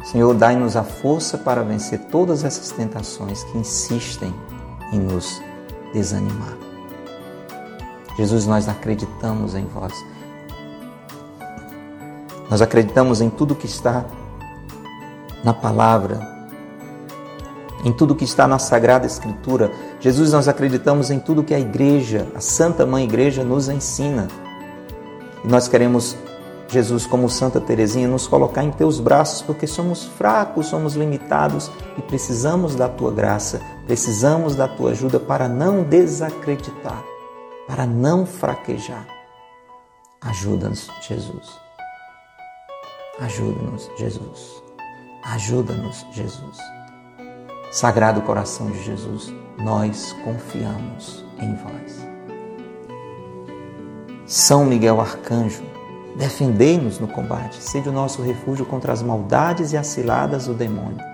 Senhor, 0.05 0.34
dai-nos 0.34 0.78
a 0.78 0.86
força 0.86 1.38
para 1.38 1.64
vencer 1.64 1.99
todas 2.05 2.45
essas 2.45 2.72
tentações 2.72 3.43
que 3.43 3.58
insistem 3.58 4.34
em 4.93 4.99
nos 4.99 5.41
desanimar. 5.93 6.66
Jesus, 8.18 8.47
nós 8.47 8.68
acreditamos 8.68 9.55
em 9.55 9.65
vós. 9.65 9.93
Nós 12.49 12.61
acreditamos 12.61 13.22
em 13.22 13.30
tudo 13.30 13.53
que 13.53 13.65
está 13.65 14.05
na 15.43 15.53
palavra, 15.53 16.20
em 17.84 17.91
tudo 17.91 18.15
que 18.15 18.24
está 18.24 18.47
na 18.47 18.57
Sagrada 18.57 19.05
Escritura. 19.05 19.72
Jesus, 19.99 20.34
nós 20.34 20.47
acreditamos 20.47 21.11
em 21.11 21.20
tudo 21.20 21.43
que 21.43 21.53
a 21.53 21.59
igreja, 21.59 22.28
a 22.36 22.41
Santa 22.41 22.86
Mãe 22.86 23.03
Igreja, 23.03 23.43
nos 23.43 23.70
ensina. 23.70 24.28
E 25.43 25.47
nós 25.47 25.68
queremos, 25.68 26.15
Jesus, 26.68 27.05
como 27.05 27.30
Santa 27.30 27.61
Teresinha, 27.61 28.07
nos 28.07 28.28
colocar 28.28 28.63
em 28.63 28.72
teus 28.72 28.99
braços, 28.99 29.41
porque 29.41 29.68
somos 29.68 30.05
fracos, 30.05 30.68
somos 30.68 30.95
limitados 30.95 31.70
e 31.97 32.01
precisamos 32.01 32.76
da 32.76 32.89
tua 32.89 33.11
graça, 33.11 33.61
precisamos 33.86 34.55
da 34.55 34.68
tua 34.68 34.91
ajuda 34.91 35.20
para 35.20 35.47
não 35.47 35.84
desacreditar, 35.84 37.03
para 37.68 37.86
não 37.86 38.26
fraquejar. 38.26 39.05
Ajuda-nos, 40.22 40.89
Jesus. 41.01 41.59
Ajuda-nos, 43.20 43.91
Jesus. 43.97 44.63
Ajuda-nos, 45.24 46.05
Jesus. 46.11 46.57
Sagrado 47.72 48.22
coração 48.22 48.72
de 48.72 48.82
Jesus, 48.82 49.34
nós 49.57 50.15
confiamos 50.24 51.26
em 51.38 51.53
vós. 51.55 52.07
São 54.26 54.65
Miguel 54.65 55.01
Arcanjo, 55.01 55.63
defendei-nos 56.15 56.99
no 56.99 57.07
combate, 57.07 57.61
sede 57.61 57.89
o 57.89 57.91
nosso 57.91 58.22
refúgio 58.22 58.65
contra 58.65 58.93
as 58.93 59.01
maldades 59.01 59.74
e 59.74 59.78
as 59.78 59.88
ciladas 59.88 60.47
do 60.47 60.53
demônio. 60.53 61.05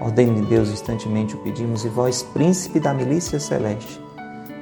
Ordem 0.00 0.34
de 0.34 0.42
Deus, 0.42 0.68
instantemente 0.68 1.34
o 1.34 1.38
pedimos, 1.38 1.84
e 1.84 1.88
vós, 1.88 2.22
príncipe 2.22 2.78
da 2.78 2.94
milícia 2.94 3.40
celeste, 3.40 4.00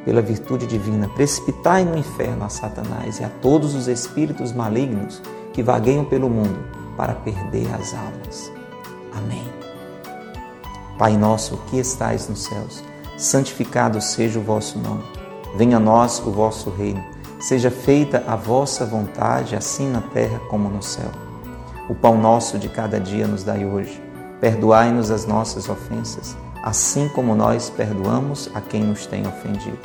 pela 0.04 0.20
virtude 0.20 0.66
divina, 0.66 1.08
precipitai 1.08 1.84
no 1.84 1.96
inferno 1.96 2.44
a 2.44 2.48
Satanás 2.48 3.20
e 3.20 3.24
a 3.24 3.28
todos 3.28 3.74
os 3.74 3.88
espíritos 3.88 4.52
malignos 4.52 5.22
que 5.52 5.62
vagueiam 5.62 6.04
pelo 6.04 6.28
mundo 6.28 6.58
para 6.96 7.14
perder 7.14 7.72
as 7.74 7.94
almas. 7.94 8.52
Amém. 9.16 9.44
Pai 10.98 11.16
nosso 11.16 11.56
que 11.68 11.78
estais 11.78 12.28
nos 12.28 12.44
céus, 12.44 12.84
santificado 13.16 14.00
seja 14.00 14.38
o 14.38 14.42
vosso 14.42 14.78
nome. 14.78 15.02
Venha 15.56 15.76
a 15.76 15.80
nós 15.80 16.20
o 16.24 16.30
vosso 16.30 16.70
reino. 16.70 17.02
Seja 17.40 17.70
feita 17.70 18.24
a 18.26 18.36
vossa 18.36 18.86
vontade, 18.86 19.54
assim 19.54 19.90
na 19.90 20.00
terra 20.00 20.40
como 20.48 20.68
no 20.68 20.82
céu. 20.82 21.10
O 21.88 21.94
pão 21.94 22.16
nosso 22.16 22.58
de 22.58 22.68
cada 22.68 22.98
dia 22.98 23.26
nos 23.26 23.44
dai 23.44 23.64
hoje. 23.64 24.02
Perdoai-nos 24.40 25.10
as 25.10 25.26
nossas 25.26 25.68
ofensas, 25.68 26.36
assim 26.64 27.10
como 27.10 27.34
nós 27.34 27.68
perdoamos 27.68 28.48
a 28.54 28.60
quem 28.60 28.82
nos 28.82 29.04
tem 29.04 29.26
ofendido. 29.26 29.78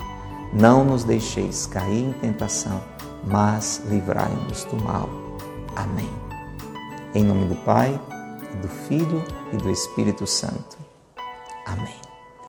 Não 0.53 0.85
nos 0.85 1.03
deixeis 1.03 1.65
cair 1.65 2.05
em 2.05 2.13
tentação, 2.13 2.81
mas 3.25 3.83
livrai-nos 3.89 4.63
do 4.63 4.81
mal. 4.81 5.09
Amém. 5.75 6.09
Em 7.13 7.23
nome 7.25 7.47
do 7.47 7.55
Pai, 7.65 7.99
do 8.61 8.69
Filho 8.69 9.21
e 9.51 9.57
do 9.57 9.69
Espírito 9.69 10.25
Santo. 10.25 10.77
Amém. 11.65 12.08